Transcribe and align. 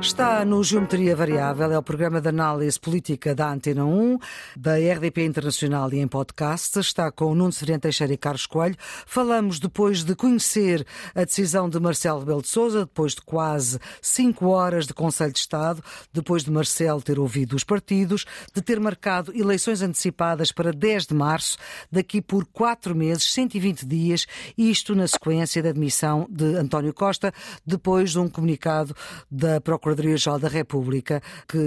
Está 0.00 0.46
no 0.46 0.64
Geometria 0.64 1.14
Variável, 1.14 1.70
é 1.70 1.78
o 1.78 1.82
programa 1.82 2.22
de 2.22 2.28
análise 2.30 2.80
política 2.80 3.34
da 3.34 3.52
Antena 3.52 3.84
1, 3.84 4.18
da 4.56 4.76
RDP 4.76 5.26
Internacional 5.26 5.92
e 5.92 5.98
em 5.98 6.08
podcast. 6.08 6.78
Está 6.78 7.12
com 7.12 7.34
Nuno 7.34 7.52
Severino 7.52 7.80
Teixeira 7.80 8.14
e 8.14 8.16
Carlos 8.16 8.46
Coelho. 8.46 8.76
Falamos 9.06 9.60
depois 9.60 10.02
de 10.02 10.16
conhecer 10.16 10.86
a 11.14 11.24
decisão 11.24 11.68
de 11.68 11.78
Marcelo 11.78 12.20
Rebelo 12.20 12.40
de 12.40 12.48
Sousa, 12.48 12.80
depois 12.80 13.14
de 13.14 13.20
quase 13.20 13.78
cinco 14.00 14.46
horas 14.48 14.86
de 14.86 14.94
Conselho 14.94 15.34
de 15.34 15.38
Estado, 15.38 15.84
depois 16.10 16.44
de 16.44 16.50
Marcelo 16.50 17.02
ter 17.02 17.18
ouvido 17.18 17.54
os 17.54 17.62
partidos, 17.62 18.24
de 18.54 18.62
ter 18.62 18.80
marcado 18.80 19.36
eleições 19.36 19.82
antecipadas 19.82 20.50
para 20.50 20.72
10 20.72 21.08
de 21.08 21.14
março, 21.14 21.58
daqui 21.92 22.22
por 22.22 22.46
quatro 22.46 22.96
meses, 22.96 23.30
120 23.34 23.84
dias, 23.84 24.26
isto 24.56 24.94
na 24.94 25.06
sequência 25.06 25.62
da 25.62 25.68
admissão 25.68 26.26
de 26.30 26.56
António 26.56 26.94
Costa, 26.94 27.34
depois 27.66 28.12
de 28.12 28.18
um 28.18 28.30
comunicado 28.30 28.96
da 29.30 29.60
Procuradoria 29.60 29.89
Procuradoria-Geral 29.90 30.38
da 30.38 30.48
República 30.48 31.22
que 31.48 31.58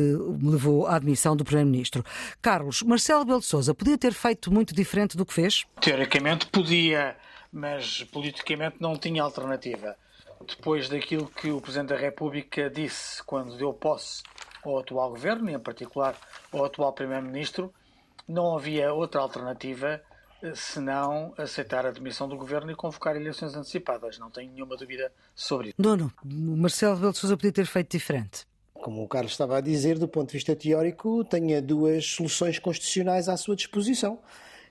levou 0.41 0.88
à 0.88 0.95
admissão 0.95 1.36
do 1.36 1.44
Primeiro-Ministro. 1.44 2.04
Carlos, 2.41 2.82
Marcelo 2.82 3.26
Belo 3.26 3.40
de 3.40 3.46
Sousa 3.46 3.73
podia 3.73 3.98
ter 3.98 4.13
feito 4.13 4.52
muito 4.52 4.73
diferente 4.73 5.18
do 5.18 5.26
que 5.26 5.34
fez? 5.34 5.66
Teoricamente 5.82 6.48
podia, 6.48 7.16
mas 7.52 8.04
politicamente 8.05 8.77
não 8.80 8.98
tinha 8.98 9.22
alternativa. 9.23 9.96
Depois 10.48 10.90
daquilo 10.90 11.27
que 11.27 11.52
o 11.52 11.62
Presidente 11.62 11.90
da 11.90 11.98
República 11.98 12.70
disse 12.70 13.22
quando 13.23 13.58
deu 13.58 13.73
posse 13.73 14.24
ao 14.63 14.80
atual 14.80 15.10
governo, 15.10 15.49
e 15.49 15.54
em 15.54 15.60
particular 15.60 16.16
ao 16.52 16.65
atual 16.65 16.93
Primeiro-Ministro, 16.93 17.74
não 18.27 18.55
havia 18.55 18.93
outra 18.93 19.21
alternativa 19.21 20.02
eh, 20.44 20.52
senão 20.55 21.34
aceitar 21.38 21.86
a 21.86 21.91
demissão 21.91 22.27
do 22.27 22.36
governo 22.36 22.70
e 22.70 22.76
convocar 22.76 23.16
eleições 23.16 23.55
antecipadas. 23.55 24.20
Não 24.20 24.30
tenho 24.30 24.52
nenhuma 24.52 24.76
dúvida 24.76 25.10
sobre 25.34 25.70
isso. 25.70 25.76
Dono, 25.80 26.12
o 26.24 26.58
Marcelo 26.58 26.96
Rebelo 26.96 27.13
de 27.13 27.20
Sousa 27.20 27.38
podia 27.38 27.54
ter 27.54 27.66
feito 27.66 27.91
diferente. 27.91 28.46
Como 28.74 29.02
o 29.02 29.08
Carlos 29.08 29.32
estava 29.32 29.58
a 29.58 29.62
dizer, 29.62 29.98
do 29.98 30.08
ponto 30.10 30.27
de 30.27 30.34
vista 30.34 30.54
teórico, 30.54 31.24
tenha 31.24 31.62
duas 31.62 32.05
soluções 32.05 32.60
constitucionais 32.60 33.30
à 33.30 33.38
sua 33.38 33.55
disposição. 33.55 34.20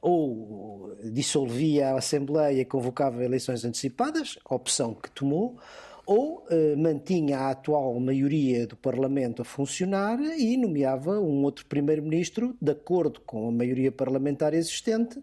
Ou 0.03 0.95
dissolvia 1.05 1.91
a 1.91 1.99
Assembleia 1.99 2.61
e 2.61 2.65
convocava 2.65 3.25
eleições 3.25 3.65
antecipadas, 3.65 4.39
opção 4.45 4.95
que 4.95 5.11
tomou, 5.11 5.59
ou 6.07 6.45
eh, 6.51 6.75
mantinha 6.77 7.39
a 7.39 7.51
atual 7.51 7.99
maioria 8.01 8.67
do 8.67 8.77
Parlamento 8.77 9.43
a 9.43 9.45
funcionar 9.45 10.19
e 10.21 10.57
nomeava 10.57 11.21
um 11.21 11.43
outro 11.45 11.65
primeiro-ministro 11.67 12.57
de 12.61 12.73
acordo 12.73 13.21
com 13.21 13.49
a 13.49 13.53
maioria 13.53 13.93
parlamentar 13.93 14.53
existente 14.55 15.21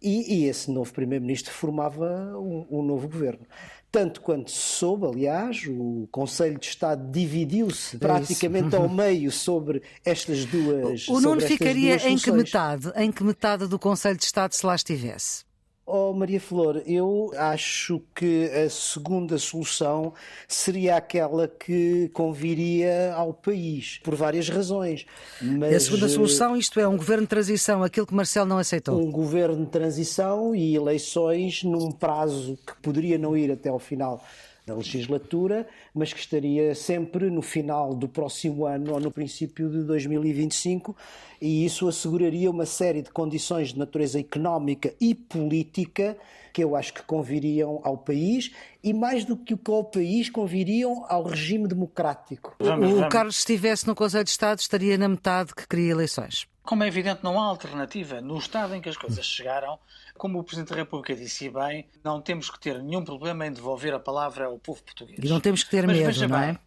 e, 0.00 0.34
e 0.34 0.48
esse 0.48 0.70
novo 0.70 0.92
primeiro-ministro 0.92 1.52
formava 1.52 2.36
um, 2.36 2.66
um 2.70 2.82
novo 2.82 3.08
governo. 3.08 3.46
Tanto 3.90 4.22
quanto 4.22 4.50
se 4.50 4.56
soube, 4.56 5.06
aliás, 5.06 5.66
o 5.68 6.08
Conselho 6.10 6.58
de 6.58 6.66
Estado 6.66 7.10
dividiu-se 7.10 7.96
é 7.96 7.98
praticamente 7.98 8.74
ao 8.74 8.88
meio 8.88 9.30
sobre 9.30 9.82
estas 10.02 10.46
duas. 10.46 11.06
O 11.08 11.20
Nuno 11.20 11.42
ficaria 11.42 11.96
em 12.08 12.16
que 12.16 12.32
metade? 12.32 12.90
Em 12.96 13.12
que 13.12 13.22
metade 13.22 13.66
do 13.66 13.78
Conselho 13.78 14.16
de 14.16 14.24
Estado 14.24 14.54
se 14.54 14.64
lá 14.64 14.74
estivesse? 14.74 15.44
Oh, 15.84 16.12
Maria 16.12 16.40
Flor, 16.40 16.80
eu 16.86 17.32
acho 17.36 18.00
que 18.14 18.44
a 18.44 18.70
segunda 18.70 19.36
solução 19.36 20.14
seria 20.46 20.96
aquela 20.96 21.48
que 21.48 22.08
conviria 22.12 23.12
ao 23.14 23.34
país, 23.34 23.98
por 24.04 24.14
várias 24.14 24.48
razões. 24.48 25.04
Mas, 25.40 25.74
a 25.74 25.80
segunda 25.80 26.08
solução, 26.08 26.56
isto 26.56 26.78
é, 26.78 26.86
um 26.86 26.96
governo 26.96 27.24
de 27.24 27.28
transição, 27.28 27.82
aquilo 27.82 28.06
que 28.06 28.14
Marcelo 28.14 28.46
não 28.46 28.58
aceitou? 28.58 28.96
Um 28.96 29.10
governo 29.10 29.64
de 29.64 29.70
transição 29.72 30.54
e 30.54 30.76
eleições 30.76 31.64
num 31.64 31.90
prazo 31.90 32.56
que 32.64 32.80
poderia 32.80 33.18
não 33.18 33.36
ir 33.36 33.50
até 33.50 33.68
ao 33.68 33.80
final 33.80 34.22
da 34.66 34.74
legislatura, 34.74 35.66
mas 35.94 36.12
que 36.12 36.20
estaria 36.20 36.74
sempre 36.74 37.30
no 37.30 37.42
final 37.42 37.94
do 37.94 38.08
próximo 38.08 38.64
ano 38.66 38.94
ou 38.94 39.00
no 39.00 39.10
princípio 39.10 39.68
de 39.68 39.82
2025, 39.82 40.96
e 41.40 41.64
isso 41.64 41.88
asseguraria 41.88 42.50
uma 42.50 42.66
série 42.66 43.02
de 43.02 43.10
condições 43.10 43.72
de 43.72 43.78
natureza 43.78 44.20
económica 44.20 44.94
e 45.00 45.14
política 45.14 46.16
que 46.52 46.62
eu 46.62 46.76
acho 46.76 46.92
que 46.92 47.02
conviriam 47.02 47.80
ao 47.82 47.96
país 47.96 48.52
e 48.84 48.92
mais 48.92 49.24
do 49.24 49.36
que 49.36 49.58
ao 49.68 49.84
país 49.84 50.28
conviriam 50.28 51.04
ao 51.08 51.24
regime 51.24 51.66
democrático. 51.66 52.54
O, 52.60 53.00
o 53.00 53.08
Carlos, 53.08 53.36
se 53.36 53.40
estivesse 53.40 53.86
no 53.86 53.94
Conselho 53.94 54.24
de 54.24 54.30
Estado, 54.30 54.58
estaria 54.58 54.98
na 54.98 55.08
metade 55.08 55.54
que 55.54 55.66
queria 55.66 55.90
eleições. 55.90 56.46
Como 56.62 56.84
é 56.84 56.86
evidente, 56.86 57.24
não 57.24 57.40
há 57.40 57.44
alternativa. 57.44 58.20
No 58.20 58.38
estado 58.38 58.74
em 58.74 58.80
que 58.80 58.88
as 58.88 58.96
coisas 58.96 59.24
chegaram, 59.24 59.78
como 60.16 60.38
o 60.38 60.44
Presidente 60.44 60.70
da 60.70 60.76
República 60.76 61.14
disse 61.14 61.48
bem, 61.48 61.86
não 62.04 62.20
temos 62.20 62.50
que 62.50 62.58
ter 62.60 62.82
nenhum 62.82 63.04
problema 63.04 63.46
em 63.46 63.52
devolver 63.52 63.94
a 63.94 64.00
palavra 64.00 64.46
ao 64.46 64.58
povo 64.58 64.82
português. 64.82 65.18
E 65.22 65.28
não 65.28 65.40
temos 65.40 65.62
que 65.62 65.70
ter 65.70 65.86
Mas, 65.86 65.96
medo, 65.96 66.28
não 66.28 66.38
é? 66.38 66.58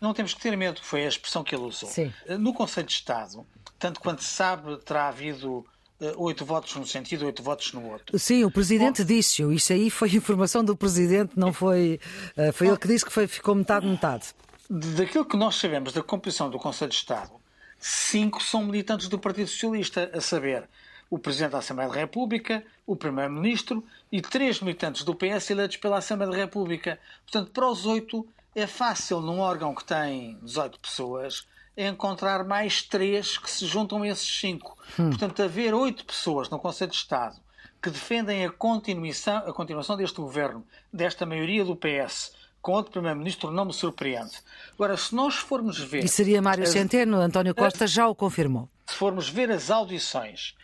Não 0.00 0.14
temos 0.14 0.32
que 0.32 0.40
ter 0.40 0.56
medo, 0.56 0.80
foi 0.82 1.04
a 1.04 1.08
expressão 1.08 1.44
que 1.44 1.54
ele 1.54 1.64
usou. 1.64 1.88
Sim. 1.88 2.12
No 2.38 2.54
Conselho 2.54 2.86
de 2.86 2.94
Estado, 2.94 3.46
tanto 3.78 4.00
quanto 4.00 4.22
se 4.22 4.30
sabe, 4.30 4.78
terá 4.78 5.08
havido 5.08 5.64
eh, 6.00 6.14
oito 6.16 6.44
votos 6.44 6.74
num 6.74 6.86
sentido, 6.86 7.26
oito 7.26 7.42
votos 7.42 7.72
no 7.74 7.86
outro. 7.90 8.18
Sim, 8.18 8.44
o 8.44 8.50
Presidente 8.50 9.04
disse-o. 9.04 9.52
Isso 9.52 9.72
aí 9.72 9.90
foi 9.90 10.08
informação 10.16 10.64
do 10.64 10.74
Presidente, 10.74 11.32
não 11.36 11.52
foi. 11.52 12.00
Eh, 12.36 12.52
foi 12.52 12.68
ele 12.68 12.78
que 12.78 12.88
disse 12.88 13.04
que 13.04 13.12
foi, 13.12 13.26
ficou 13.26 13.54
metade-metade. 13.54 14.28
Daquilo 14.68 15.24
que 15.24 15.36
nós 15.36 15.56
sabemos 15.56 15.92
da 15.92 16.02
composição 16.02 16.48
do 16.48 16.58
Conselho 16.58 16.90
de 16.90 16.96
Estado, 16.96 17.32
cinco 17.78 18.42
são 18.42 18.64
militantes 18.64 19.08
do 19.08 19.18
Partido 19.18 19.48
Socialista, 19.48 20.10
a 20.14 20.20
saber, 20.20 20.68
o 21.10 21.18
Presidente 21.18 21.50
da 21.52 21.58
Assembleia 21.58 21.90
da 21.90 21.96
República, 21.96 22.64
o 22.86 22.94
Primeiro-Ministro 22.94 23.84
e 24.10 24.22
três 24.22 24.60
militantes 24.60 25.02
do 25.02 25.14
PS 25.14 25.50
eleitos 25.50 25.76
pela 25.76 25.98
Assembleia 25.98 26.30
da 26.30 26.38
República. 26.38 27.00
Portanto, 27.24 27.50
para 27.50 27.68
os 27.68 27.84
oito 27.84 28.26
é 28.54 28.66
fácil, 28.66 29.20
num 29.20 29.40
órgão 29.40 29.74
que 29.74 29.84
tem 29.84 30.38
18 30.42 30.78
pessoas, 30.78 31.46
encontrar 31.76 32.44
mais 32.44 32.82
três 32.82 33.36
que 33.36 33.50
se 33.50 33.66
juntam 33.66 34.02
a 34.02 34.08
esses 34.08 34.40
cinco. 34.40 34.78
Hum. 34.98 35.10
Portanto, 35.10 35.42
haver 35.42 35.74
oito 35.74 36.04
pessoas 36.04 36.48
no 36.48 36.58
Conselho 36.58 36.90
de 36.90 36.96
Estado 36.96 37.36
que 37.82 37.90
defendem 37.90 38.44
a 38.44 38.50
continuação, 38.50 39.38
a 39.38 39.52
continuação 39.52 39.96
deste 39.96 40.20
governo, 40.20 40.64
desta 40.92 41.24
maioria 41.24 41.64
do 41.64 41.74
PS, 41.74 42.32
com 42.60 42.72
outro 42.72 42.92
Primeiro-Ministro, 42.92 43.50
não 43.50 43.64
me 43.64 43.72
surpreende. 43.72 44.36
Agora, 44.74 44.96
se 44.96 45.14
nós 45.14 45.36
formos 45.36 45.78
ver. 45.78 46.04
E 46.04 46.08
seria 46.08 46.42
Mário 46.42 46.66
Centeno, 46.66 47.16
António 47.18 47.54
Costa 47.54 47.86
já 47.86 48.06
o 48.06 48.14
confirmou. 48.14 48.68
Se 48.86 48.94
formos 48.94 49.30
ver 49.30 49.50
as 49.50 49.70
audições 49.70 50.54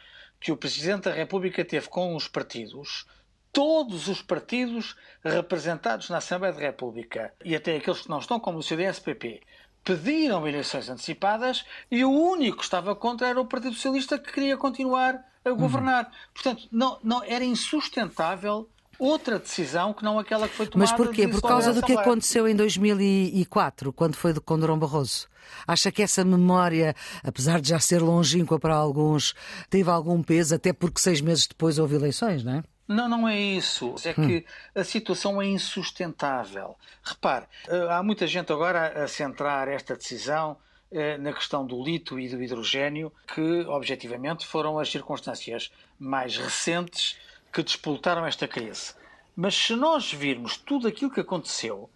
que 0.46 0.52
o 0.52 0.56
Presidente 0.56 1.06
da 1.06 1.10
República 1.10 1.64
teve 1.64 1.88
com 1.88 2.14
os 2.14 2.28
partidos, 2.28 3.04
todos 3.52 4.06
os 4.06 4.22
partidos 4.22 4.94
representados 5.24 6.08
na 6.08 6.18
Assembleia 6.18 6.54
da 6.54 6.60
República, 6.60 7.34
e 7.44 7.56
até 7.56 7.74
aqueles 7.74 8.02
que 8.02 8.08
não 8.08 8.20
estão, 8.20 8.38
como 8.38 8.58
o 8.58 8.62
CDS-PP, 8.62 9.42
pediram 9.82 10.46
eleições 10.46 10.88
antecipadas 10.88 11.64
e 11.90 12.04
o 12.04 12.12
único 12.12 12.58
que 12.58 12.62
estava 12.62 12.94
contra 12.94 13.26
era 13.26 13.40
o 13.40 13.44
Partido 13.44 13.74
Socialista 13.74 14.20
que 14.20 14.32
queria 14.32 14.56
continuar 14.56 15.20
a 15.44 15.50
governar. 15.50 16.04
Uhum. 16.04 16.10
Portanto, 16.32 16.68
não, 16.70 17.00
não, 17.02 17.24
era 17.24 17.44
insustentável 17.44 18.68
outra 18.98 19.38
decisão 19.38 19.92
que 19.92 20.04
não 20.04 20.18
aquela 20.18 20.48
que 20.48 20.54
foi 20.54 20.66
tomada. 20.66 20.90
Mas 20.90 20.96
porquê? 20.96 21.28
Por 21.28 21.42
causa 21.42 21.72
do 21.72 21.82
que 21.82 21.92
aconteceu 21.92 22.48
em 22.48 22.54
2004, 22.54 23.92
quando 23.92 24.16
foi 24.16 24.34
com 24.34 24.58
Durão 24.58 24.78
Barroso. 24.78 25.28
Acha 25.66 25.92
que 25.92 26.02
essa 26.02 26.24
memória, 26.24 26.94
apesar 27.22 27.60
de 27.60 27.68
já 27.68 27.78
ser 27.78 28.02
longínqua 28.02 28.58
para 28.58 28.74
alguns, 28.74 29.34
teve 29.70 29.88
algum 29.90 30.22
peso, 30.22 30.54
até 30.54 30.72
porque 30.72 31.00
seis 31.00 31.20
meses 31.20 31.46
depois 31.46 31.78
houve 31.78 31.94
eleições, 31.94 32.42
não 32.44 32.54
é? 32.54 32.62
Não, 32.88 33.08
não 33.08 33.28
é 33.28 33.38
isso. 33.38 33.94
É 34.04 34.14
que 34.14 34.44
a 34.74 34.84
situação 34.84 35.42
é 35.42 35.46
insustentável. 35.46 36.76
Repare, 37.02 37.46
eh, 37.68 37.88
há 37.90 38.02
muita 38.02 38.26
gente 38.26 38.52
agora 38.52 39.04
a 39.04 39.08
centrar 39.08 39.66
esta 39.66 39.96
decisão 39.96 40.56
eh, 40.92 41.18
na 41.18 41.32
questão 41.32 41.66
do 41.66 41.82
lito 41.82 42.18
e 42.18 42.28
do 42.28 42.40
hidrogênio, 42.40 43.12
que 43.34 43.64
objetivamente 43.66 44.46
foram 44.46 44.78
as 44.78 44.88
circunstâncias 44.88 45.72
mais 45.98 46.36
recentes 46.36 47.18
que 47.56 47.62
despoltaram 47.62 48.26
esta 48.26 48.46
crise. 48.46 48.92
Mas 49.34 49.56
se 49.56 49.74
nós 49.74 50.12
virmos 50.12 50.58
tudo 50.58 50.86
aquilo 50.86 51.10
que 51.10 51.20
aconteceu 51.20 51.88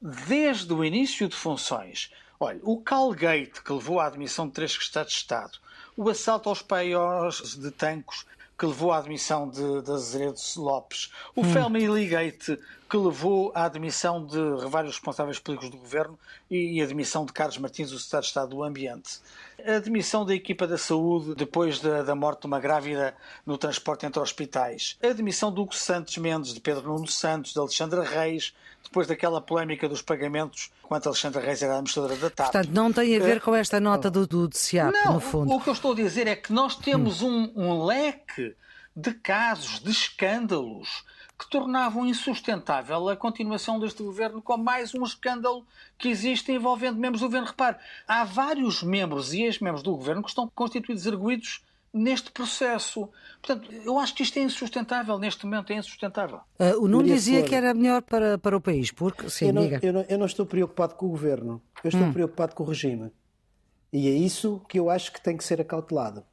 desde 0.00 0.72
o 0.72 0.84
início 0.84 1.28
de 1.28 1.34
funções, 1.34 2.12
olha, 2.38 2.60
o 2.62 2.80
Calgate, 2.80 3.60
que 3.64 3.72
levou 3.72 3.98
à 3.98 4.06
admissão 4.06 4.46
de 4.46 4.52
três 4.52 4.70
secretários 4.70 5.12
de 5.12 5.18
Estado, 5.18 5.58
o 5.96 6.08
assalto 6.08 6.48
aos 6.48 6.62
paióis 6.62 7.56
de 7.56 7.68
tanques 7.72 8.24
que 8.56 8.64
levou 8.64 8.92
à 8.92 8.98
admissão 8.98 9.50
de, 9.50 9.82
de 9.82 9.90
Azeredo 9.90 10.38
Lopes, 10.56 11.10
o 11.34 11.40
hum. 11.40 11.52
Family 11.52 12.06
Gate, 12.06 12.50
que 12.88 12.96
levou 12.96 13.52
à 13.54 13.64
admissão 13.64 14.24
de 14.24 14.38
vários 14.68 14.94
responsáveis 14.94 15.38
políticos 15.38 15.70
do 15.70 15.76
governo 15.76 16.18
e, 16.50 16.80
a 16.80 16.84
admissão 16.84 17.26
de 17.26 17.32
Carlos 17.32 17.58
Martins, 17.58 17.92
o 17.92 17.98
Secretário 17.98 18.22
de 18.22 18.28
Estado 18.28 18.48
do 18.48 18.62
Ambiente. 18.62 19.18
A 19.66 19.76
admissão 19.76 20.24
da 20.24 20.34
equipa 20.34 20.66
da 20.66 20.78
saúde 20.78 21.34
depois 21.34 21.80
da, 21.80 22.02
da 22.02 22.14
morte 22.14 22.42
de 22.42 22.46
uma 22.46 22.58
grávida 22.58 23.14
no 23.44 23.58
transporte 23.58 24.06
entre 24.06 24.20
hospitais. 24.20 24.96
A 25.02 25.08
admissão 25.08 25.52
do 25.52 25.62
Hugo 25.62 25.74
Santos 25.74 26.16
Mendes, 26.16 26.54
de 26.54 26.60
Pedro 26.60 26.88
Nuno 26.88 27.06
Santos, 27.06 27.52
de 27.52 27.58
Alexandra 27.58 28.02
Reis, 28.02 28.54
depois 28.82 29.06
daquela 29.06 29.40
polémica 29.40 29.88
dos 29.88 30.00
pagamentos 30.00 30.70
quanto 30.82 31.08
Alexandra 31.08 31.42
Reis 31.42 31.62
era 31.62 31.74
administradora 31.74 32.16
da 32.16 32.30
TAP. 32.30 32.52
Portanto, 32.52 32.72
não 32.72 32.90
tem 32.90 33.14
a 33.16 33.20
ver 33.20 33.36
eh, 33.36 33.40
com 33.40 33.54
esta 33.54 33.78
nota 33.78 34.10
do, 34.10 34.26
do 34.26 34.48
CIAP, 34.50 34.92
não, 34.92 35.14
no 35.14 35.20
fundo. 35.20 35.52
O 35.52 35.60
que 35.60 35.68
eu 35.68 35.74
estou 35.74 35.92
a 35.92 35.96
dizer 35.96 36.26
é 36.26 36.34
que 36.34 36.52
nós 36.52 36.74
temos 36.74 37.20
hum. 37.20 37.52
um, 37.54 37.66
um 37.66 37.84
leque 37.84 38.56
de 38.96 39.12
casos, 39.12 39.80
de 39.80 39.90
escândalos, 39.90 41.04
que 41.38 41.48
tornavam 41.48 42.04
insustentável 42.04 43.08
a 43.08 43.16
continuação 43.16 43.78
deste 43.78 44.02
governo 44.02 44.42
com 44.42 44.56
mais 44.56 44.92
um 44.94 45.04
escândalo 45.04 45.64
que 45.96 46.08
existe 46.08 46.50
envolvendo 46.50 46.98
membros 46.98 47.20
do 47.20 47.26
governo. 47.26 47.46
Repare, 47.46 47.76
há 48.08 48.24
vários 48.24 48.82
membros 48.82 49.32
e 49.32 49.42
ex-membros 49.42 49.82
do 49.82 49.94
governo 49.94 50.22
que 50.22 50.30
estão 50.30 50.50
constituídos 50.52 51.06
arguídos 51.06 51.62
neste 51.94 52.32
processo. 52.32 53.08
Portanto, 53.40 53.72
eu 53.72 53.98
acho 53.98 54.14
que 54.14 54.22
isto 54.24 54.36
é 54.38 54.42
insustentável, 54.42 55.16
neste 55.18 55.44
momento 55.46 55.72
é 55.72 55.76
insustentável. 55.76 56.40
Uh, 56.58 56.82
o 56.82 56.88
Nuno 56.88 57.04
dizia 57.04 57.42
que 57.44 57.54
era 57.54 57.72
melhor 57.72 58.02
para, 58.02 58.36
para 58.36 58.56
o 58.56 58.60
país, 58.60 58.90
porque... 58.90 59.30
Sim, 59.30 59.46
eu, 59.46 59.52
não, 59.52 59.62
eu, 59.62 59.92
não, 59.92 60.04
eu, 60.08 60.18
não, 60.18 60.26
estou 60.26 60.44
preocupado 60.44 60.96
com 60.96 61.06
o 61.06 61.10
governo, 61.10 61.62
eu 61.84 61.88
estou 61.88 62.04
hum. 62.04 62.12
preocupado 62.12 62.54
com 62.54 62.64
o 62.64 62.66
regime. 62.66 63.12
E 63.92 64.08
é 64.08 64.12
isso 64.12 64.60
que 64.68 64.78
eu 64.78 64.90
acho 64.90 65.12
que 65.12 65.22
tem 65.22 65.36
que 65.36 65.44
ser 65.44 65.60
acautelado. 65.60 66.24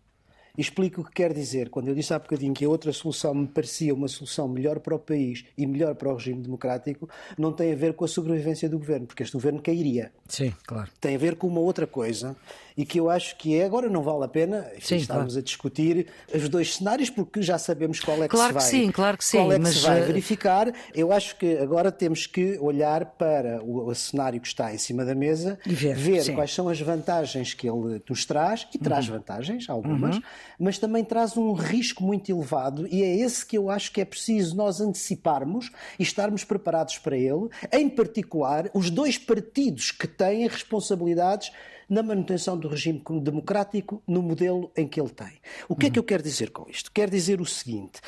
Explico 0.58 1.02
o 1.02 1.04
que 1.04 1.12
quer 1.12 1.34
dizer. 1.34 1.70
Quando 1.70 1.88
eu 1.88 1.96
disse 1.96 2.14
há 2.14 2.20
bocadinho 2.20 2.54
que 2.54 2.66
a 2.66 2.70
outra 2.70 2.92
solução 2.94 3.34
me 3.34 3.48
parecia 3.48 3.94
uma 3.94 4.08
solução 4.08 4.48
melhor 4.48 4.80
para 4.80 4.96
o 4.96 5.00
país 5.00 5.46
e 5.58 5.66
melhor 5.66 5.96
para 5.96 6.10
o 6.10 6.16
regime 6.16 6.42
democrático, 6.42 7.10
não 7.38 7.52
tem 7.52 7.74
a 7.74 7.76
ver 7.76 7.94
com 7.94 8.06
a 8.06 8.08
sobrevivência 8.08 8.70
do 8.70 8.78
governo, 8.78 9.08
porque 9.08 9.24
este 9.24 9.34
governo 9.34 9.62
cairia. 9.62 10.12
Sim, 10.28 10.54
claro. 10.66 10.90
Tem 11.00 11.16
a 11.16 11.20
ver 11.20 11.36
com 11.36 11.48
uma 11.48 11.60
outra 11.60 11.86
coisa 11.88 12.36
e 12.78 12.86
que 12.86 13.00
eu 13.00 13.10
acho 13.10 13.38
que 13.38 13.58
é, 13.58 13.64
agora 13.64 13.90
não 13.90 14.04
vale 14.04 14.26
a 14.26 14.28
pena 14.28 14.68
enfim, 14.76 14.86
sim, 14.86 14.96
estarmos 14.98 15.34
claro. 15.34 15.40
a 15.40 15.44
discutir 15.44 16.08
os 16.34 16.50
dois 16.50 16.76
cenários, 16.76 17.10
porque 17.10 17.42
já 17.42 17.58
sabemos 17.58 18.00
qual 18.00 18.18
é 18.18 18.28
que 18.28 18.36
claro 18.36 18.48
se 18.48 18.54
vai, 18.54 18.64
que 18.64 18.70
sim, 18.70 18.92
claro 18.92 19.18
que 19.18 19.26
sim, 19.26 19.38
qual 19.38 19.52
é 19.52 19.56
que 19.56 19.62
mas... 19.62 19.76
se 19.76 19.82
vai 19.82 20.00
eh, 20.00 20.06
verificar. 20.06 20.74
Eu 20.94 21.12
acho 21.12 21.38
que 21.38 21.58
agora 21.58 21.92
temos 21.92 22.28
que 22.28 22.58
olhar 22.60 23.06
para 23.06 23.64
o, 23.64 23.88
o 23.88 23.96
cenário 23.96 24.42
que 24.42 24.48
está 24.48 24.74
em 24.74 24.78
cima 24.78 25.06
da 25.06 25.16
mesa, 25.16 25.58
e 25.66 25.74
ver, 25.74 25.96
ver 25.96 26.34
quais 26.34 26.54
são 26.54 26.68
as 26.68 26.80
vantagens 26.80 27.54
que 27.54 27.68
ele 27.70 28.02
nos 28.10 28.26
traz, 28.26 28.68
e 28.74 28.78
traz 28.78 29.08
uhum. 29.08 29.16
vantagens, 29.16 29.70
algumas, 29.70 30.18
uhum. 30.18 30.24
Mas 30.60 30.78
também 30.78 31.04
traz 31.04 31.38
um 31.38 31.54
risco 31.54 32.04
muito 32.04 32.32
elevado, 32.32 32.88
e 32.88 33.04
é 33.04 33.16
esse 33.16 33.46
que 33.46 33.58
eu 33.58 33.70
acho 33.70 33.92
que 33.92 34.02
é 34.02 34.06
preciso 34.06 34.56
nós 34.56 34.80
anteciparmos 34.82 35.72
e 36.00 36.04
estarmos 36.04 36.44
preparados 36.44 36.98
para 36.98 37.18
ele, 37.18 37.50
em 37.72 37.90
particular 37.90 38.70
os 38.74 38.90
dois 38.90 39.18
partidos 39.18 39.92
que 39.92 40.08
têm 40.08 40.48
responsabilidades 40.48 41.52
na 41.90 42.02
manutenção 42.02 42.58
do 42.58 42.68
regime 42.68 43.02
democrático 43.22 44.02
no 44.08 44.22
modelo 44.22 44.72
em 44.76 44.88
que 44.88 45.00
ele 45.00 45.10
tem. 45.10 45.34
O 45.70 45.76
que 45.76 45.88
é 45.88 45.90
que 45.90 46.00
eu 46.00 46.04
quero 46.04 46.24
dizer 46.24 46.52
com 46.52 46.70
isto? 46.70 46.92
Quero 46.92 47.12
dizer 47.12 47.40
o 47.40 47.46
seguinte: 47.46 48.02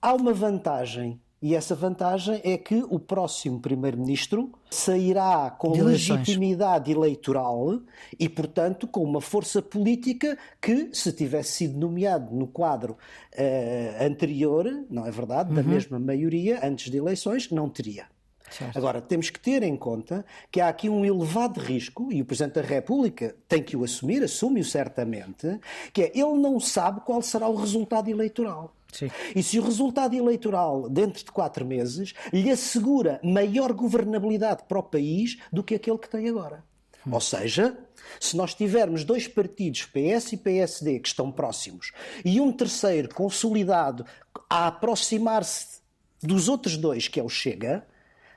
há 0.00 0.12
uma 0.12 0.32
vantagem 0.32 1.20
e 1.40 1.54
essa 1.54 1.74
vantagem 1.74 2.40
é 2.42 2.56
que 2.56 2.82
o 2.88 2.98
próximo 2.98 3.60
Primeiro-Ministro 3.60 4.50
sairá 4.70 5.50
com 5.50 5.70
legitimidade 5.82 6.90
eleitoral 6.90 7.80
e, 8.18 8.28
portanto, 8.28 8.86
com 8.86 9.02
uma 9.02 9.20
força 9.20 9.60
política 9.60 10.38
que, 10.60 10.88
se 10.92 11.12
tivesse 11.12 11.52
sido 11.52 11.78
nomeado 11.78 12.34
no 12.34 12.46
quadro 12.46 12.94
uh, 12.94 14.04
anterior, 14.04 14.64
não 14.90 15.06
é 15.06 15.10
verdade, 15.10 15.54
da 15.54 15.60
uhum. 15.60 15.68
mesma 15.68 15.98
maioria, 15.98 16.66
antes 16.66 16.90
de 16.90 16.96
eleições, 16.96 17.50
não 17.50 17.68
teria. 17.68 18.06
Certo. 18.50 18.76
Agora, 18.78 19.02
temos 19.02 19.28
que 19.28 19.40
ter 19.40 19.62
em 19.62 19.76
conta 19.76 20.24
que 20.50 20.60
há 20.60 20.68
aqui 20.68 20.88
um 20.88 21.04
elevado 21.04 21.60
risco, 21.60 22.10
e 22.12 22.22
o 22.22 22.24
Presidente 22.24 22.54
da 22.54 22.62
República 22.62 23.36
tem 23.46 23.62
que 23.62 23.76
o 23.76 23.84
assumir, 23.84 24.22
assume-o 24.22 24.64
certamente, 24.64 25.60
que 25.92 26.02
é 26.02 26.12
ele 26.14 26.38
não 26.38 26.58
sabe 26.58 27.00
qual 27.00 27.20
será 27.20 27.48
o 27.48 27.56
resultado 27.56 28.08
eleitoral. 28.08 28.72
Sim. 28.96 29.10
E 29.34 29.42
se 29.42 29.58
o 29.58 29.62
resultado 29.62 30.14
eleitoral, 30.14 30.88
dentro 30.88 31.22
de 31.22 31.30
quatro 31.30 31.66
meses, 31.66 32.14
lhe 32.32 32.50
assegura 32.50 33.20
maior 33.22 33.72
governabilidade 33.72 34.62
para 34.66 34.78
o 34.78 34.82
país 34.82 35.38
do 35.52 35.62
que 35.62 35.74
aquele 35.74 35.98
que 35.98 36.08
tem 36.08 36.28
agora. 36.28 36.64
Hum. 37.06 37.12
Ou 37.12 37.20
seja, 37.20 37.76
se 38.18 38.36
nós 38.36 38.54
tivermos 38.54 39.04
dois 39.04 39.28
partidos, 39.28 39.84
PS 39.84 40.32
e 40.32 40.36
PSD, 40.38 41.00
que 41.00 41.08
estão 41.08 41.30
próximos, 41.30 41.92
e 42.24 42.40
um 42.40 42.50
terceiro 42.50 43.14
consolidado 43.14 44.06
a 44.48 44.68
aproximar-se 44.68 45.80
dos 46.22 46.48
outros 46.48 46.78
dois, 46.78 47.06
que 47.06 47.20
é 47.20 47.22
o 47.22 47.28
Chega, 47.28 47.86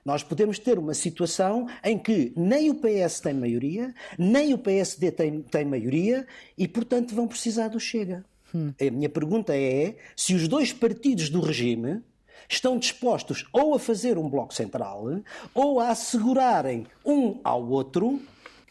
nós 0.04 0.24
podemos 0.24 0.60
ter 0.60 0.78
uma 0.78 0.94
situação 0.94 1.68
em 1.84 1.98
que 1.98 2.34
nem 2.36 2.70
o 2.70 2.76
PS 2.76 3.20
tem 3.22 3.34
maioria, 3.34 3.94
nem 4.18 4.54
o 4.54 4.58
PSD 4.58 5.12
tem, 5.12 5.42
tem 5.42 5.66
maioria 5.66 6.26
e, 6.58 6.68
portanto, 6.68 7.16
vão 7.16 7.28
precisar 7.28 7.70
do 7.70 7.80
Chega. 7.80 8.26
Hum. 8.54 8.74
A 8.80 8.92
minha 8.92 9.10
pergunta 9.10 9.56
é 9.56 9.96
se 10.16 10.34
os 10.34 10.48
dois 10.48 10.74
partidos 10.74 11.30
do 11.30 11.42
regime 11.42 12.02
estão 12.48 12.78
dispostos 12.78 13.46
ou 13.54 13.76
a 13.76 13.80
fazer 13.80 14.18
um 14.18 14.30
bloco 14.30 14.54
central 14.54 15.06
ou 15.54 15.80
a 15.80 15.90
assegurarem 15.90 16.88
um 17.06 17.40
ao 17.44 17.68
outro 17.68 18.22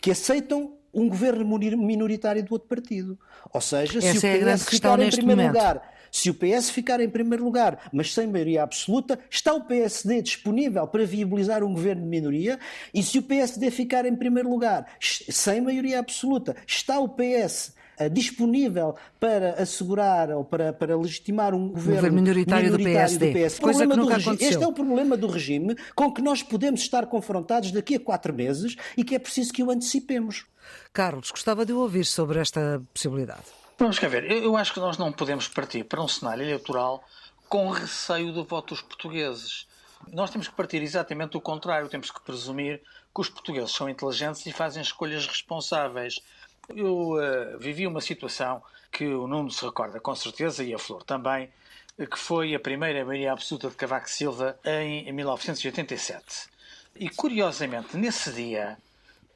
que 0.00 0.10
aceitam 0.10 0.72
um 0.92 1.08
governo 1.08 1.46
minoritário 1.76 2.42
do 2.42 2.52
outro 2.52 2.68
partido. 2.68 3.18
Ou 3.52 3.60
seja, 3.60 3.98
Essa 3.98 4.18
se 4.20 4.26
o 4.26 4.40
PS 4.40 4.46
é 4.46 4.58
ficar 4.58 5.00
em 5.00 5.10
primeiro 5.10 5.42
momento. 5.42 5.54
lugar 5.54 5.98
se 6.10 6.30
o 6.30 6.34
PS 6.34 6.70
ficar 6.70 7.00
em 7.00 7.08
primeiro 7.08 7.44
lugar, 7.44 7.88
mas 7.92 8.12
sem 8.12 8.26
maioria 8.26 8.62
absoluta, 8.62 9.18
está 9.30 9.52
o 9.52 9.64
PSD 9.64 10.22
disponível 10.22 10.86
para 10.86 11.04
viabilizar 11.04 11.62
um 11.62 11.72
governo 11.72 12.02
de 12.02 12.08
minoria? 12.08 12.58
E 12.92 13.02
se 13.02 13.18
o 13.18 13.22
PSD 13.22 13.70
ficar 13.70 14.06
em 14.06 14.16
primeiro 14.16 14.48
lugar, 14.48 14.86
sem 15.00 15.60
maioria 15.60 15.98
absoluta, 15.98 16.56
está 16.66 16.98
o 16.98 17.08
PS 17.08 17.74
disponível 18.06 18.94
para 19.18 19.62
assegurar 19.62 20.30
ou 20.30 20.44
para, 20.44 20.72
para 20.72 20.94
legitimar 20.94 21.54
um 21.54 21.68
governo, 21.68 21.96
governo 21.96 22.16
minoritário, 22.16 22.66
minoritário, 22.66 23.08
do 23.08 23.18
PSD. 23.18 23.32
Do 23.32 23.46
PS. 23.46 23.58
Coisa 23.58 23.86
que 23.86 23.96
nunca 23.96 24.16
aconteceu. 24.16 24.48
Este 24.50 24.62
é 24.62 24.66
o 24.66 24.72
problema 24.72 25.16
do 25.16 25.26
regime 25.26 25.74
com 25.94 26.12
que 26.12 26.20
nós 26.20 26.42
podemos 26.42 26.80
estar 26.80 27.06
confrontados 27.06 27.72
daqui 27.72 27.94
a 27.94 28.00
quatro 28.00 28.34
meses 28.34 28.76
e 28.96 29.02
que 29.02 29.14
é 29.14 29.18
preciso 29.18 29.52
que 29.52 29.62
o 29.62 29.70
antecipemos. 29.70 30.44
Carlos, 30.92 31.30
gostava 31.30 31.64
de 31.64 31.72
ouvir 31.72 32.04
sobre 32.04 32.38
esta 32.38 32.82
possibilidade. 32.92 33.44
Vamos 33.78 33.98
cá 33.98 34.08
ver. 34.08 34.30
Eu, 34.30 34.42
eu 34.42 34.56
acho 34.56 34.74
que 34.74 34.80
nós 34.80 34.98
não 34.98 35.12
podemos 35.12 35.48
partir 35.48 35.84
para 35.84 36.02
um 36.02 36.08
cenário 36.08 36.42
eleitoral 36.42 37.02
com 37.48 37.70
receio 37.70 38.32
do 38.32 38.44
voto 38.44 38.74
dos 38.74 38.82
portugueses. 38.82 39.66
Nós 40.12 40.30
temos 40.30 40.48
que 40.48 40.54
partir 40.54 40.82
exatamente 40.82 41.32
do 41.32 41.40
contrário. 41.40 41.88
Temos 41.88 42.10
que 42.10 42.20
presumir 42.20 42.82
que 43.14 43.20
os 43.20 43.28
portugueses 43.28 43.72
são 43.72 43.88
inteligentes 43.88 44.44
e 44.46 44.52
fazem 44.52 44.82
escolhas 44.82 45.26
responsáveis. 45.26 46.20
Eu 46.68 47.12
uh, 47.12 47.58
vivi 47.58 47.86
uma 47.86 48.00
situação 48.00 48.62
que 48.90 49.06
o 49.06 49.26
Nuno 49.26 49.50
se 49.50 49.64
recorda 49.64 50.00
com 50.00 50.14
certeza 50.14 50.62
e 50.64 50.74
a 50.74 50.78
Flor 50.78 51.02
também, 51.02 51.50
que 51.96 52.18
foi 52.18 52.54
a 52.54 52.60
primeira 52.60 53.04
maioria 53.04 53.32
absoluta 53.32 53.68
de 53.68 53.74
Cavaco 53.74 54.08
Silva 54.08 54.58
em, 54.64 55.08
em 55.08 55.12
1987. 55.12 56.48
E 56.96 57.08
curiosamente, 57.08 57.96
nesse 57.96 58.32
dia, 58.32 58.78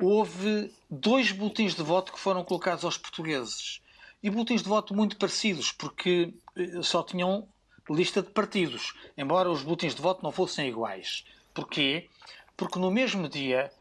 houve 0.00 0.72
dois 0.90 1.32
boletins 1.32 1.74
de 1.74 1.82
voto 1.82 2.12
que 2.12 2.18
foram 2.18 2.44
colocados 2.44 2.84
aos 2.84 2.96
portugueses 2.96 3.80
e 4.22 4.30
boletins 4.30 4.62
de 4.62 4.68
voto 4.68 4.94
muito 4.94 5.16
parecidos, 5.16 5.72
porque 5.72 6.32
eh, 6.56 6.82
só 6.82 7.02
tinham 7.02 7.46
lista 7.90 8.22
de 8.22 8.30
partidos, 8.30 8.94
embora 9.16 9.50
os 9.50 9.62
boletins 9.62 9.94
de 9.94 10.02
voto 10.02 10.22
não 10.22 10.30
fossem 10.30 10.68
iguais. 10.68 11.24
Porquê? 11.52 12.08
Porque 12.56 12.78
no 12.78 12.90
mesmo 12.90 13.28
dia 13.28 13.72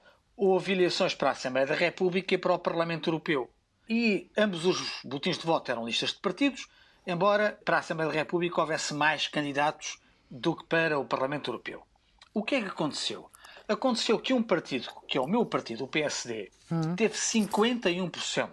houve 0.44 0.72
eleições 0.72 1.14
para 1.14 1.30
a 1.30 1.32
Assembleia 1.34 1.68
da 1.68 1.76
República 1.76 2.34
e 2.34 2.38
para 2.38 2.52
o 2.52 2.58
Parlamento 2.58 3.12
Europeu. 3.12 3.48
E 3.88 4.28
ambos 4.36 4.66
os 4.66 5.00
boletins 5.04 5.38
de 5.38 5.46
voto 5.46 5.70
eram 5.70 5.86
listas 5.86 6.10
de 6.10 6.16
partidos, 6.16 6.68
embora 7.06 7.60
para 7.64 7.78
a 7.78 7.80
Assembleia 7.80 8.12
da 8.12 8.18
República 8.18 8.60
houvesse 8.60 8.92
mais 8.92 9.28
candidatos 9.28 10.00
do 10.32 10.56
que 10.56 10.66
para 10.66 10.98
o 10.98 11.06
Parlamento 11.06 11.52
Europeu. 11.52 11.84
O 12.34 12.42
que 12.42 12.56
é 12.56 12.62
que 12.62 12.70
aconteceu? 12.70 13.30
Aconteceu 13.68 14.18
que 14.18 14.34
um 14.34 14.42
partido, 14.42 14.90
que 15.08 15.16
é 15.16 15.22
o 15.22 15.28
meu 15.28 15.46
partido, 15.46 15.84
o 15.84 15.88
PSD, 15.88 16.52
uhum. 16.72 16.96
teve 16.96 17.14
51% 17.14 18.50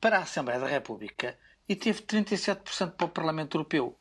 para 0.00 0.18
a 0.18 0.22
Assembleia 0.22 0.58
da 0.58 0.66
República 0.66 1.38
e 1.68 1.76
teve 1.76 2.02
37% 2.02 2.90
para 2.90 3.06
o 3.06 3.10
Parlamento 3.10 3.56
Europeu. 3.56 3.96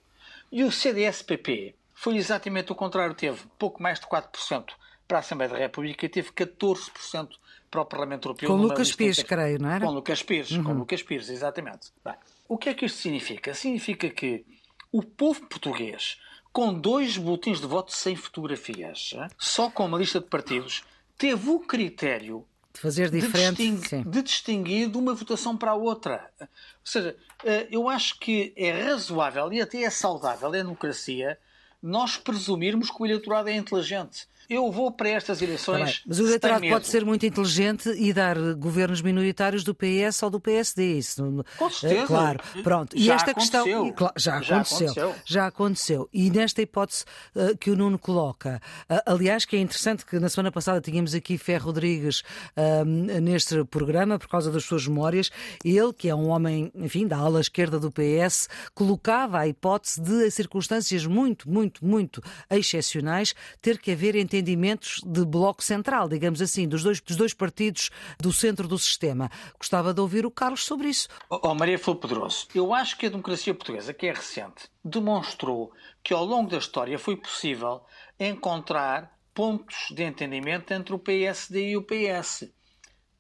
E 0.51 0.63
o 0.63 0.71
CDS-PP 0.71 1.75
foi 1.93 2.17
exatamente 2.17 2.71
o 2.71 2.75
contrário, 2.75 3.13
teve 3.13 3.45
pouco 3.59 3.83
mais 3.83 3.99
de 3.99 4.07
4% 4.07 4.73
para 5.07 5.17
a 5.17 5.19
Assembleia 5.19 5.51
da 5.51 5.57
República 5.57 6.05
e 6.05 6.09
teve 6.09 6.31
14% 6.31 7.29
para 7.71 7.81
o 7.81 7.85
Parlamento 7.85 8.27
Europeu. 8.27 8.49
Com 8.49 8.55
Lucas 8.55 8.93
Pires, 8.93 9.23
creio, 9.23 9.59
não 9.59 9.69
era? 9.69 9.85
Com 9.85 9.91
Lucas 9.91 10.23
Pires, 10.23 10.51
uhum. 10.51 10.63
com 10.63 10.73
Lucas 10.73 11.03
Pires, 11.03 11.29
exatamente. 11.29 11.91
Bem, 12.03 12.15
o 12.47 12.57
que 12.57 12.69
é 12.69 12.73
que 12.73 12.85
isto 12.85 12.99
significa? 12.99 13.53
Significa 13.53 14.09
que 14.09 14.45
o 14.91 15.03
povo 15.03 15.45
português, 15.47 16.19
com 16.51 16.73
dois 16.73 17.17
boletins 17.17 17.59
de 17.59 17.67
voto 17.67 17.91
sem 17.91 18.15
fotografias, 18.15 19.13
só 19.37 19.69
com 19.69 19.85
uma 19.85 19.97
lista 19.97 20.19
de 20.19 20.27
partidos, 20.27 20.83
teve 21.17 21.49
o 21.49 21.59
critério 21.59 22.45
de 22.73 22.81
fazer 22.81 23.09
diferente. 23.09 23.57
De, 23.57 23.71
distinguir, 23.71 24.09
de 24.09 24.21
distinguir 24.21 24.89
de 24.89 24.97
uma 24.97 25.13
votação 25.13 25.57
para 25.57 25.71
a 25.71 25.75
outra. 25.75 26.29
Ou 26.39 26.47
seja, 26.83 27.17
eh, 27.43 27.67
eu 27.71 27.89
acho 27.89 28.19
que 28.19 28.53
é 28.55 28.71
razoável 28.71 29.51
e 29.51 29.59
até 29.59 29.81
é 29.81 29.89
saudável 29.89 30.49
a 30.49 30.51
democracia 30.51 31.39
nós 31.81 32.17
presumirmos 32.17 32.89
que 32.89 33.01
o 33.01 33.05
eleitorado 33.05 33.49
é 33.49 33.55
inteligente. 33.55 34.27
Eu 34.49 34.71
vou 34.71 34.91
para 34.91 35.09
estas 35.09 35.41
eleições. 35.41 35.99
Tá 35.99 36.03
mas 36.07 36.19
o 36.19 36.25
eleitorado 36.25 36.67
pode 36.69 36.87
ser 36.87 37.03
muito 37.03 37.25
inteligente 37.25 37.89
e 37.89 38.13
dar 38.13 38.37
governos 38.55 39.01
minoritários 39.01 39.63
do 39.63 39.75
PS 39.75 40.23
ou 40.23 40.29
do 40.29 40.39
PSD. 40.39 40.97
Isso, 40.97 41.43
Com 41.57 41.69
certeza. 41.69 42.03
É, 42.03 42.07
claro, 42.07 42.39
pronto. 42.63 42.97
Já 42.97 43.13
e 43.13 43.15
esta 43.15 43.31
aconteceu. 43.31 43.63
questão. 43.63 44.13
Já, 44.15 44.41
Já 44.41 44.55
aconteceu, 44.55 44.77
aconteceu. 44.77 45.15
Já 45.25 45.47
aconteceu. 45.47 46.09
E 46.13 46.29
nesta 46.29 46.61
hipótese 46.61 47.03
uh, 47.35 47.57
que 47.57 47.69
o 47.69 47.75
Nuno 47.75 47.99
coloca, 47.99 48.61
uh, 48.89 49.01
aliás, 49.05 49.43
que 49.43 49.57
é 49.57 49.59
interessante 49.59 50.05
que 50.05 50.17
na 50.17 50.29
semana 50.29 50.51
passada 50.51 50.79
tínhamos 50.79 51.13
aqui 51.13 51.37
Fé 51.37 51.57
Rodrigues 51.57 52.21
uh, 52.55 52.85
neste 52.85 53.65
programa 53.65 54.17
por 54.17 54.29
causa 54.29 54.49
das 54.49 54.63
suas 54.63 54.87
memórias. 54.87 55.29
Ele, 55.63 55.91
que 55.91 56.07
é 56.07 56.15
um 56.15 56.29
homem, 56.29 56.71
enfim, 56.73 57.05
da 57.05 57.17
ala 57.17 57.41
esquerda 57.41 57.79
do 57.79 57.91
PS, 57.91 58.47
colocava 58.73 59.39
a 59.39 59.47
hipótese 59.47 59.99
de, 60.01 60.27
em 60.27 60.29
circunstâncias 60.29 61.05
muito, 61.05 61.49
muito, 61.49 61.85
muito 61.85 62.21
excepcionais, 62.49 63.35
ter 63.61 63.77
que 63.77 63.91
haver 63.91 64.15
entendimentos 64.37 65.01
de 65.05 65.25
bloco 65.25 65.63
central, 65.63 66.07
digamos 66.07 66.41
assim, 66.41 66.67
dos 66.67 66.83
dois, 66.83 67.01
dos 67.01 67.15
dois 67.15 67.33
partidos 67.33 67.89
do 68.19 68.31
centro 68.31 68.67
do 68.67 68.77
sistema. 68.77 69.29
Gostava 69.57 69.93
de 69.93 69.99
ouvir 69.99 70.25
o 70.25 70.31
Carlos 70.31 70.63
sobre 70.63 70.89
isso. 70.89 71.07
Oh, 71.29 71.39
oh, 71.43 71.55
Maria 71.55 71.79
Flor 71.79 71.95
Pedroso, 71.95 72.47
eu 72.53 72.73
acho 72.73 72.97
que 72.97 73.05
a 73.05 73.09
democracia 73.09 73.53
portuguesa, 73.53 73.93
que 73.93 74.07
é 74.07 74.13
recente, 74.13 74.69
demonstrou 74.83 75.71
que 76.03 76.13
ao 76.13 76.23
longo 76.23 76.49
da 76.49 76.57
história 76.57 76.97
foi 76.97 77.17
possível 77.17 77.81
encontrar 78.19 79.17
pontos 79.33 79.87
de 79.91 80.03
entendimento 80.03 80.73
entre 80.73 80.93
o 80.93 80.99
PSD 80.99 81.71
e 81.71 81.77
o 81.77 81.83
PS. 81.83 82.49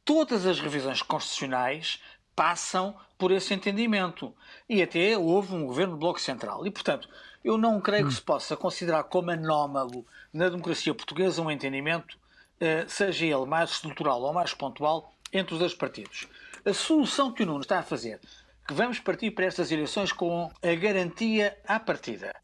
Todas 0.03 0.45
as 0.45 0.59
revisões 0.59 1.01
constitucionais 1.01 1.99
passam 2.35 2.95
por 3.17 3.31
esse 3.31 3.53
entendimento. 3.53 4.33
E 4.69 4.81
até 4.81 5.17
houve 5.17 5.55
um 5.55 5.65
governo 5.65 5.93
de 5.93 5.99
bloco 5.99 6.21
central. 6.21 6.65
E, 6.65 6.71
portanto, 6.71 7.09
eu 7.47 7.57
não 7.57 7.79
creio 7.79 8.05
que 8.05 8.13
se 8.13 8.21
possa 8.21 8.57
considerar 8.57 9.05
como 9.05 9.31
anómalo 9.31 10.05
na 10.33 10.49
democracia 10.49 10.93
portuguesa 10.93 11.41
um 11.41 11.49
entendimento, 11.49 12.17
eh, 12.59 12.85
seja 12.89 13.25
ele 13.25 13.45
mais 13.45 13.71
estrutural 13.71 14.21
ou 14.21 14.33
mais 14.33 14.53
pontual, 14.53 15.13
entre 15.31 15.53
os 15.53 15.59
dois 15.59 15.73
partidos. 15.73 16.27
A 16.65 16.73
solução 16.73 17.31
que 17.31 17.43
o 17.43 17.45
Nuno 17.45 17.61
está 17.61 17.79
a 17.79 17.83
fazer, 17.83 18.19
que 18.67 18.73
vamos 18.73 18.99
partir 18.99 19.31
para 19.31 19.45
estas 19.45 19.71
eleições 19.71 20.11
com 20.11 20.51
a 20.61 20.75
garantia 20.75 21.57
à 21.65 21.79
partida 21.79 22.35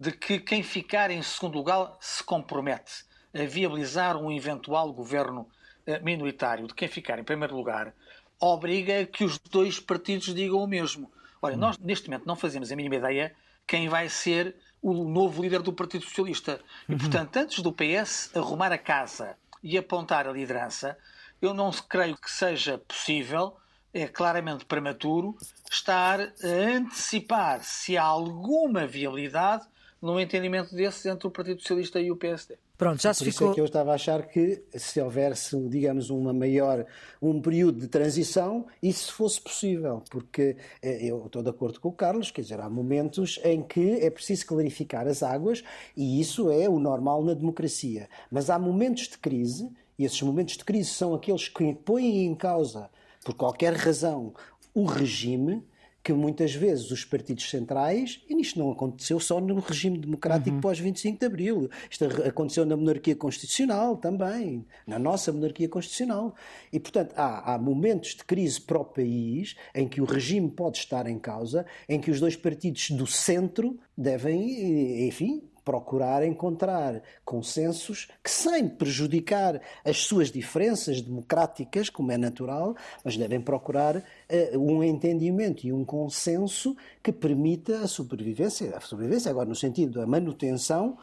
de 0.00 0.10
que 0.10 0.40
quem 0.40 0.64
ficar 0.64 1.08
em 1.12 1.22
segundo 1.22 1.56
lugar 1.56 1.96
se 2.00 2.24
compromete 2.24 3.04
a 3.32 3.44
viabilizar 3.44 4.16
um 4.16 4.32
eventual 4.32 4.92
governo 4.92 5.48
eh, 5.86 6.00
minoritário 6.00 6.66
de 6.66 6.74
quem 6.74 6.88
ficar 6.88 7.16
em 7.20 7.24
primeiro 7.24 7.54
lugar, 7.54 7.94
obriga 8.40 9.02
a 9.02 9.06
que 9.06 9.22
os 9.22 9.38
dois 9.38 9.78
partidos 9.78 10.34
digam 10.34 10.58
o 10.58 10.66
mesmo. 10.66 11.12
Olha, 11.40 11.56
nós 11.56 11.78
neste 11.78 12.08
momento 12.08 12.26
não 12.26 12.34
fazemos 12.34 12.72
a 12.72 12.76
mínima 12.76 12.96
ideia 12.96 13.36
quem 13.68 13.88
vai 13.88 14.08
ser 14.08 14.56
o 14.82 15.04
novo 15.04 15.42
líder 15.42 15.60
do 15.60 15.72
Partido 15.72 16.04
Socialista. 16.04 16.60
E, 16.88 16.96
portanto, 16.96 17.36
antes 17.36 17.62
do 17.62 17.72
PS 17.72 18.34
arrumar 18.34 18.72
a 18.72 18.78
casa 18.78 19.36
e 19.62 19.76
apontar 19.76 20.26
a 20.26 20.32
liderança, 20.32 20.96
eu 21.40 21.52
não 21.52 21.70
creio 21.70 22.16
que 22.16 22.30
seja 22.30 22.78
possível, 22.78 23.56
é 23.92 24.08
claramente 24.08 24.64
prematuro, 24.64 25.36
estar 25.70 26.20
a 26.20 26.76
antecipar 26.76 27.62
se 27.62 27.96
há 27.96 28.02
alguma 28.02 28.86
viabilidade 28.86 29.66
no 30.00 30.18
entendimento 30.18 30.74
desses 30.74 31.04
entre 31.04 31.28
o 31.28 31.30
Partido 31.30 31.60
Socialista 31.60 32.00
e 32.00 32.10
o 32.10 32.16
PSD. 32.16 32.56
Pronto, 32.78 33.02
já 33.02 33.12
se 33.12 33.24
Por 33.24 33.28
isso 33.28 33.38
ficou. 33.38 33.50
é 33.50 33.54
que 33.56 33.60
eu 33.60 33.64
estava 33.64 33.90
a 33.90 33.94
achar 33.96 34.24
que 34.28 34.62
se 34.76 35.00
houvesse, 35.00 35.58
digamos, 35.68 36.10
uma 36.10 36.32
maior, 36.32 36.86
um 37.20 37.42
período 37.42 37.80
de 37.80 37.88
transição, 37.88 38.66
isso 38.80 39.12
fosse 39.14 39.40
possível, 39.40 40.00
porque 40.08 40.56
eh, 40.80 41.06
eu 41.06 41.26
estou 41.26 41.42
de 41.42 41.50
acordo 41.50 41.80
com 41.80 41.88
o 41.88 41.92
Carlos, 41.92 42.30
quer 42.30 42.42
dizer, 42.42 42.60
há 42.60 42.70
momentos 42.70 43.40
em 43.42 43.64
que 43.64 43.94
é 43.94 44.08
preciso 44.08 44.46
clarificar 44.46 45.08
as 45.08 45.24
águas 45.24 45.64
e 45.96 46.20
isso 46.20 46.52
é 46.52 46.68
o 46.68 46.78
normal 46.78 47.24
na 47.24 47.34
democracia. 47.34 48.08
Mas 48.30 48.48
há 48.48 48.60
momentos 48.60 49.08
de 49.08 49.18
crise, 49.18 49.68
e 49.98 50.04
esses 50.04 50.22
momentos 50.22 50.56
de 50.56 50.64
crise 50.64 50.90
são 50.90 51.12
aqueles 51.14 51.48
que 51.48 51.74
põem 51.74 52.26
em 52.26 52.34
causa, 52.36 52.88
por 53.24 53.34
qualquer 53.34 53.74
razão, 53.74 54.32
o 54.72 54.84
regime 54.84 55.64
que 56.08 56.12
muitas 56.14 56.54
vezes 56.54 56.90
os 56.90 57.04
partidos 57.04 57.50
centrais, 57.50 58.22
e 58.30 58.40
isto 58.40 58.58
não 58.58 58.72
aconteceu 58.72 59.20
só 59.20 59.38
no 59.42 59.60
regime 59.60 59.98
democrático 59.98 60.56
Uhum. 60.56 60.60
pós 60.62 60.78
25 60.78 61.20
de 61.20 61.26
Abril, 61.26 61.70
isto 61.90 62.02
aconteceu 62.26 62.64
na 62.64 62.78
monarquia 62.78 63.14
constitucional 63.14 63.94
também, 63.94 64.64
na 64.86 64.98
nossa 64.98 65.30
monarquia 65.30 65.68
constitucional. 65.68 66.34
E, 66.72 66.80
portanto, 66.80 67.12
há, 67.14 67.52
há 67.52 67.58
momentos 67.58 68.14
de 68.14 68.24
crise 68.24 68.58
para 68.58 68.78
o 68.78 68.84
país 68.86 69.54
em 69.74 69.86
que 69.86 70.00
o 70.00 70.06
regime 70.06 70.50
pode 70.50 70.78
estar 70.78 71.06
em 71.06 71.18
causa, 71.18 71.66
em 71.86 72.00
que 72.00 72.10
os 72.10 72.18
dois 72.20 72.34
partidos 72.34 72.90
do 72.92 73.06
centro 73.06 73.78
devem, 73.94 75.06
enfim, 75.08 75.42
procurar 75.68 76.24
encontrar 76.24 77.02
consensos 77.26 78.08
que, 78.24 78.30
sem 78.30 78.66
prejudicar 78.66 79.60
as 79.84 79.98
suas 79.98 80.32
diferenças 80.32 81.02
democráticas, 81.02 81.90
como 81.90 82.10
é 82.10 82.16
natural, 82.16 82.74
mas 83.04 83.18
devem 83.18 83.38
procurar 83.38 84.02
eh, 84.30 84.56
um 84.56 84.82
entendimento 84.82 85.66
e 85.66 85.72
um 85.72 85.84
consenso 85.84 86.74
que 87.02 87.12
permita 87.12 87.80
a 87.80 87.86
sobrevivência, 87.86 88.74
a 88.74 88.80
sobrevivência 88.80 89.30
agora 89.30 89.46
no 89.46 89.54
sentido 89.54 90.00
da 90.00 90.06
manutenção 90.06 90.96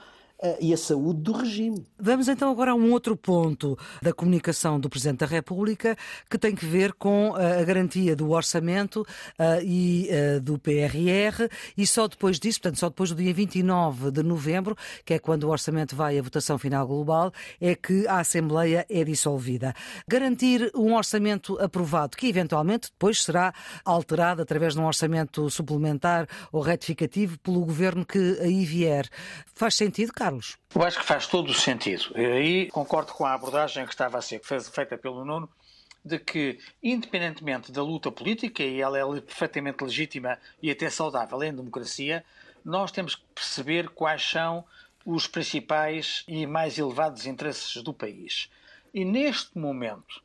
e 0.60 0.74
a 0.74 0.77
saúde 0.77 1.22
do 1.22 1.32
regime. 1.32 1.86
Vamos 1.98 2.27
então 2.27 2.51
agora 2.51 2.72
a 2.72 2.75
um 2.75 2.92
outro 2.92 3.15
ponto 3.15 3.77
da 4.01 4.13
comunicação 4.13 4.80
do 4.80 4.89
Presidente 4.89 5.20
da 5.20 5.25
República 5.25 5.98
que 6.30 6.38
tem 6.38 6.54
que 6.54 6.65
ver 6.65 6.94
com 6.94 7.36
eh, 7.38 7.62
a 7.62 7.63
garantia 7.63 8.15
do 8.15 8.32
orçamento 8.32 9.06
eh, 9.39 9.63
e 9.63 10.08
eh, 10.10 10.39
do 10.39 10.60
PRR 10.60 11.50
e 11.77 11.88
só 11.88 12.08
depois 12.08 12.39
disso, 12.39 12.60
portanto, 12.60 12.80
só 12.80 12.89
depois 12.89 13.12
do 13.12 13.15
dia 13.15 13.34
29 13.34 14.12
de 14.12 14.24
novembro, 14.24 14.75
que 15.06 15.13
é 15.13 15.20
quando 15.20 15.46
o 15.46 15.50
orçamento 15.50 15.96
vai 15.96 16.20
à 16.20 16.22
votação 16.22 16.58
final 16.58 16.86
global, 16.86 17.32
é 17.62 17.75
que 17.75 18.06
a 18.08 18.20
Assembleia 18.20 18.86
é 18.89 19.04
dissolvida. 19.04 19.74
Garantir 20.08 20.70
um 20.75 20.96
orçamento 20.96 21.58
aprovado, 21.60 22.18
que 22.18 22.27
eventualmente 22.27 22.89
depois 22.92 23.24
será 23.24 23.54
alterado 23.84 24.42
através 24.42 24.74
de 24.74 24.80
um 24.80 24.86
orçamento 24.86 25.50
suplementar 25.50 26.27
ou 26.51 26.62
retificativo 26.62 27.39
pelo 27.39 27.63
governo 27.65 28.06
que 28.06 28.38
aí 28.42 28.65
vier. 28.65 29.08
Faz 29.54 29.75
sentido, 29.75 30.12
Carlos? 30.12 30.25
Eu 30.74 30.84
acho 30.84 31.00
que 31.00 31.05
faz 31.05 31.27
todo 31.27 31.50
o 31.50 31.53
sentido. 31.53 32.12
E 32.15 32.25
aí 32.25 32.72
concordo 32.72 33.13
com 33.13 33.25
a 33.25 33.34
abordagem 33.34 33.86
que 33.86 33.91
estava 33.91 34.17
a 34.17 34.22
ser 34.22 34.41
feita 34.41 34.98
pelo 34.98 35.24
Nuno, 35.24 35.50
de 36.03 36.20
que, 36.20 36.60
independentemente 36.84 37.72
da 37.72 37.82
luta 37.82 38.12
política, 38.12 38.63
e 38.63 38.79
ela 38.79 38.98
é 38.98 39.22
perfeitamente 39.22 39.84
legítima 39.84 40.38
e 40.62 40.70
até 40.70 40.89
saudável 40.89 41.41
em 41.44 41.55
democracia, 41.55 42.24
nós 42.63 42.91
temos 42.91 43.15
que 43.15 43.24
perceber 43.34 43.89
quais 43.89 44.24
são 44.24 44.63
os 45.05 45.27
principais 45.27 46.24
e 46.27 46.46
mais 46.48 46.77
elevados 46.77 47.25
interesses 47.25 47.82
do 47.82 47.94
país. 47.94 48.50
E 48.94 49.05
neste 49.05 49.58
momento, 49.58 50.24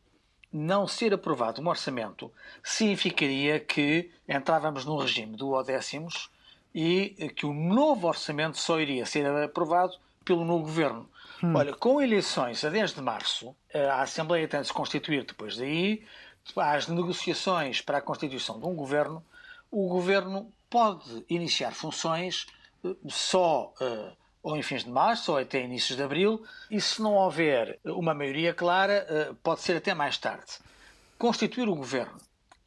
não 0.52 0.86
ser 0.86 1.14
aprovado 1.14 1.60
um 1.60 1.68
orçamento 1.68 2.32
significaria 2.62 3.60
que 3.60 4.10
entrávamos 4.28 4.84
num 4.84 4.96
regime 4.96 5.36
do 5.36 5.50
odécimos 5.50 6.30
e 6.74 7.30
que 7.34 7.46
o 7.46 7.52
novo 7.52 8.06
orçamento 8.06 8.58
só 8.58 8.80
iria 8.80 9.04
ser 9.04 9.26
aprovado 9.26 9.94
pelo 10.24 10.44
novo 10.44 10.64
governo. 10.64 11.08
Hum. 11.42 11.54
Olha, 11.54 11.74
com 11.74 12.00
eleições 12.00 12.64
a 12.64 12.68
10 12.68 12.94
de 12.94 13.00
março, 13.00 13.54
a 13.74 14.02
Assembleia 14.02 14.46
tem 14.46 14.60
de 14.60 14.66
se 14.66 14.72
constituir 14.72 15.24
depois 15.24 15.56
daí, 15.56 16.04
às 16.56 16.86
negociações 16.86 17.80
para 17.80 17.98
a 17.98 18.02
constituição 18.02 18.58
de 18.58 18.66
um 18.66 18.74
governo, 18.74 19.24
o 19.70 19.88
governo 19.88 20.52
pode 20.68 21.24
iniciar 21.28 21.72
funções 21.72 22.46
só 23.08 23.72
uh, 23.80 24.16
ou 24.42 24.56
em 24.56 24.62
fins 24.62 24.84
de 24.84 24.90
março 24.90 25.32
ou 25.32 25.38
até 25.38 25.62
inícios 25.62 25.96
de 25.96 26.02
abril, 26.02 26.42
e 26.70 26.80
se 26.80 27.02
não 27.02 27.14
houver 27.14 27.78
uma 27.84 28.14
maioria 28.14 28.54
clara, 28.54 29.36
pode 29.42 29.60
ser 29.60 29.76
até 29.76 29.92
mais 29.94 30.16
tarde. 30.16 30.52
Constituir 31.18 31.68
o 31.68 31.74
governo, 31.74 32.16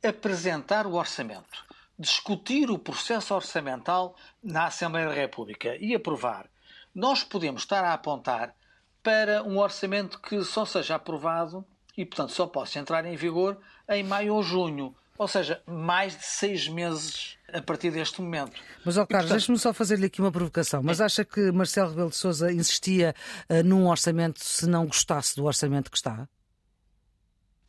apresentar 0.04 0.86
o 0.86 0.94
orçamento, 0.94 1.66
discutir 2.04 2.70
o 2.70 2.78
processo 2.78 3.34
orçamental 3.34 4.16
na 4.44 4.68
Assembleia 4.68 5.08
da 5.08 5.14
República 5.14 5.76
e 5.78 5.96
aprovar, 5.96 6.48
nós 6.94 7.24
podemos 7.24 7.64
estar 7.64 7.84
a 7.84 7.94
apontar 7.94 8.56
para 9.02 9.44
um 9.44 9.58
orçamento 9.58 10.20
que 10.20 10.44
só 10.44 10.66
seja 10.66 10.96
aprovado 10.96 11.66
e, 11.98 12.06
portanto, 12.06 12.32
só 12.32 12.46
possa 12.46 12.80
entrar 12.80 13.06
em 13.06 13.16
vigor 13.16 13.58
em 13.90 14.04
maio 14.04 14.36
ou 14.36 14.44
junho. 14.44 14.96
Ou 15.18 15.28
seja, 15.28 15.62
mais 15.66 16.18
de 16.18 16.26
seis 16.26 16.68
meses 16.68 17.38
a 17.54 17.62
partir 17.62 17.92
deste 17.92 18.20
momento. 18.22 18.60
Mas, 18.84 18.98
ó, 18.98 19.06
Carlos, 19.06 19.30
portanto... 19.30 19.30
deixe-me 19.32 19.60
só 19.60 19.72
fazer-lhe 19.72 20.08
aqui 20.08 20.20
uma 20.20 20.32
provocação. 20.32 20.82
Mas 20.82 21.00
acha 21.00 21.24
que 21.24 21.52
Marcelo 21.52 21.90
Rebelo 21.90 22.10
de 22.10 22.16
Sousa 22.16 22.52
insistia 22.52 23.14
uh, 23.50 23.64
num 23.64 23.88
orçamento 23.88 24.44
se 24.44 24.66
não 24.66 24.88
gostasse 24.88 25.36
do 25.36 25.46
orçamento 25.46 25.92
que 25.92 25.98
está? 25.98 26.28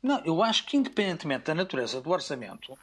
Não, 0.02 0.22
eu 0.24 0.42
acho 0.42 0.66
que, 0.66 0.76
independentemente 0.76 1.44
da 1.44 1.54
natureza 1.54 2.00
do 2.00 2.10
orçamento, 2.10 2.76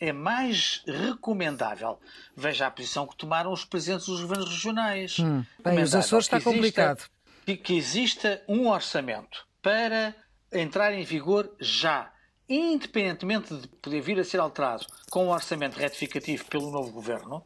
é 0.00 0.12
mais 0.12 0.82
recomendável. 0.86 1.98
Veja 2.36 2.66
a 2.66 2.70
posição 2.70 3.06
que 3.06 3.16
tomaram 3.16 3.52
os 3.52 3.64
presidentes 3.64 4.06
dos 4.06 4.20
governos 4.20 4.50
regionais. 4.50 5.18
Hum. 5.18 5.44
Bem, 5.62 5.82
os 5.82 5.94
Açores 5.94 6.26
está 6.26 6.36
exista, 6.36 6.52
complicado. 6.52 7.04
Que, 7.44 7.56
que 7.56 7.76
exista 7.76 8.42
um 8.48 8.68
orçamento 8.68 9.46
para 9.62 10.14
entrar 10.52 10.92
em 10.92 11.04
vigor 11.04 11.50
já, 11.60 12.10
independentemente 12.48 13.54
de 13.54 13.68
poder 13.68 14.00
vir 14.00 14.18
a 14.18 14.24
ser 14.24 14.38
alterado 14.38 14.86
com 15.10 15.26
um 15.26 15.30
orçamento 15.30 15.76
retificativo 15.76 16.44
pelo 16.46 16.70
novo 16.70 16.90
governo, 16.90 17.44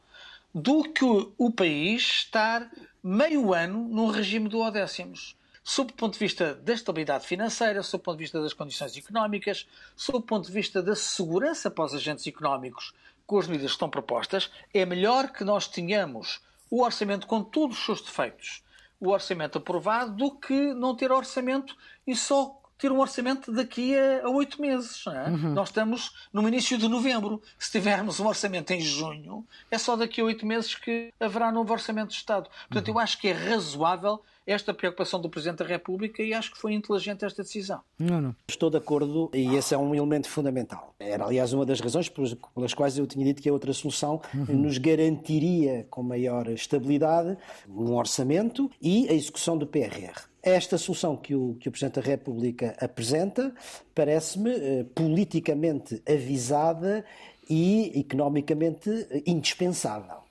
do 0.55 0.85
que 0.85 1.05
o, 1.05 1.33
o 1.39 1.51
país 1.51 2.03
estar 2.03 2.71
meio 3.03 3.53
ano 3.53 3.89
num 3.89 4.09
regime 4.09 4.49
do 4.49 4.61
odécimos. 4.61 5.37
Sob 5.63 5.93
o 5.93 5.95
ponto 5.95 6.15
de 6.15 6.19
vista 6.19 6.55
da 6.55 6.73
estabilidade 6.73 7.27
financeira, 7.27 7.83
sob 7.83 8.01
o 8.01 8.05
ponto 8.05 8.17
de 8.17 8.25
vista 8.25 8.41
das 8.41 8.53
condições 8.53 8.97
económicas, 8.97 9.67
sob 9.95 10.19
o 10.19 10.23
ponto 10.23 10.47
de 10.47 10.53
vista 10.53 10.83
da 10.83 10.97
segurança 10.97 11.71
para 11.71 11.85
os 11.85 11.95
agentes 11.95 12.27
económicos 12.27 12.93
com 13.27 13.39
as 13.39 13.47
medidas 13.47 13.71
que 13.71 13.77
estão 13.77 13.89
propostas, 13.89 14.51
é 14.75 14.85
melhor 14.85 15.31
que 15.31 15.45
nós 15.45 15.69
tenhamos 15.69 16.41
o 16.71 16.83
orçamento 16.83 17.27
com 17.27 17.43
todos 17.43 17.79
os 17.79 17.85
seus 17.85 18.01
defeitos, 18.01 18.63
o 18.99 19.11
orçamento 19.11 19.59
aprovado, 19.59 20.13
do 20.17 20.31
que 20.31 20.75
não 20.75 20.97
ter 20.97 21.13
orçamento 21.13 21.77
e 22.07 22.17
só 22.17 22.59
ter 22.83 22.91
um 22.91 22.99
orçamento 22.99 23.53
daqui 23.53 23.95
a 23.97 24.29
oito 24.29 24.61
meses. 24.61 25.07
É? 25.07 25.31
Uhum. 25.31 25.55
Nós 25.55 25.69
estamos 25.69 26.29
no 26.33 26.47
início 26.49 26.77
de 26.77 26.89
novembro. 26.89 27.41
Se 27.57 27.71
tivermos 27.71 28.19
um 28.19 28.27
orçamento 28.27 28.73
em 28.73 28.81
junho, 28.81 29.47
é 29.71 29.79
só 29.79 29.95
daqui 29.95 30.21
a 30.21 30.25
oito 30.25 30.45
meses 30.45 30.75
que 30.75 31.13
haverá 31.21 31.53
novo 31.53 31.73
orçamento 31.73 32.09
de 32.09 32.17
Estado. 32.17 32.51
Portanto, 32.69 32.89
uhum. 32.89 32.95
eu 32.95 32.99
acho 32.99 33.19
que 33.19 33.29
é 33.29 33.33
razoável 33.33 34.21
esta 34.47 34.75
preocupação 34.75 35.21
do 35.21 35.29
Presidente 35.29 35.59
da 35.59 35.65
República 35.65 36.23
e 36.23 36.35
acho 36.35 36.53
que 36.53 36.59
foi 36.59 36.73
inteligente 36.73 37.25
esta 37.25 37.43
decisão. 37.43 37.81
Não, 37.99 38.21
não. 38.21 38.37
Estou 38.49 38.71
de 38.71 38.77
acordo 38.77 39.31
e 39.33 39.55
esse 39.55 39.75
é 39.75 39.79
um 39.79 39.95
elemento 39.95 40.29
fundamental. 40.29 40.95
Era, 40.99 41.25
aliás, 41.25 41.53
uma 41.53 41.65
das 41.65 41.81
razões 41.81 42.09
pelas 42.09 42.75
quais 42.75 42.99
eu 42.99 43.07
tinha 43.07 43.25
dito 43.25 43.43
que 43.43 43.49
a 43.49 43.53
outra 43.53 43.73
solução 43.73 44.21
uhum. 44.35 44.57
nos 44.57 44.79
garantiria 44.79 45.87
com 45.91 46.03
maior 46.03 46.49
estabilidade 46.49 47.37
um 47.69 47.95
orçamento 47.95 48.71
e 48.81 49.09
a 49.09 49.13
execução 49.13 49.57
do 49.57 49.67
PRR. 49.67 50.33
Esta 50.43 50.77
solução 50.77 51.17
que 51.17 51.37
o, 51.37 51.55
que 51.61 51.69
o 51.69 51.73
Presidente 51.73 52.01
da 52.01 52.07
República 52.07 52.77
apresenta 52.81 53.55
parece-me 53.95 54.51
eh, 54.51 54.85
politicamente 54.93 56.03
avisada 56.07 57.05
e 57.49 58.01
economicamente 58.01 58.91
indispensável. 59.25 60.22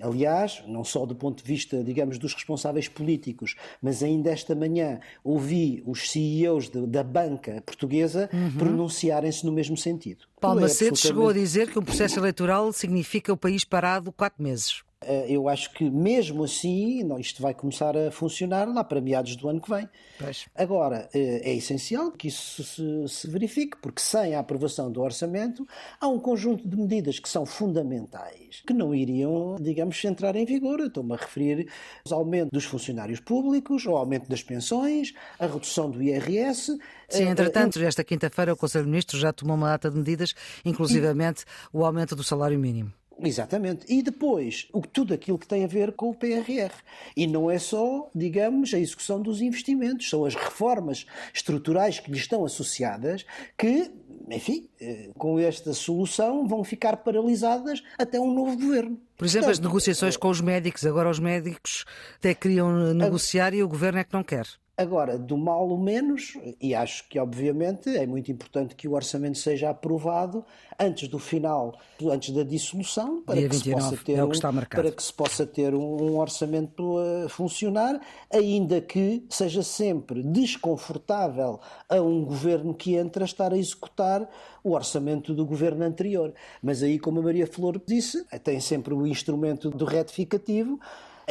Aliás, 0.00 0.62
não 0.66 0.84
só 0.84 1.04
do 1.06 1.14
ponto 1.14 1.42
de 1.42 1.48
vista, 1.48 1.82
digamos, 1.82 2.18
dos 2.18 2.34
responsáveis 2.34 2.88
políticos, 2.88 3.54
mas 3.82 4.02
ainda 4.02 4.30
esta 4.30 4.54
manhã 4.54 5.00
ouvi 5.22 5.82
os 5.86 6.10
CEOs 6.10 6.68
de, 6.68 6.86
da 6.86 7.02
banca 7.02 7.62
portuguesa 7.64 8.28
uhum. 8.32 8.52
pronunciarem-se 8.58 9.44
no 9.44 9.52
mesmo 9.52 9.76
sentido. 9.76 10.24
Paulo 10.40 10.60
Macedo 10.60 10.90
absolutamente... 10.90 11.06
chegou 11.06 11.28
a 11.28 11.32
dizer 11.32 11.70
que 11.70 11.78
um 11.78 11.82
processo 11.82 12.18
eleitoral 12.18 12.72
significa 12.72 13.32
o 13.32 13.36
país 13.36 13.64
parado 13.64 14.12
quatro 14.12 14.42
meses. 14.42 14.82
Eh, 15.02 15.26
eu 15.30 15.48
acho 15.48 15.72
que 15.72 15.88
mesmo 15.88 16.44
assim 16.44 17.00
isto 17.18 17.40
vai 17.40 17.54
começar 17.54 17.96
a 17.96 18.10
funcionar 18.10 18.68
lá 18.68 18.84
para 18.84 19.00
meados 19.00 19.34
do 19.34 19.48
ano 19.48 19.58
que 19.58 19.70
vem. 19.70 19.88
Pois. 20.18 20.46
Agora, 20.54 21.08
eh, 21.14 21.40
é 21.42 21.54
essencial 21.54 22.12
que 22.12 22.28
isso 22.28 22.62
se, 22.62 23.08
se, 23.08 23.30
verifique, 23.30 23.78
porque 23.80 24.02
sem 24.02 24.34
a 24.34 24.40
aprovação 24.40 24.92
do 24.92 25.00
orçamento 25.00 25.66
há 25.98 26.06
um 26.06 26.18
conjunto 26.18 26.68
de 26.68 26.76
medidas 26.76 27.18
que 27.18 27.30
são 27.30 27.46
fundamentais, 27.46 28.62
que 28.66 28.74
não 28.74 28.94
iriam, 28.94 29.56
digamos, 29.58 30.04
entrar 30.04 30.36
em 30.36 30.44
vigor. 30.44 30.80
Estou-me 30.80 31.14
a 31.14 31.16
referir 31.16 31.70
ao 32.10 32.18
aumento 32.18 32.50
dos 32.52 32.66
funcionários 32.66 33.20
públicos, 33.20 33.86
ao 33.86 33.96
aumento 33.96 34.28
das 34.28 34.42
pensões, 34.42 35.14
a 35.38 35.46
redução 35.46 35.90
do 35.90 36.02
IRS. 36.02 36.78
Sim, 37.08 37.24
eh, 37.24 37.30
entretanto, 37.30 37.80
esta 37.82 38.04
quinta-feira 38.04 38.52
o 38.52 38.56
Conselho 38.56 38.84
de 38.84 38.90
Ministros 38.90 39.18
já 39.18 39.32
tomou 39.32 39.56
uma 39.56 39.68
data 39.68 39.90
de 39.90 39.96
medidas, 39.96 40.34
inclusivamente 40.62 41.46
o 41.72 41.86
aumento 41.86 42.14
do 42.14 42.22
salário 42.22 42.58
mínimo. 42.58 42.92
Exatamente. 43.22 43.84
E 43.88 44.02
depois, 44.02 44.68
o, 44.72 44.80
tudo 44.80 45.14
aquilo 45.14 45.38
que 45.38 45.46
tem 45.46 45.64
a 45.64 45.66
ver 45.66 45.92
com 45.92 46.10
o 46.10 46.14
PRR. 46.14 46.72
E 47.16 47.26
não 47.26 47.50
é 47.50 47.58
só, 47.58 48.08
digamos, 48.14 48.72
a 48.72 48.78
execução 48.78 49.20
dos 49.20 49.40
investimentos, 49.40 50.08
são 50.08 50.24
as 50.24 50.34
reformas 50.34 51.06
estruturais 51.32 51.98
que 51.98 52.10
lhe 52.10 52.18
estão 52.18 52.44
associadas 52.44 53.24
que, 53.56 53.90
enfim, 54.30 54.68
eh, 54.80 55.10
com 55.16 55.38
esta 55.38 55.72
solução 55.74 56.46
vão 56.46 56.64
ficar 56.64 56.96
paralisadas 56.98 57.82
até 57.98 58.18
um 58.18 58.32
novo 58.32 58.56
governo. 58.56 58.98
Por 59.16 59.24
exemplo, 59.26 59.46
Portanto, 59.46 59.50
as 59.50 59.58
negociações 59.58 60.16
com 60.16 60.28
os 60.28 60.40
médicos. 60.40 60.86
Agora 60.86 61.10
os 61.10 61.18
médicos 61.18 61.84
até 62.16 62.34
queriam 62.34 62.94
negociar 62.94 63.52
a... 63.52 63.56
e 63.56 63.62
o 63.62 63.68
governo 63.68 63.98
é 63.98 64.04
que 64.04 64.14
não 64.14 64.22
quer. 64.22 64.46
Agora, 64.80 65.18
do 65.18 65.36
mal 65.36 65.68
o 65.68 65.76
menos, 65.76 66.38
e 66.58 66.74
acho 66.74 67.06
que 67.06 67.18
obviamente 67.18 67.94
é 67.94 68.06
muito 68.06 68.32
importante 68.32 68.74
que 68.74 68.88
o 68.88 68.94
orçamento 68.94 69.36
seja 69.36 69.68
aprovado 69.68 70.42
antes 70.78 71.06
do 71.06 71.18
final, 71.18 71.78
antes 72.02 72.34
da 72.34 72.42
dissolução, 72.42 73.20
para, 73.20 73.46
que, 73.46 73.56
se 73.56 73.70
possa 73.70 73.94
ter 73.98 74.14
é 74.14 74.24
um, 74.24 74.30
para 74.30 74.90
que 74.90 75.02
se 75.02 75.12
possa 75.12 75.46
ter 75.46 75.74
um, 75.74 76.16
orçamento 76.16 76.96
a 76.96 77.28
funcionar, 77.28 78.00
ainda 78.32 78.80
que 78.80 79.22
seja 79.28 79.62
sempre 79.62 80.22
desconfortável 80.22 81.60
a 81.86 82.00
um 82.00 82.24
governo 82.24 82.72
que 82.72 82.94
entra 82.94 83.24
a 83.24 83.26
estar 83.26 83.52
a 83.52 83.58
executar 83.58 84.26
o 84.64 84.72
orçamento 84.72 85.34
do 85.34 85.44
governo 85.44 85.84
anterior. 85.84 86.32
Mas 86.62 86.82
aí, 86.82 86.98
como 86.98 87.20
a 87.20 87.22
Maria 87.22 87.46
Flor 87.46 87.78
disse, 87.86 88.24
tem 88.42 88.60
sempre 88.60 88.94
o 88.94 89.06
instrumento 89.06 89.68
do 89.68 89.84
retificativo 89.84 90.80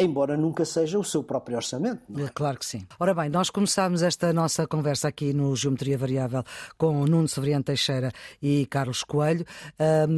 embora 0.01 0.37
nunca 0.37 0.65
seja 0.65 0.97
o 0.97 1.03
seu 1.03 1.23
próprio 1.23 1.57
orçamento. 1.57 2.01
É? 2.17 2.29
Claro 2.33 2.57
que 2.59 2.65
sim. 2.65 2.85
Ora 2.99 3.13
bem, 3.13 3.29
nós 3.29 3.49
começámos 3.49 4.01
esta 4.01 4.31
nossa 4.33 4.67
conversa 4.67 5.07
aqui 5.07 5.33
no 5.33 5.55
Geometria 5.55 5.97
Variável 5.97 6.43
com 6.77 7.05
Nuno 7.05 7.27
Severiano 7.27 7.63
Teixeira 7.63 8.11
e 8.41 8.65
Carlos 8.65 9.03
Coelho, 9.03 9.45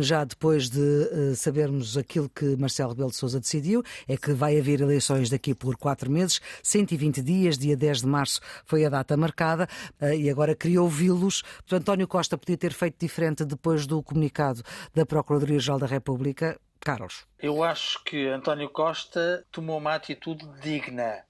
já 0.01 0.23
depois 0.23 0.69
de 0.69 0.81
eh, 0.81 1.35
sabermos 1.35 1.97
aquilo 1.97 2.29
que 2.29 2.55
Marcelo 2.57 2.91
Rebelo 2.91 3.09
de 3.09 3.15
Sousa 3.15 3.39
decidiu, 3.39 3.83
é 4.07 4.17
que 4.17 4.33
vai 4.33 4.57
haver 4.59 4.81
eleições 4.81 5.29
daqui 5.29 5.53
por 5.53 5.75
quatro 5.77 6.11
meses, 6.11 6.39
120 6.63 7.21
dias, 7.21 7.57
dia 7.57 7.75
10 7.75 8.01
de 8.01 8.07
março 8.07 8.39
foi 8.65 8.85
a 8.85 8.89
data 8.89 9.15
marcada, 9.17 9.67
eh, 9.99 10.17
e 10.17 10.29
agora 10.29 10.55
queria 10.55 10.81
ouvi-los. 10.81 11.43
António 11.71 12.07
Costa 12.07 12.37
podia 12.37 12.57
ter 12.57 12.73
feito 12.73 12.97
diferente 12.99 13.45
depois 13.45 13.87
do 13.87 14.01
comunicado 14.03 14.61
da 14.93 15.05
Procuradoria-Geral 15.05 15.79
da 15.79 15.87
República. 15.87 16.59
Carlos. 16.83 17.25
Eu 17.39 17.63
acho 17.63 18.03
que 18.03 18.27
António 18.27 18.69
Costa 18.69 19.45
tomou 19.51 19.77
uma 19.77 19.95
atitude 19.95 20.45
digna. 20.59 21.23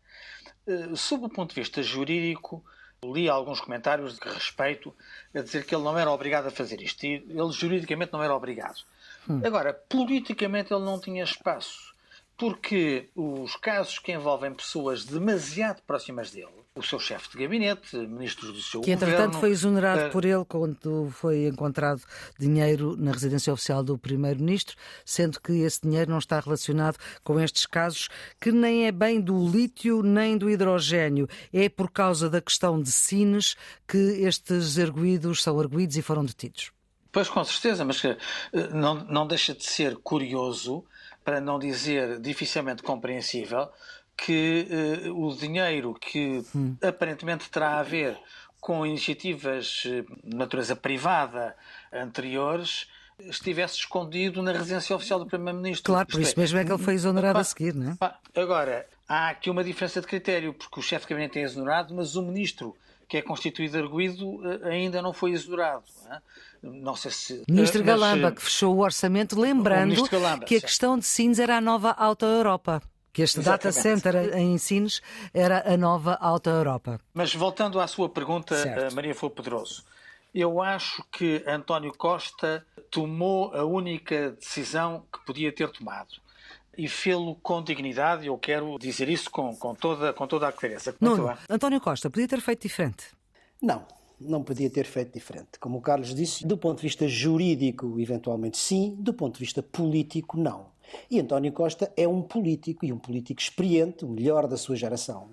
Eh, 0.65 0.95
sob 0.95 1.25
o 1.25 1.29
ponto 1.29 1.53
de 1.53 1.61
vista 1.61 1.83
jurídico, 1.83 2.63
li 3.03 3.27
alguns 3.27 3.59
comentários 3.59 4.17
de 4.17 4.29
respeito 4.29 4.95
a 5.33 5.41
dizer 5.41 5.65
que 5.65 5.75
ele 5.75 5.83
não 5.83 5.97
era 5.97 6.11
obrigado 6.11 6.47
a 6.47 6.51
fazer 6.51 6.81
isto. 6.81 7.03
Ele 7.05 7.51
juridicamente 7.51 8.13
não 8.13 8.23
era 8.23 8.35
obrigado. 8.35 8.81
Hum. 9.29 9.41
Agora, 9.43 9.73
politicamente 9.73 10.73
ele 10.73 10.85
não 10.85 10.99
tinha 10.99 11.23
espaço. 11.23 11.90
Porque 12.41 13.07
os 13.15 13.55
casos 13.55 13.99
que 13.99 14.11
envolvem 14.11 14.51
pessoas 14.51 15.05
demasiado 15.05 15.79
próximas 15.83 16.31
dele, 16.31 16.47
o 16.73 16.81
seu 16.81 16.99
chefe 16.99 17.29
de 17.29 17.37
gabinete, 17.37 17.95
ministros 17.95 18.51
do 18.51 18.61
seu 18.63 18.81
que, 18.81 18.95
governo... 18.95 19.05
Que, 19.05 19.11
entretanto, 19.13 19.39
foi 19.39 19.51
exonerado 19.51 20.07
uh... 20.07 20.09
por 20.09 20.25
ele 20.25 20.43
quando 20.45 21.11
foi 21.11 21.45
encontrado 21.45 22.01
dinheiro 22.39 22.97
na 22.97 23.11
residência 23.11 23.53
oficial 23.53 23.83
do 23.83 23.95
Primeiro-Ministro, 23.95 24.75
sendo 25.05 25.39
que 25.39 25.51
esse 25.51 25.81
dinheiro 25.83 26.09
não 26.09 26.17
está 26.17 26.39
relacionado 26.39 26.97
com 27.23 27.39
estes 27.39 27.67
casos, 27.67 28.09
que 28.39 28.51
nem 28.51 28.87
é 28.87 28.91
bem 28.91 29.21
do 29.21 29.47
lítio 29.47 30.01
nem 30.01 30.35
do 30.35 30.49
hidrogênio. 30.49 31.27
É 31.53 31.69
por 31.69 31.91
causa 31.91 32.27
da 32.27 32.41
questão 32.41 32.81
de 32.81 32.91
Sines 32.91 33.55
que 33.87 33.97
estes 33.97 34.79
arguídos 34.79 35.43
são 35.43 35.59
arguídos 35.59 35.95
e 35.95 36.01
foram 36.01 36.25
detidos. 36.25 36.71
Pois, 37.11 37.29
com 37.29 37.43
certeza, 37.43 37.83
mas 37.83 38.01
uh, 38.03 38.15
não, 38.73 38.95
não 39.03 39.27
deixa 39.27 39.53
de 39.53 39.65
ser 39.65 39.97
curioso, 39.97 40.83
para 41.23 41.39
não 41.39 41.59
dizer 41.59 42.19
dificilmente 42.19 42.83
compreensível, 42.83 43.69
que 44.17 44.67
uh, 45.07 45.27
o 45.27 45.35
dinheiro 45.35 45.93
que 45.93 46.43
hum. 46.55 46.75
aparentemente 46.81 47.49
terá 47.49 47.79
a 47.79 47.83
ver 47.83 48.17
com 48.59 48.85
iniciativas 48.85 49.83
eh, 49.87 50.03
de 50.23 50.35
natureza 50.35 50.75
privada 50.75 51.55
anteriores 51.91 52.87
estivesse 53.19 53.77
escondido 53.77 54.41
na 54.43 54.51
residência 54.51 54.95
oficial 54.95 55.19
do 55.19 55.25
Primeiro-Ministro. 55.25 55.91
Claro, 55.91 56.07
por 56.07 56.21
isso 56.21 56.33
é, 56.37 56.39
mesmo 56.39 56.59
é 56.59 56.65
que 56.65 56.71
ele 56.71 56.83
foi 56.83 56.93
exonerado 56.93 57.39
a 57.39 57.43
seguir, 57.43 57.73
não 57.73 57.91
é? 57.91 58.39
Agora, 58.39 58.87
há 59.07 59.29
aqui 59.29 59.49
uma 59.49 59.63
diferença 59.63 59.99
de 59.99 60.07
critério, 60.07 60.53
porque 60.53 60.79
o 60.79 60.83
chefe 60.83 61.05
de 61.05 61.09
gabinete 61.09 61.39
é 61.39 61.41
exonerado, 61.41 61.93
mas 61.93 62.15
o 62.15 62.21
ministro 62.21 62.75
que 63.07 63.17
é 63.17 63.21
constituído 63.21 63.77
arguído 63.77 64.39
eh, 64.47 64.69
ainda 64.69 65.01
não 65.01 65.11
foi 65.11 65.31
exonerado. 65.31 65.83
Não, 66.05 66.15
é? 66.15 66.21
Não 66.61 66.95
sei 66.95 67.11
se. 67.11 67.43
Ministro 67.49 67.83
Galamba, 67.83 68.31
que 68.31 68.41
fechou 68.41 68.75
o 68.75 68.79
orçamento, 68.79 69.39
lembrando 69.39 70.07
Galamba, 70.09 70.45
que 70.45 70.57
a 70.57 70.61
questão 70.61 70.97
de 70.97 71.05
Sines 71.05 71.39
era 71.39 71.57
a 71.57 71.61
nova 71.61 71.91
Alta 71.91 72.25
Europa 72.25 72.81
que 73.13 73.21
este 73.21 73.39
Exatamente. 73.39 73.63
data 73.63 73.81
center 73.81 74.37
em 74.37 74.57
Sines 74.57 75.01
era 75.33 75.73
a 75.73 75.75
nova 75.75 76.13
Alta 76.15 76.49
Europa. 76.49 76.99
Mas 77.13 77.33
voltando 77.33 77.79
à 77.79 77.87
sua 77.87 78.09
pergunta, 78.09 78.55
certo. 78.55 78.95
Maria 78.95 79.13
Flor 79.13 79.31
Pedroso, 79.31 79.83
eu 80.33 80.61
acho 80.61 81.03
que 81.11 81.43
António 81.45 81.91
Costa 81.93 82.65
tomou 82.89 83.53
a 83.53 83.65
única 83.65 84.31
decisão 84.31 85.05
que 85.11 85.25
podia 85.25 85.51
ter 85.51 85.69
tomado 85.69 86.15
e 86.77 86.87
fê-lo 86.87 87.35
com 87.35 87.61
dignidade. 87.61 88.27
Eu 88.27 88.37
quero 88.37 88.77
dizer 88.79 89.09
isso 89.09 89.29
com, 89.29 89.55
com, 89.55 89.75
toda, 89.75 90.13
com 90.13 90.25
toda 90.25 90.47
a 90.47 90.51
clareza. 90.51 90.95
Não, 91.01 91.37
António 91.49 91.81
Costa 91.81 92.09
podia 92.09 92.27
ter 92.27 92.39
feito 92.39 92.61
diferente? 92.61 93.07
Não, 93.61 93.85
não 94.21 94.43
podia 94.43 94.69
ter 94.69 94.85
feito 94.85 95.13
diferente. 95.13 95.59
Como 95.59 95.77
o 95.77 95.81
Carlos 95.81 96.13
disse, 96.13 96.45
do 96.45 96.57
ponto 96.57 96.77
de 96.77 96.83
vista 96.83 97.07
jurídico, 97.07 97.99
eventualmente 97.99 98.57
sim, 98.57 98.95
do 98.99 99.13
ponto 99.13 99.35
de 99.35 99.39
vista 99.39 99.61
político, 99.61 100.37
não. 100.37 100.71
E 101.09 101.19
António 101.19 101.51
Costa 101.51 101.91
é 101.95 102.07
um 102.07 102.21
político 102.21 102.85
e 102.85 102.91
um 102.91 102.97
político 102.97 103.41
experiente, 103.41 104.05
o 104.05 104.09
melhor 104.09 104.47
da 104.47 104.57
sua 104.57 104.75
geração. 104.75 105.29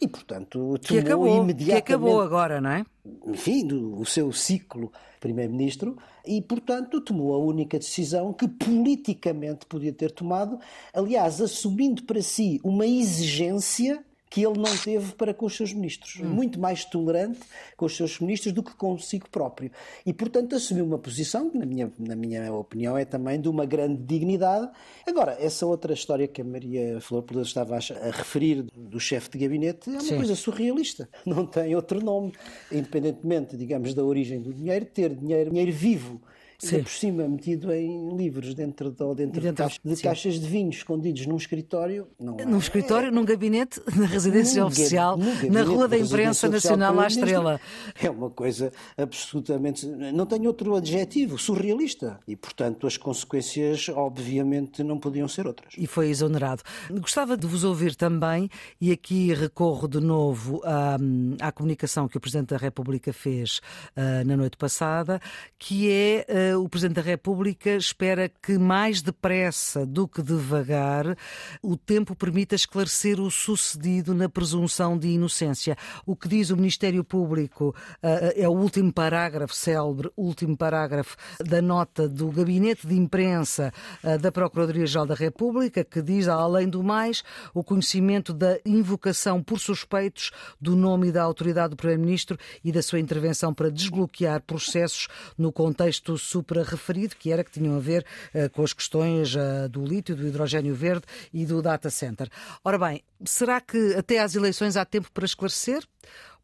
E, 0.00 0.08
portanto, 0.08 0.50
tomou 0.50 0.78
que 0.78 0.98
acabou, 0.98 1.28
imediatamente. 1.28 1.84
Que 1.86 1.92
acabou 1.92 2.20
agora, 2.20 2.60
não 2.60 2.70
é? 2.70 2.86
Enfim, 3.26 3.66
do, 3.66 3.98
o 3.98 4.04
seu 4.04 4.32
ciclo 4.32 4.92
primeiro-ministro 5.20 5.96
e, 6.24 6.40
portanto, 6.42 7.00
tomou 7.00 7.34
a 7.34 7.38
única 7.38 7.78
decisão 7.78 8.32
que 8.32 8.48
politicamente 8.48 9.66
podia 9.66 9.92
ter 9.92 10.10
tomado, 10.10 10.58
aliás, 10.92 11.40
assumindo 11.40 12.02
para 12.02 12.20
si 12.22 12.60
uma 12.62 12.86
exigência 12.86 14.04
que 14.28 14.44
ele 14.44 14.58
não 14.58 14.76
teve 14.76 15.12
para 15.12 15.32
com 15.32 15.46
os 15.46 15.56
seus 15.56 15.72
ministros. 15.72 16.20
Hum. 16.20 16.28
Muito 16.28 16.58
mais 16.58 16.84
tolerante 16.84 17.40
com 17.76 17.86
os 17.86 17.96
seus 17.96 18.18
ministros 18.18 18.52
do 18.52 18.62
que 18.62 18.74
consigo 18.74 19.28
próprio. 19.30 19.70
E, 20.04 20.12
portanto, 20.12 20.54
assumiu 20.56 20.84
uma 20.84 20.98
posição 20.98 21.48
que, 21.48 21.56
na 21.56 21.64
minha, 21.64 21.92
na 21.98 22.16
minha 22.16 22.52
opinião, 22.52 22.98
é 22.98 23.04
também 23.04 23.40
de 23.40 23.48
uma 23.48 23.64
grande 23.64 24.02
dignidade. 24.02 24.68
Agora, 25.06 25.36
essa 25.40 25.64
outra 25.64 25.92
história 25.92 26.26
que 26.26 26.40
a 26.40 26.44
Maria 26.44 27.00
Flor 27.00 27.22
Peloso 27.22 27.48
estava 27.48 27.76
a, 27.76 28.10
referir 28.10 28.62
do 28.74 28.98
chefe 28.98 29.30
de 29.30 29.38
gabinete 29.38 29.88
é 29.88 29.92
uma 29.92 30.00
Sim. 30.00 30.16
coisa 30.16 30.34
surrealista. 30.34 31.08
Não 31.24 31.46
tem 31.46 31.74
outro 31.74 32.02
nome. 32.04 32.32
Independentemente, 32.70 33.56
digamos, 33.56 33.94
da 33.94 34.04
origem 34.04 34.40
do 34.40 34.52
dinheiro, 34.52 34.84
ter 34.86 35.14
dinheiro, 35.14 35.50
dinheiro 35.50 35.72
vivo 35.72 36.20
Sim. 36.58 36.82
por 36.82 36.90
cima 36.90 37.28
metido 37.28 37.72
em 37.72 38.16
livros 38.16 38.54
dentro, 38.54 38.90
de, 38.90 38.96
dentro, 38.96 39.40
dentro 39.40 39.40
de, 39.40 39.52
caixas, 39.52 39.80
de, 39.84 40.02
caixas 40.02 40.40
de 40.40 40.46
vinho 40.46 40.70
escondidos 40.70 41.26
num 41.26 41.36
escritório. 41.36 42.08
Não 42.18 42.36
num 42.36 42.58
escritório, 42.58 43.08
é, 43.08 43.10
num 43.10 43.24
gabinete, 43.24 43.80
na 43.94 44.06
residência 44.06 44.62
num 44.62 44.68
oficial, 44.68 45.16
gabinete, 45.16 45.50
na 45.50 45.62
Rua 45.62 45.86
da 45.86 45.98
Imprensa 45.98 46.48
Nacional 46.48 46.98
à 46.98 47.06
Estrela. 47.06 47.60
É 48.02 48.10
uma 48.10 48.30
coisa 48.30 48.72
absolutamente. 48.96 49.86
Não 49.86 50.24
tem 50.24 50.46
outro 50.46 50.74
adjetivo, 50.74 51.38
surrealista. 51.38 52.18
E, 52.26 52.34
portanto, 52.34 52.86
as 52.86 52.96
consequências, 52.96 53.88
obviamente, 53.88 54.82
não 54.82 54.98
podiam 54.98 55.28
ser 55.28 55.46
outras. 55.46 55.74
E 55.76 55.86
foi 55.86 56.08
exonerado. 56.08 56.62
Gostava 56.90 57.36
de 57.36 57.46
vos 57.46 57.64
ouvir 57.64 57.94
também, 57.94 58.48
e 58.80 58.92
aqui 58.92 59.34
recorro 59.34 59.86
de 59.88 60.00
novo 60.00 60.62
à, 60.64 60.96
à 61.40 61.52
comunicação 61.52 62.08
que 62.08 62.16
o 62.16 62.20
Presidente 62.20 62.48
da 62.48 62.56
República 62.56 63.12
fez 63.12 63.60
uh, 63.96 64.26
na 64.26 64.36
noite 64.36 64.56
passada, 64.56 65.20
que 65.58 65.90
é. 65.90 66.26
Uh, 66.28 66.45
o 66.54 66.68
Presidente 66.68 66.96
da 66.96 67.02
República 67.02 67.70
espera 67.70 68.28
que 68.28 68.58
mais 68.58 69.02
depressa 69.02 69.86
do 69.86 70.06
que 70.06 70.22
devagar 70.22 71.16
o 71.62 71.76
tempo 71.76 72.14
permita 72.14 72.54
esclarecer 72.54 73.20
o 73.20 73.30
sucedido 73.30 74.14
na 74.14 74.28
presunção 74.28 74.98
de 74.98 75.08
inocência. 75.08 75.76
O 76.04 76.14
que 76.14 76.28
diz 76.28 76.50
o 76.50 76.56
Ministério 76.56 77.02
Público 77.02 77.74
eh, 78.02 78.42
é 78.42 78.48
o 78.48 78.52
último 78.52 78.92
parágrafo, 78.92 79.54
célebre 79.54 80.10
último 80.16 80.56
parágrafo 80.56 81.16
da 81.40 81.62
nota 81.62 82.08
do 82.08 82.30
Gabinete 82.30 82.86
de 82.86 82.94
Imprensa 82.94 83.72
eh, 84.02 84.18
da 84.18 84.30
Procuradoria-Geral 84.30 85.06
da 85.06 85.14
República, 85.14 85.84
que 85.84 86.02
diz, 86.02 86.28
além 86.28 86.68
do 86.68 86.82
mais, 86.82 87.22
o 87.54 87.62
conhecimento 87.62 88.32
da 88.32 88.58
invocação 88.64 89.42
por 89.42 89.58
suspeitos 89.58 90.30
do 90.60 90.76
nome 90.76 91.08
e 91.08 91.12
da 91.12 91.22
autoridade 91.22 91.70
do 91.70 91.76
Primeiro-Ministro 91.76 92.38
e 92.64 92.72
da 92.72 92.82
sua 92.82 93.00
intervenção 93.00 93.54
para 93.54 93.70
desbloquear 93.70 94.42
processos 94.42 95.08
no 95.38 95.52
contexto 95.52 96.18
supra-referido, 96.36 97.16
que 97.16 97.32
era 97.32 97.42
que 97.42 97.50
tinham 97.50 97.76
a 97.76 97.80
ver 97.80 98.04
uh, 98.34 98.50
com 98.50 98.62
as 98.62 98.72
questões 98.72 99.34
uh, 99.34 99.68
do 99.68 99.84
lítio, 99.84 100.14
do 100.14 100.26
hidrogênio 100.26 100.74
verde 100.74 101.04
e 101.32 101.46
do 101.46 101.62
data 101.62 101.88
center. 101.88 102.28
Ora 102.62 102.78
bem, 102.78 103.02
será 103.24 103.60
que 103.60 103.94
até 103.94 104.18
às 104.18 104.34
eleições 104.34 104.76
há 104.76 104.84
tempo 104.84 105.10
para 105.12 105.24
esclarecer? 105.24 105.82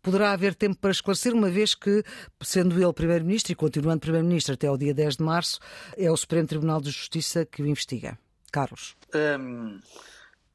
poderá 0.03 0.33
haver 0.33 0.57
tempo 0.57 0.77
para 0.81 0.91
esclarecer, 0.91 1.33
uma 1.33 1.49
vez 1.49 1.77
que, 1.77 2.03
sendo 2.43 2.83
ele 2.83 2.93
Primeiro-Ministro 2.93 3.53
e 3.53 3.55
continuando 3.55 4.01
Primeiro-Ministro 4.01 4.55
até 4.55 4.69
o 4.69 4.77
dia 4.77 4.93
10 4.93 5.19
de 5.19 5.23
março, 5.23 5.61
é 5.97 6.11
o 6.11 6.17
Supremo 6.17 6.49
Tribunal 6.49 6.81
de 6.81 6.91
Justiça 6.91 7.47
que 7.47 7.63
o 7.63 7.67
investiga. 7.69 8.19
Carlos. 8.51 8.97
Um, 9.15 9.79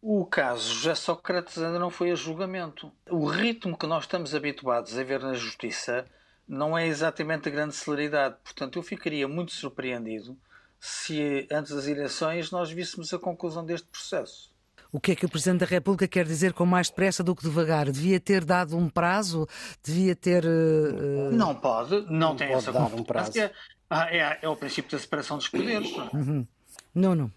o 0.01 0.25
caso 0.25 0.73
José 0.73 0.95
Sócrates 0.95 1.57
ainda 1.57 1.79
não 1.79 1.89
foi 1.89 2.11
a 2.11 2.15
julgamento. 2.15 2.91
O 3.09 3.25
ritmo 3.25 3.77
que 3.77 3.87
nós 3.87 4.03
estamos 4.03 4.35
habituados 4.35 4.97
a 4.97 5.03
ver 5.03 5.21
na 5.21 5.33
Justiça 5.33 6.05
não 6.47 6.77
é 6.77 6.87
exatamente 6.87 7.49
a 7.49 7.51
grande 7.51 7.75
celeridade. 7.75 8.35
Portanto, 8.43 8.79
eu 8.79 8.83
ficaria 8.83 9.27
muito 9.27 9.51
surpreendido 9.51 10.37
se 10.79 11.47
antes 11.51 11.73
das 11.73 11.87
eleições 11.87 12.51
nós 12.51 12.71
víssemos 12.71 13.13
a 13.13 13.19
conclusão 13.19 13.65
deste 13.65 13.87
processo. 13.87 14.55
O 14.91 14.99
que 15.01 15.11
é 15.11 15.15
que 15.15 15.25
o 15.25 15.29
Presidente 15.29 15.59
da 15.59 15.65
República 15.65 16.07
quer 16.07 16.25
dizer 16.25 16.53
com 16.53 16.65
mais 16.65 16.89
depressa 16.89 17.21
do 17.21 17.35
que 17.35 17.43
devagar? 17.43 17.91
Devia 17.91 18.19
ter 18.19 18.45
dado 18.45 18.77
um 18.77 18.87
prazo? 18.87 19.47
Devia 19.83 20.15
ter. 20.15 20.45
Uh... 20.45 21.31
Não 21.33 21.53
pode, 21.53 22.01
não, 22.03 22.29
não 22.29 22.35
tem 22.35 22.47
pode 22.47 22.59
essa 22.59 22.71
dar 22.71 22.93
um 22.93 23.03
prazo. 23.03 23.37
É, 23.37 23.51
é, 23.89 24.39
é, 24.41 24.49
o 24.49 24.55
princípio 24.55 24.91
da 24.91 24.99
separação 24.99 25.37
dos 25.37 25.49
poderes. 25.49 25.91
Não, 25.95 26.05
é? 26.05 26.09
uhum. 26.13 26.47
não. 26.95 27.15
não. 27.15 27.31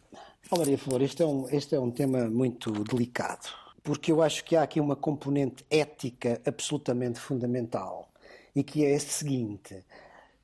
Oh, 0.53 0.59
Maria 0.59 0.79
Flor, 0.79 1.03
este 1.03 1.23
é, 1.23 1.27
um, 1.27 1.49
este 1.51 1.75
é 1.77 1.81
um 1.81 1.91
tema 1.91 2.29
muito 2.29 2.73
delicado, 2.85 3.49
porque 3.85 4.11
eu 4.11 4.21
acho 4.21 4.45
que 4.45 4.57
há 4.57 4.63
aqui 4.63 4.81
uma 4.81 4.97
componente 4.97 5.65
ética 5.71 6.41
absolutamente 6.45 7.21
fundamental 7.21 8.10
e 8.55 8.63
que 8.63 8.85
é 8.85 8.95
a 8.95 9.01
seguinte: 9.01 9.85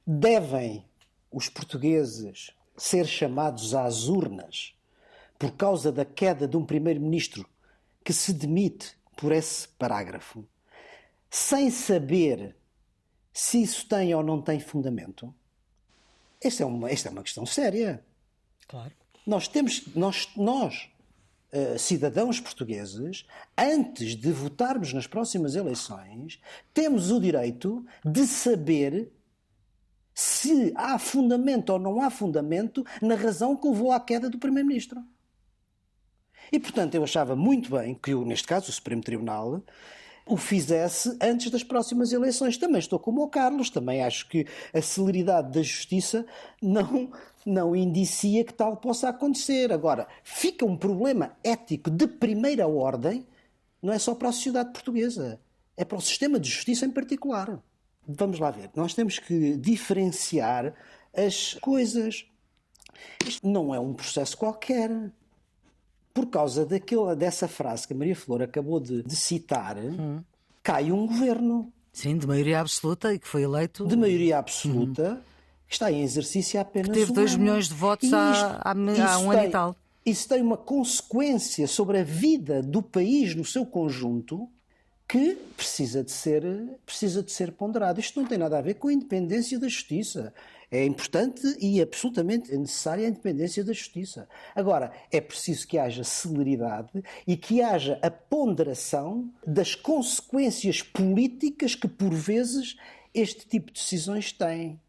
devem 0.07 0.85
os 1.31 1.49
portugueses 1.49 2.51
ser 2.77 3.07
chamados 3.07 3.75
às 3.75 4.09
urnas 4.09 4.75
por 5.39 5.53
causa 5.53 5.93
da 5.93 6.05
queda 6.05 6.47
de 6.47 6.57
um 6.57 6.65
primeiro-ministro 6.65 7.47
que 8.05 8.13
se 8.13 8.33
demite 8.33 8.95
por 9.17 9.33
esse 9.33 9.67
parágrafo, 9.69 10.47
sem 11.31 11.71
saber 11.71 12.55
se 13.33 13.63
isso 13.63 13.87
tem 13.89 14.15
ou 14.15 14.23
não 14.23 14.41
tem 14.41 14.61
fundamento? 14.61 15.35
Esta 16.41 16.63
é 16.63 16.67
uma, 16.67 16.91
esta 16.91 17.09
é 17.09 17.13
uma 17.13 17.23
questão 17.23 17.45
séria. 17.45 18.05
Claro. 18.69 18.93
Nós 19.27 19.49
temos, 19.49 19.87
nós, 19.95 20.29
nós 20.37 20.89
uh, 21.57 21.79
cidadãos 21.79 22.41
portugueses, 22.41 23.27
antes 23.57 24.17
de 24.17 24.31
votarmos 24.33 24.93
nas 24.93 25.07
próximas 25.07 25.55
eleições, 25.55 26.41
temos 26.75 27.11
o 27.11 27.21
direito 27.21 27.85
de 28.05 28.27
saber 28.27 29.13
se 30.15 30.73
há 30.77 30.99
fundamento 30.99 31.71
ou 31.71 31.79
não 31.79 32.01
há 32.01 32.11
fundamento 32.11 32.85
na 33.03 33.15
razão 33.15 33.57
que 33.57 33.69
levou 33.69 33.93
à 33.93 34.01
queda 34.01 34.31
do 34.31 34.39
Primeiro-Ministro. 34.39 35.03
E, 36.51 36.59
portanto, 36.59 36.95
eu 36.95 37.05
achava 37.05 37.35
muito 37.35 37.71
bem 37.71 37.95
que, 37.95 38.15
neste 38.15 38.47
caso, 38.47 38.71
o 38.71 38.73
Supremo 38.73 39.03
Tribunal 39.03 39.63
o 40.27 40.37
fizesse 40.37 41.17
antes 41.23 41.51
das 41.51 41.63
próximas 41.63 42.13
eleições. 42.13 42.59
Também 42.59 42.81
estou 42.81 42.99
como 42.99 43.23
o 43.23 43.29
Carlos, 43.29 43.71
também 43.71 44.03
acho 44.03 44.29
que 44.29 44.45
a 44.75 44.83
celeridade 44.83 45.53
da 45.53 45.63
justiça 45.63 46.27
não, 46.61 47.11
não 47.45 47.77
indicia 47.77 48.43
que 48.45 48.53
tal 48.53 48.77
possa 48.77 49.09
acontecer. 49.09 49.73
Agora, 49.73 50.09
fica 50.25 50.67
um 50.67 50.77
problema 50.77 51.37
ético 51.45 51.89
de 51.89 52.09
primeira 52.09 52.67
ordem, 52.67 53.25
não 53.81 53.93
é 53.93 53.99
só 53.99 54.15
para 54.15 54.31
a 54.31 54.33
sociedade 54.33 54.73
portuguesa, 54.73 55.41
é 55.77 55.85
para 55.85 55.99
o 55.99 56.03
sistema 56.03 56.41
de 56.41 56.51
justiça 56.51 56.85
em 56.85 56.91
particular. 56.91 57.63
Vamos 58.09 58.41
lá 58.41 58.51
ver, 58.51 58.71
nós 58.75 58.95
temos 58.95 59.19
que 59.19 59.57
diferenciar 59.57 60.75
as 61.15 61.55
coisas. 61.55 62.27
Isto 63.25 63.47
não 63.49 63.75
é 63.75 63.79
um 63.79 63.95
processo 63.95 64.37
qualquer 64.37 64.91
por 66.17 66.27
causa 66.29 66.65
daquela, 66.65 67.15
dessa 67.15 67.47
frase 67.47 67.87
que 67.87 67.93
a 67.93 67.97
Maria 67.97 68.17
Flor 68.17 68.41
acabou 68.41 68.81
de, 68.81 69.03
de 69.03 69.15
citar, 69.15 69.77
hum. 69.77 70.23
cai 70.63 70.91
um 70.91 71.07
governo. 71.07 71.71
Sim, 71.93 72.17
de 72.17 72.27
maioria 72.27 72.61
absoluta 72.61 73.13
e 73.13 73.19
que 73.19 73.29
foi 73.29 73.43
eleito. 73.43 73.87
De 73.87 73.97
maioria 73.97 74.39
absoluta, 74.39 75.13
hum. 75.13 75.21
que 75.69 75.75
está 75.75 75.93
em 75.93 76.03
exercício 76.03 76.59
há 76.59 76.63
apenas. 76.63 76.89
Que 76.89 76.95
teve 76.95 77.13
2 77.13 77.35
um 77.35 77.39
milhões 77.39 77.69
de 77.69 77.75
votos 77.75 78.05
isto, 78.05 78.17
há, 78.17 78.63
há, 78.65 78.71
há 78.71 79.19
um 79.19 79.29
tem, 79.29 79.39
ano 79.39 79.45
e 79.45 79.51
tal. 79.51 79.77
Isso 80.07 80.27
tem 80.27 80.41
uma 80.41 80.57
consequência 80.57 81.67
sobre 81.67 81.99
a 81.99 82.03
vida 82.03 82.63
do 82.63 82.83
país 82.83 83.35
no 83.35 83.45
seu 83.45 83.67
conjunto 83.67 84.49
que 85.07 85.37
precisa 85.55 86.03
de 86.03 86.13
ser, 86.13 86.43
precisa 86.87 87.23
de 87.23 87.31
ser 87.31 87.53
ponderado. 87.53 88.01
Isto 88.01 88.23
não 88.23 88.27
tem 88.27 88.39
nada 88.39 88.57
a 88.57 88.63
ver 88.63 88.75
com 88.75 88.89
a 88.89 88.93
independência 88.93 89.59
da 89.59 89.69
justiça. 89.69 90.33
É 90.71 90.85
importante 90.85 91.57
e 91.61 91.81
absolutamente 91.81 92.55
necessária 92.57 93.07
a 93.07 93.09
independência 93.09 93.65
da 93.65 93.73
justiça. 93.73 94.29
Agora, 94.55 94.93
é 95.13 95.21
preciso 95.21 95.67
que 95.67 95.79
haja 95.79 96.03
celeridade 96.03 97.05
e 97.27 97.37
que 97.37 97.63
haja 97.63 97.99
a 98.03 98.11
ponderação 98.11 99.31
das 99.47 99.75
consequências 99.75 100.83
políticas 100.83 101.75
que, 101.75 101.87
por 101.87 102.13
vezes, 102.13 102.77
este 103.15 103.47
tipo 103.47 103.73
de 103.73 103.81
decisões 103.81 104.33
têm. 104.33 104.81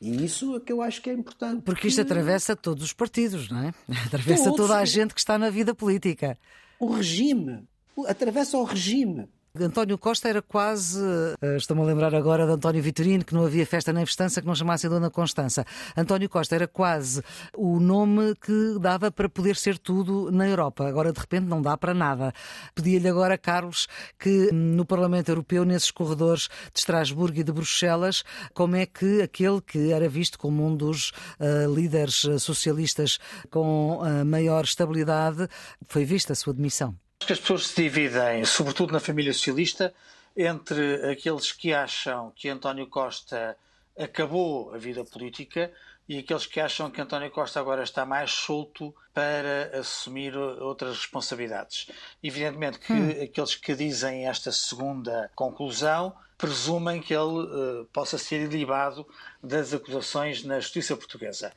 E 0.00 0.24
isso 0.24 0.54
é 0.56 0.60
que 0.60 0.72
eu 0.72 0.82
acho 0.82 1.00
que 1.00 1.08
é 1.08 1.14
importante. 1.14 1.62
Porque 1.62 1.88
isto 1.88 2.02
atravessa 2.02 2.54
todos 2.54 2.84
os 2.84 2.92
partidos, 2.92 3.50
não 3.50 3.62
é? 3.62 3.74
Atravessa 4.06 4.54
toda 4.54 4.76
a 4.76 4.84
gente 4.84 5.14
que 5.14 5.20
está 5.20 5.38
na 5.38 5.48
vida 5.48 5.74
política. 5.74 6.38
O 6.78 6.92
regime. 6.92 7.66
Atravessa 8.06 8.58
o 8.58 8.64
regime. 8.64 9.26
António 9.64 9.98
Costa 9.98 10.28
era 10.28 10.42
quase. 10.42 11.00
Eh, 11.40 11.56
estou-me 11.56 11.82
a 11.82 11.86
lembrar 11.86 12.14
agora 12.14 12.46
de 12.46 12.52
António 12.52 12.82
Vitorino, 12.82 13.24
que 13.24 13.34
não 13.34 13.44
havia 13.44 13.66
festa 13.66 13.92
nem 13.92 14.04
festança 14.04 14.40
que 14.40 14.46
não 14.46 14.54
chamasse 14.54 14.88
Dona 14.88 15.10
Constança. 15.10 15.64
António 15.96 16.28
Costa 16.28 16.54
era 16.54 16.66
quase 16.66 17.22
o 17.56 17.80
nome 17.80 18.34
que 18.36 18.78
dava 18.80 19.10
para 19.10 19.28
poder 19.28 19.56
ser 19.56 19.78
tudo 19.78 20.30
na 20.30 20.48
Europa. 20.48 20.86
Agora, 20.86 21.12
de 21.12 21.20
repente, 21.20 21.46
não 21.46 21.62
dá 21.62 21.76
para 21.76 21.94
nada. 21.94 22.32
Pedia-lhe 22.74 23.08
agora, 23.08 23.38
Carlos, 23.38 23.88
que 24.18 24.50
no 24.52 24.84
Parlamento 24.84 25.28
Europeu, 25.30 25.64
nesses 25.64 25.90
corredores 25.90 26.48
de 26.72 26.80
Estrasburgo 26.80 27.38
e 27.38 27.44
de 27.44 27.52
Bruxelas, 27.52 28.24
como 28.52 28.76
é 28.76 28.86
que 28.86 29.22
aquele 29.22 29.60
que 29.60 29.92
era 29.92 30.08
visto 30.08 30.38
como 30.38 30.66
um 30.66 30.76
dos 30.76 31.10
uh, 31.40 31.72
líderes 31.74 32.26
socialistas 32.40 33.18
com 33.50 33.98
uh, 33.98 34.24
maior 34.24 34.64
estabilidade 34.64 35.48
foi 35.86 36.04
vista 36.04 36.32
a 36.32 36.36
sua 36.36 36.52
demissão? 36.52 36.94
Acho 37.18 37.26
que 37.26 37.32
as 37.32 37.40
pessoas 37.40 37.66
se 37.66 37.82
dividem, 37.82 38.44
sobretudo 38.44 38.92
na 38.92 39.00
família 39.00 39.32
socialista, 39.32 39.94
entre 40.36 41.10
aqueles 41.10 41.50
que 41.50 41.72
acham 41.72 42.30
que 42.36 42.48
António 42.48 42.86
Costa 42.86 43.56
acabou 43.98 44.74
a 44.74 44.78
vida 44.78 45.02
política 45.04 45.72
e 46.08 46.18
aqueles 46.18 46.46
que 46.46 46.60
acham 46.60 46.90
que 46.90 47.00
António 47.00 47.30
Costa 47.30 47.58
agora 47.58 47.82
está 47.82 48.04
mais 48.04 48.30
solto 48.30 48.94
para 49.12 49.78
assumir 49.78 50.36
outras 50.36 50.98
responsabilidades. 50.98 51.88
Evidentemente 52.22 52.78
que 52.78 52.92
hum. 52.92 53.22
aqueles 53.22 53.54
que 53.56 53.74
dizem 53.74 54.28
esta 54.28 54.52
segunda 54.52 55.30
conclusão 55.34 56.14
presumem 56.38 57.00
que 57.00 57.14
ele 57.14 57.40
uh, 57.40 57.88
possa 57.92 58.18
ser 58.18 58.42
ilibado 58.42 59.06
das 59.42 59.72
acusações 59.72 60.44
na 60.44 60.60
justiça 60.60 60.94
portuguesa. 60.94 61.52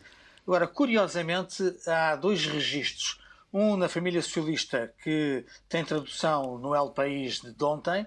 Agora, 0.48 0.66
curiosamente, 0.66 1.76
há 1.86 2.16
dois 2.16 2.46
registros. 2.46 3.20
Um 3.52 3.76
na 3.76 3.90
família 3.90 4.22
socialista 4.22 4.94
que 5.04 5.46
tem 5.68 5.84
tradução 5.84 6.58
no 6.58 6.76
El 6.76 6.92
País 6.92 7.42
de 7.42 7.64
ontem, 7.64 8.06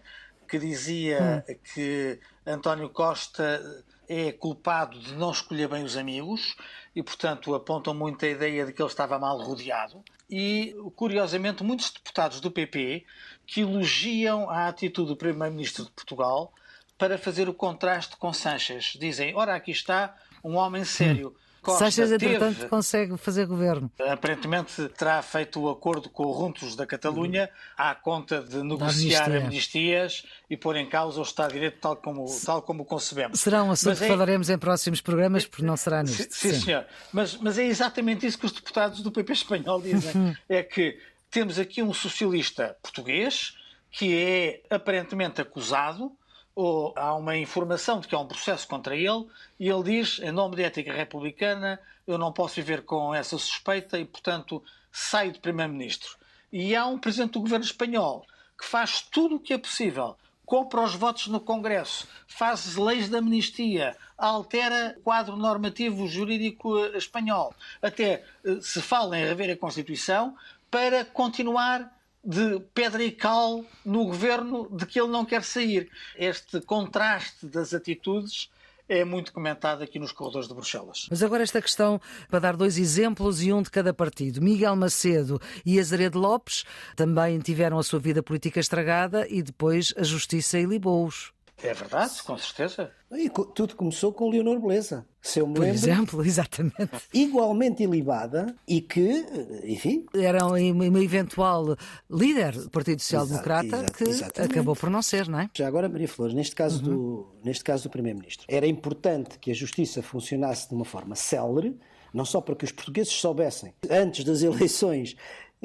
que 0.48 0.59
dizia 0.59 1.44
hum. 1.48 1.55
que 1.74 2.20
António 2.46 2.88
Costa 2.90 3.85
é 4.09 4.31
culpado 4.33 4.98
de 4.98 5.14
não 5.14 5.31
escolher 5.31 5.68
bem 5.68 5.85
os 5.85 5.96
amigos 5.96 6.55
e, 6.94 7.02
portanto, 7.02 7.55
apontam 7.55 7.94
muito 7.94 8.24
a 8.24 8.28
ideia 8.28 8.66
de 8.66 8.72
que 8.72 8.83
ele 8.83 8.88
estava 8.88 9.18
mal 9.18 9.38
rodeado. 9.40 10.02
E, 10.28 10.76
curiosamente, 10.96 11.62
muitos 11.62 11.90
deputados 11.90 12.40
do 12.40 12.50
PP 12.50 13.05
que 13.46 13.62
elogiam 13.62 14.50
a 14.50 14.68
atitude 14.68 15.09
do 15.09 15.16
Primeiro-Ministro 15.16 15.85
de 15.85 15.90
Portugal 15.90 16.52
para 16.98 17.18
fazer 17.18 17.48
o 17.48 17.55
contraste 17.55 18.16
com 18.16 18.33
Sanches. 18.33 18.96
Dizem: 18.98 19.35
ora, 19.35 19.55
aqui 19.55 19.70
está 19.70 20.14
um 20.44 20.57
homem 20.57 20.85
sério. 20.85 21.35
Costa 21.62 21.85
Sanches, 21.85 22.11
entretanto, 22.11 22.57
teve, 22.57 22.68
consegue 22.68 23.16
fazer 23.16 23.46
governo. 23.46 23.88
Aparentemente 24.01 24.88
terá 24.88 25.22
feito 25.22 25.61
o 25.61 25.70
acordo 25.70 26.11
com 26.11 26.25
o 26.25 26.33
Runtos 26.33 26.75
da 26.75 26.85
Catalunha 26.85 27.48
à 27.77 27.94
conta 27.94 28.42
de 28.42 28.64
negociar 28.64 29.27
amnistia. 29.27 29.46
amnistias 29.46 30.27
e 30.51 30.57
pôr 30.57 30.75
em 30.75 30.88
causa 30.88 31.20
o 31.20 31.22
Estado 31.22 31.48
de 31.51 31.55
Direito 31.55 31.79
tal 31.81 31.94
como, 31.94 32.27
tal 32.44 32.62
como 32.62 32.83
o 32.83 32.85
concebemos. 32.85 33.38
Será 33.38 33.62
um 33.62 33.70
assunto 33.70 33.96
que 33.96 34.05
é... 34.05 34.09
falaremos 34.09 34.51
em 34.51 34.59
próximos 34.59 35.01
programas, 35.01 35.46
porque 35.46 35.64
não 35.64 35.77
será 35.77 36.03
nisto. 36.03 36.35
Sim, 36.35 36.51
sim, 36.51 36.61
senhor. 36.61 36.85
Mas, 37.12 37.37
mas 37.37 37.57
é 37.57 37.64
exatamente 37.64 38.27
isso 38.27 38.37
que 38.37 38.46
os 38.46 38.53
deputados 38.53 39.01
do 39.01 39.12
PP 39.12 39.33
espanhol 39.33 39.81
dizem. 39.81 40.20
Uhum. 40.20 40.35
é 40.48 40.64
que 40.64 40.98
temos 41.31 41.61
aqui 41.61 41.81
um 41.81 41.94
socialista 41.94 42.77
português 42.83 43.57
que 43.88 44.16
é 44.16 44.62
aparentemente 44.68 45.40
acusado 45.40 46.11
ou 46.54 46.92
há 46.96 47.14
uma 47.14 47.36
informação 47.36 48.00
de 48.00 48.08
que 48.08 48.14
há 48.14 48.18
um 48.18 48.26
processo 48.26 48.66
contra 48.68 48.96
ele 48.96 49.26
e 49.58 49.68
ele 49.68 49.82
diz, 49.82 50.18
em 50.18 50.30
nome 50.30 50.56
da 50.56 50.64
ética 50.64 50.92
republicana, 50.92 51.80
eu 52.06 52.18
não 52.18 52.32
posso 52.32 52.56
viver 52.56 52.82
com 52.82 53.14
essa 53.14 53.38
suspeita 53.38 53.98
e, 53.98 54.04
portanto, 54.04 54.62
saio 54.90 55.32
de 55.32 55.40
Primeiro-Ministro. 55.40 56.16
E 56.52 56.76
há 56.76 56.86
um 56.86 56.98
Presidente 56.98 57.32
do 57.32 57.40
Governo 57.40 57.64
espanhol 57.64 58.26
que 58.58 58.66
faz 58.66 59.00
tudo 59.00 59.36
o 59.36 59.40
que 59.40 59.54
é 59.54 59.58
possível, 59.58 60.16
compra 60.44 60.82
os 60.82 60.94
votos 60.94 61.28
no 61.28 61.40
Congresso, 61.40 62.06
faz 62.26 62.76
leis 62.76 63.08
de 63.08 63.16
amnistia, 63.16 63.96
altera 64.18 64.94
o 64.98 65.02
quadro 65.02 65.36
normativo 65.36 66.06
jurídico 66.06 66.78
eh, 66.78 66.98
espanhol, 66.98 67.54
até 67.80 68.24
eh, 68.44 68.58
se 68.60 68.82
fala 68.82 69.18
em 69.18 69.24
rever 69.24 69.50
a 69.50 69.56
Constituição 69.56 70.36
para 70.70 71.04
continuar 71.04 71.90
de 72.24 72.61
pedra 72.72 73.02
e 73.02 73.11
cal 73.11 73.64
no 73.85 74.04
governo 74.04 74.68
de 74.70 74.87
que 74.87 75.00
ele 75.00 75.11
não 75.11 75.24
quer 75.24 75.42
sair. 75.42 75.90
Este 76.16 76.61
contraste 76.61 77.46
das 77.46 77.74
atitudes 77.74 78.50
é 78.88 79.04
muito 79.04 79.32
comentado 79.32 79.82
aqui 79.82 79.98
nos 79.98 80.12
corredores 80.12 80.48
de 80.48 80.54
Bruxelas. 80.54 81.06
Mas 81.08 81.22
agora 81.22 81.42
esta 81.42 81.62
questão, 81.62 82.00
para 82.28 82.38
dar 82.38 82.56
dois 82.56 82.78
exemplos 82.78 83.42
e 83.42 83.52
um 83.52 83.62
de 83.62 83.70
cada 83.70 83.94
partido. 83.94 84.42
Miguel 84.42 84.76
Macedo 84.76 85.40
e 85.64 85.80
Azaredo 85.80 86.18
Lopes 86.18 86.64
também 86.94 87.38
tiveram 87.40 87.78
a 87.78 87.82
sua 87.82 87.98
vida 87.98 88.22
política 88.22 88.61
estragada 88.61 89.26
e 89.28 89.42
depois 89.42 89.94
a 89.96 90.02
justiça 90.02 90.58
ilibou-os. 90.58 91.32
É 91.62 91.72
verdade, 91.72 92.22
com 92.25 92.37
certeza. 92.37 92.90
E 93.12 93.31
tudo 93.31 93.77
começou 93.77 94.12
com 94.12 94.29
Leonor 94.29 94.59
Beleza, 94.59 95.07
se 95.20 95.38
eu 95.38 95.46
me 95.46 95.55
Por 95.55 95.62
lembro. 95.62 95.77
exemplo, 95.77 96.25
exatamente. 96.27 96.90
Igualmente 97.12 97.83
ilibada 97.83 98.55
e 98.66 98.81
que, 98.81 99.25
enfim. 99.64 100.07
Era 100.14 100.46
uma 100.46 101.03
eventual 101.03 101.77
líder 102.11 102.53
do 102.53 102.70
Partido 102.70 103.01
Social 103.01 103.27
Democrata 103.27 103.85
que 103.96 104.05
exatamente. 104.05 104.53
acabou 104.53 104.75
por 104.75 104.90
não 104.90 105.03
ser, 105.03 105.29
não 105.29 105.40
é? 105.40 105.51
Já 105.55 105.68
agora, 105.68 105.88
Maria 105.88 106.09
Flores, 106.09 106.35
neste 106.35 106.57
caso 106.57 106.83
uhum. 106.85 106.96
do, 106.96 107.27
neste 107.44 107.62
caso 107.62 107.85
do 107.85 107.90
Primeiro-Ministro, 107.90 108.46
era 108.48 108.66
importante 108.66 109.38
que 109.38 109.51
a 109.51 109.55
justiça 109.55 110.03
funcionasse 110.03 110.68
de 110.68 110.75
uma 110.75 110.85
forma 110.85 111.14
célere, 111.14 111.79
não 112.12 112.25
só 112.25 112.40
para 112.40 112.55
que 112.55 112.64
os 112.64 112.72
portugueses 112.72 113.12
soubessem, 113.12 113.72
antes 113.88 114.25
das 114.25 114.42
eleições, 114.42 115.16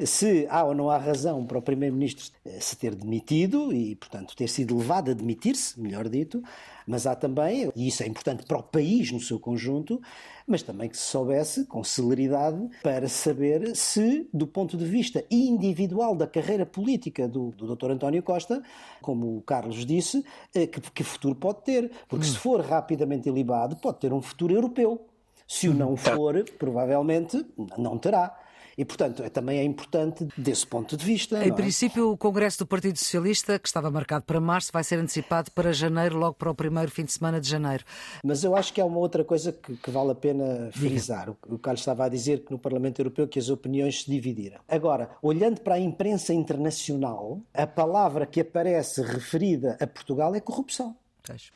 se 0.06 0.46
há 0.48 0.64
ou 0.64 0.74
não 0.74 0.90
há 0.90 0.98
razão 0.98 1.44
para 1.44 1.58
o 1.58 1.62
Primeiro-Ministro 1.62 2.30
eh, 2.44 2.58
se 2.60 2.76
ter 2.76 2.94
demitido 2.94 3.72
e, 3.72 3.96
portanto, 3.96 4.36
ter 4.36 4.48
sido 4.48 4.76
levado 4.76 5.10
a 5.10 5.14
demitir-se, 5.14 5.80
melhor 5.80 6.08
dito, 6.08 6.42
mas 6.86 7.06
há 7.06 7.14
também, 7.14 7.70
e 7.76 7.88
isso 7.88 8.02
é 8.02 8.06
importante 8.06 8.46
para 8.46 8.58
o 8.58 8.62
país 8.62 9.10
no 9.12 9.20
seu 9.20 9.38
conjunto, 9.38 10.00
mas 10.46 10.62
também 10.62 10.88
que 10.88 10.96
se 10.96 11.02
soubesse 11.02 11.66
com 11.66 11.84
celeridade 11.84 12.58
para 12.82 13.08
saber 13.08 13.76
se, 13.76 14.26
do 14.32 14.46
ponto 14.46 14.76
de 14.76 14.84
vista 14.86 15.22
individual 15.30 16.14
da 16.16 16.26
carreira 16.26 16.64
política 16.64 17.28
do, 17.28 17.50
do 17.50 17.76
Dr. 17.76 17.90
António 17.90 18.22
Costa, 18.22 18.62
como 19.02 19.36
o 19.36 19.42
Carlos 19.42 19.84
disse, 19.84 20.24
eh, 20.54 20.66
que, 20.66 20.80
que 20.80 21.04
futuro 21.04 21.34
pode 21.34 21.62
ter. 21.62 21.90
Porque 22.08 22.24
hum. 22.24 22.30
se 22.30 22.38
for 22.38 22.60
rapidamente 22.60 23.28
ilibado, 23.28 23.76
pode 23.76 23.98
ter 23.98 24.12
um 24.12 24.22
futuro 24.22 24.54
europeu. 24.54 25.06
Se 25.46 25.68
o 25.68 25.74
não 25.74 25.94
tá. 25.94 26.14
for, 26.14 26.44
provavelmente 26.58 27.44
não 27.76 27.98
terá. 27.98 28.34
E, 28.78 28.84
portanto, 28.84 29.24
é, 29.24 29.28
também 29.28 29.58
é 29.58 29.64
importante 29.64 30.28
desse 30.36 30.64
ponto 30.64 30.96
de 30.96 31.04
vista. 31.04 31.44
Em 31.44 31.50
é? 31.50 31.52
princípio, 31.52 32.12
o 32.12 32.16
Congresso 32.16 32.60
do 32.60 32.66
Partido 32.66 32.96
Socialista, 32.96 33.58
que 33.58 33.66
estava 33.66 33.90
marcado 33.90 34.24
para 34.24 34.40
março, 34.40 34.70
vai 34.72 34.84
ser 34.84 35.00
antecipado 35.00 35.50
para 35.50 35.72
janeiro, 35.72 36.16
logo 36.16 36.34
para 36.34 36.48
o 36.48 36.54
primeiro 36.54 36.88
fim 36.88 37.04
de 37.04 37.10
semana 37.10 37.40
de 37.40 37.50
janeiro. 37.50 37.84
Mas 38.22 38.44
eu 38.44 38.54
acho 38.54 38.72
que 38.72 38.80
há 38.80 38.84
uma 38.84 38.98
outra 38.98 39.24
coisa 39.24 39.50
que, 39.50 39.76
que 39.76 39.90
vale 39.90 40.12
a 40.12 40.14
pena 40.14 40.70
frisar. 40.72 41.28
O, 41.28 41.36
o 41.48 41.58
Carlos 41.58 41.80
estava 41.80 42.04
a 42.04 42.08
dizer 42.08 42.44
que 42.44 42.52
no 42.52 42.58
Parlamento 42.58 43.00
Europeu 43.00 43.26
que 43.26 43.40
as 43.40 43.48
opiniões 43.48 44.04
se 44.04 44.10
dividiram. 44.10 44.60
Agora, 44.68 45.10
olhando 45.20 45.60
para 45.60 45.74
a 45.74 45.80
imprensa 45.80 46.32
internacional, 46.32 47.40
a 47.52 47.66
palavra 47.66 48.26
que 48.26 48.40
aparece 48.40 49.02
referida 49.02 49.76
a 49.80 49.88
Portugal 49.88 50.36
é 50.36 50.40
corrupção. 50.40 50.96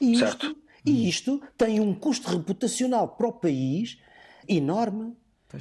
E 0.00 0.14
isto, 0.14 0.56
e 0.84 1.08
isto 1.08 1.40
tem 1.56 1.78
um 1.78 1.94
custo 1.94 2.28
reputacional 2.30 3.06
para 3.06 3.28
o 3.28 3.32
país 3.32 3.96
enorme 4.48 5.14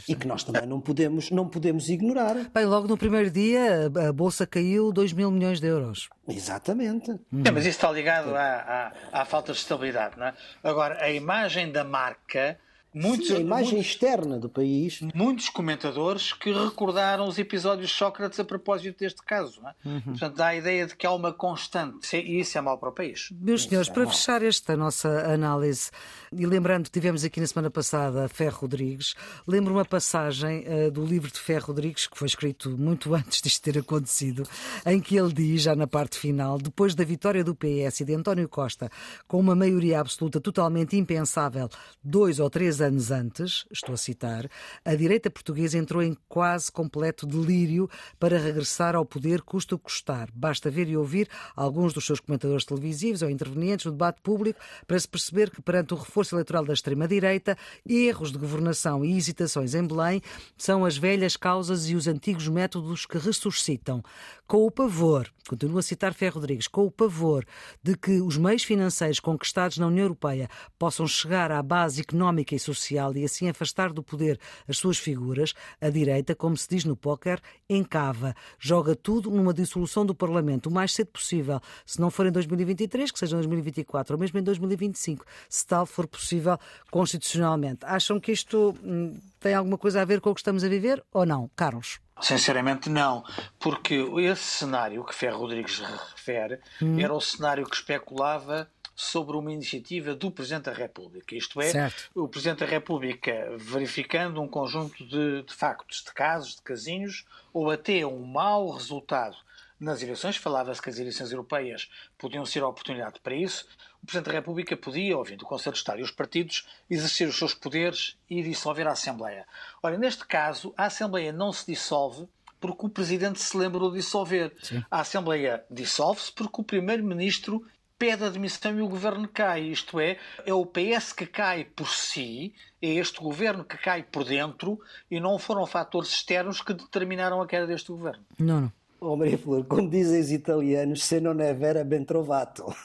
e 0.07 0.15
que 0.15 0.27
nós 0.27 0.43
também 0.43 0.65
não 0.65 0.79
podemos, 0.79 1.31
não 1.31 1.47
podemos 1.47 1.89
ignorar. 1.89 2.35
Bem, 2.53 2.65
logo 2.65 2.87
no 2.87 2.97
primeiro 2.97 3.29
dia 3.29 3.91
a 4.07 4.13
Bolsa 4.13 4.45
caiu 4.47 4.91
2 4.91 5.13
mil 5.13 5.31
milhões 5.31 5.59
de 5.59 5.67
euros. 5.67 6.09
Exatamente. 6.27 7.11
Hum. 7.31 7.43
É, 7.45 7.51
mas 7.51 7.65
isso 7.65 7.77
está 7.77 7.91
ligado 7.91 8.35
à, 8.35 8.93
à, 9.11 9.21
à 9.21 9.25
falta 9.25 9.51
de 9.51 9.59
estabilidade. 9.59 10.17
Não 10.17 10.27
é? 10.27 10.33
Agora, 10.63 11.03
a 11.03 11.11
imagem 11.11 11.71
da 11.71 11.83
marca 11.83 12.57
Muitos, 12.93 13.27
Sim, 13.27 13.35
a 13.35 13.39
imagem 13.39 13.73
muitos, 13.75 13.91
externa 13.91 14.37
do 14.37 14.49
país. 14.49 14.99
Muitos 15.15 15.47
comentadores 15.47 16.33
que 16.33 16.51
recordaram 16.51 17.25
os 17.25 17.39
episódios 17.39 17.89
de 17.89 17.95
Sócrates 17.95 18.37
a 18.39 18.43
propósito 18.43 18.99
deste 18.99 19.23
caso. 19.23 19.61
É? 19.65 19.87
Uhum. 19.87 20.01
Portanto, 20.01 20.35
dá 20.35 20.47
a 20.47 20.55
ideia 20.55 20.85
de 20.85 20.95
que 20.95 21.07
há 21.07 21.11
uma 21.13 21.31
constante. 21.31 22.17
E 22.17 22.41
isso 22.41 22.57
é 22.57 22.61
mau 22.61 22.77
para 22.77 22.89
o 22.89 22.91
país. 22.91 23.29
Meus 23.31 23.63
senhores, 23.63 23.89
é 23.89 23.93
para 23.93 24.03
mal. 24.03 24.11
fechar 24.11 24.43
esta 24.43 24.75
nossa 24.75 25.07
análise, 25.31 25.89
e 26.33 26.45
lembrando 26.45 26.85
que 26.85 26.91
tivemos 26.91 27.23
aqui 27.23 27.39
na 27.39 27.47
semana 27.47 27.69
passada 27.69 28.27
Ferro 28.27 28.59
Rodrigues, 28.61 29.15
lembro 29.47 29.73
uma 29.73 29.85
passagem 29.85 30.65
uh, 30.67 30.91
do 30.91 31.05
livro 31.05 31.31
de 31.31 31.39
Ferro 31.39 31.67
Rodrigues, 31.67 32.07
que 32.07 32.17
foi 32.17 32.27
escrito 32.27 32.77
muito 32.77 33.13
antes 33.15 33.41
disto 33.41 33.63
ter 33.63 33.79
acontecido, 33.79 34.43
em 34.85 34.99
que 34.99 35.15
ele 35.15 35.31
diz, 35.31 35.61
já 35.61 35.75
na 35.75 35.87
parte 35.87 36.17
final, 36.17 36.57
depois 36.57 36.93
da 36.93 37.05
vitória 37.05 37.41
do 37.41 37.55
PS 37.55 38.01
e 38.01 38.05
de 38.05 38.13
António 38.13 38.49
Costa, 38.49 38.89
com 39.27 39.39
uma 39.39 39.55
maioria 39.55 40.01
absoluta 40.01 40.41
totalmente 40.41 40.97
impensável, 40.97 41.69
dois 42.03 42.39
ou 42.39 42.49
três 42.49 42.80
anos 42.81 43.11
antes, 43.11 43.65
estou 43.71 43.93
a 43.93 43.97
citar, 43.97 44.49
a 44.83 44.95
direita 44.95 45.29
portuguesa 45.29 45.77
entrou 45.77 46.01
em 46.01 46.17
quase 46.27 46.71
completo 46.71 47.25
delírio 47.25 47.89
para 48.19 48.37
regressar 48.37 48.95
ao 48.95 49.05
poder 49.05 49.41
custa 49.41 49.75
o 49.75 49.79
custar. 49.79 50.29
Basta 50.33 50.69
ver 50.69 50.87
e 50.89 50.97
ouvir 50.97 51.29
alguns 51.55 51.93
dos 51.93 52.05
seus 52.05 52.19
comentadores 52.19 52.65
televisivos 52.65 53.21
ou 53.21 53.29
intervenientes 53.29 53.85
no 53.85 53.91
debate 53.91 54.21
público 54.21 54.59
para 54.87 54.99
se 54.99 55.07
perceber 55.07 55.49
que, 55.49 55.61
perante 55.61 55.93
o 55.93 55.97
reforço 55.97 56.35
eleitoral 56.35 56.65
da 56.65 56.73
extrema-direita, 56.73 57.57
erros 57.87 58.31
de 58.31 58.37
governação 58.37 59.05
e 59.05 59.15
hesitações 59.15 59.73
em 59.75 59.85
Belém 59.85 60.21
são 60.57 60.83
as 60.83 60.97
velhas 60.97 61.37
causas 61.37 61.89
e 61.89 61.95
os 61.95 62.07
antigos 62.07 62.47
métodos 62.47 63.05
que 63.05 63.17
ressuscitam. 63.17 64.03
Com 64.51 64.65
o 64.65 64.69
pavor, 64.69 65.31
continuo 65.47 65.77
a 65.77 65.81
citar 65.81 66.13
Ferro 66.13 66.35
Rodrigues, 66.35 66.67
com 66.67 66.85
o 66.85 66.91
pavor 66.91 67.45
de 67.81 67.95
que 67.95 68.19
os 68.19 68.35
meios 68.35 68.65
financeiros 68.65 69.21
conquistados 69.21 69.77
na 69.77 69.87
União 69.87 70.03
Europeia 70.03 70.49
possam 70.77 71.07
chegar 71.07 71.53
à 71.53 71.63
base 71.63 72.01
económica 72.01 72.53
e 72.53 72.59
social 72.59 73.15
e 73.15 73.23
assim 73.23 73.47
afastar 73.47 73.93
do 73.93 74.03
poder 74.03 74.37
as 74.67 74.77
suas 74.77 74.97
figuras, 74.97 75.53
a 75.79 75.89
direita, 75.89 76.35
como 76.35 76.57
se 76.57 76.67
diz 76.67 76.83
no 76.83 76.97
póquer, 76.97 77.39
encava, 77.69 78.35
joga 78.59 78.93
tudo 78.93 79.31
numa 79.31 79.53
dissolução 79.53 80.05
do 80.05 80.13
Parlamento 80.13 80.67
o 80.67 80.73
mais 80.73 80.93
cedo 80.93 81.11
possível, 81.11 81.61
se 81.85 82.01
não 82.01 82.11
for 82.11 82.25
em 82.25 82.31
2023, 82.33 83.09
que 83.09 83.19
seja 83.19 83.37
em 83.37 83.39
2024 83.39 84.15
ou 84.15 84.19
mesmo 84.19 84.37
em 84.37 84.43
2025, 84.43 85.25
se 85.47 85.65
tal 85.65 85.85
for 85.85 86.05
possível 86.05 86.57
constitucionalmente. 86.91 87.85
Acham 87.85 88.19
que 88.19 88.33
isto 88.33 88.75
hum, 88.83 89.17
tem 89.41 89.55
alguma 89.55 89.77
coisa 89.77 90.01
a 90.01 90.05
ver 90.05 90.21
com 90.21 90.29
o 90.29 90.33
que 90.35 90.39
estamos 90.39 90.63
a 90.63 90.69
viver 90.69 91.03
ou 91.11 91.25
não, 91.25 91.49
Carlos? 91.55 91.99
Sinceramente, 92.21 92.89
não, 92.89 93.23
porque 93.59 93.95
esse 94.19 94.43
cenário 94.43 95.03
que 95.03 95.15
Ferro 95.15 95.39
Rodrigues 95.39 95.79
refere 95.79 96.59
hum. 96.79 96.99
era 96.99 97.11
o 97.11 97.19
cenário 97.19 97.65
que 97.65 97.75
especulava 97.75 98.69
sobre 98.95 99.35
uma 99.35 99.51
iniciativa 99.51 100.13
do 100.13 100.29
Presidente 100.29 100.65
da 100.65 100.73
República. 100.73 101.35
Isto 101.35 101.59
é, 101.59 101.71
certo. 101.71 102.11
o 102.13 102.27
Presidente 102.27 102.59
da 102.59 102.67
República 102.67 103.55
verificando 103.57 104.39
um 104.39 104.47
conjunto 104.47 105.03
de, 105.07 105.41
de 105.41 105.53
factos, 105.53 106.03
de 106.03 106.13
casos, 106.13 106.55
de 106.57 106.61
casinhos, 106.61 107.25
ou 107.51 107.71
até 107.71 108.05
um 108.05 108.23
mau 108.23 108.69
resultado 108.69 109.35
nas 109.79 110.03
eleições, 110.03 110.37
falava-se 110.37 110.79
que 110.79 110.91
as 110.91 110.99
eleições 110.99 111.31
europeias 111.31 111.89
podiam 112.15 112.45
ser 112.45 112.61
a 112.61 112.67
oportunidade 112.67 113.19
para 113.19 113.33
isso, 113.33 113.65
o 114.01 114.05
Presidente 114.05 114.27
da 114.27 114.33
República 114.33 114.75
podia, 114.75 115.17
ouvindo 115.17 115.43
o 115.43 115.45
Conselho 115.45 115.73
de 115.73 115.79
Estado 115.79 115.99
e 115.99 116.03
os 116.03 116.11
partidos, 116.11 116.67
exercer 116.89 117.27
os 117.27 117.37
seus 117.37 117.53
poderes 117.53 118.17
e 118.29 118.41
dissolver 118.41 118.87
a 118.87 118.91
Assembleia. 118.91 119.45
Ora, 119.81 119.97
neste 119.97 120.25
caso, 120.25 120.73
a 120.75 120.85
Assembleia 120.85 121.31
não 121.31 121.53
se 121.53 121.65
dissolve 121.65 122.27
porque 122.59 122.85
o 122.85 122.89
Presidente 122.89 123.41
se 123.41 123.57
lembrou 123.57 123.89
de 123.89 123.97
dissolver. 123.97 124.53
Sim. 124.61 124.83
A 124.89 125.01
Assembleia 125.01 125.63
dissolve-se 125.69 126.31
porque 126.31 126.61
o 126.61 126.63
Primeiro-Ministro 126.63 127.65
pede 127.97 128.23
admissão 128.23 128.77
e 128.79 128.81
o 128.81 128.87
governo 128.87 129.27
cai. 129.27 129.61
Isto 129.61 129.99
é, 129.99 130.17
é 130.43 130.51
o 130.51 130.65
PS 130.65 131.13
que 131.13 131.27
cai 131.27 131.65
por 131.65 131.87
si, 131.87 132.53
é 132.81 132.95
este 132.95 133.19
governo 133.19 133.63
que 133.63 133.77
cai 133.77 134.01
por 134.01 134.23
dentro 134.23 134.79
e 135.09 135.19
não 135.19 135.37
foram 135.37 135.67
fatores 135.67 136.09
externos 136.09 136.61
que 136.61 136.73
determinaram 136.73 137.39
a 137.39 137.47
queda 137.47 137.67
deste 137.67 137.91
governo. 137.91 138.23
Não, 138.39 138.61
não. 138.61 138.73
Oh, 139.03 139.15
Maria 139.15 139.35
Flor, 139.35 139.65
como 139.65 139.89
dizem 139.89 140.21
os 140.21 140.29
italianos, 140.29 141.03
se 141.03 141.19
non 141.19 141.41
è 141.41 141.55
vera 141.55 141.83
ben 141.83 142.05
trovato. 142.05 142.63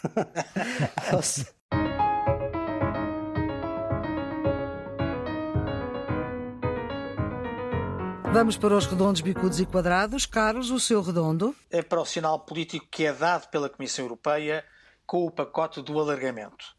Vamos 8.33 8.57
para 8.57 8.75
os 8.75 8.87
redondos, 8.87 9.21
bicudos 9.21 9.61
e 9.61 9.67
quadrados. 9.67 10.25
Carlos, 10.25 10.71
o 10.71 10.81
seu 10.81 11.03
redondo? 11.03 11.55
É 11.71 11.83
para 11.83 12.01
o 12.01 12.07
sinal 12.07 12.41
político 12.41 12.87
que 12.91 13.05
é 13.05 13.13
dado 13.13 13.49
pela 13.49 13.69
Comissão 13.69 14.07
Europeia 14.07 14.65
com 15.07 15.27
o 15.27 15.31
pacote 15.31 15.83
do 15.83 16.01
alargamento. 16.01 16.75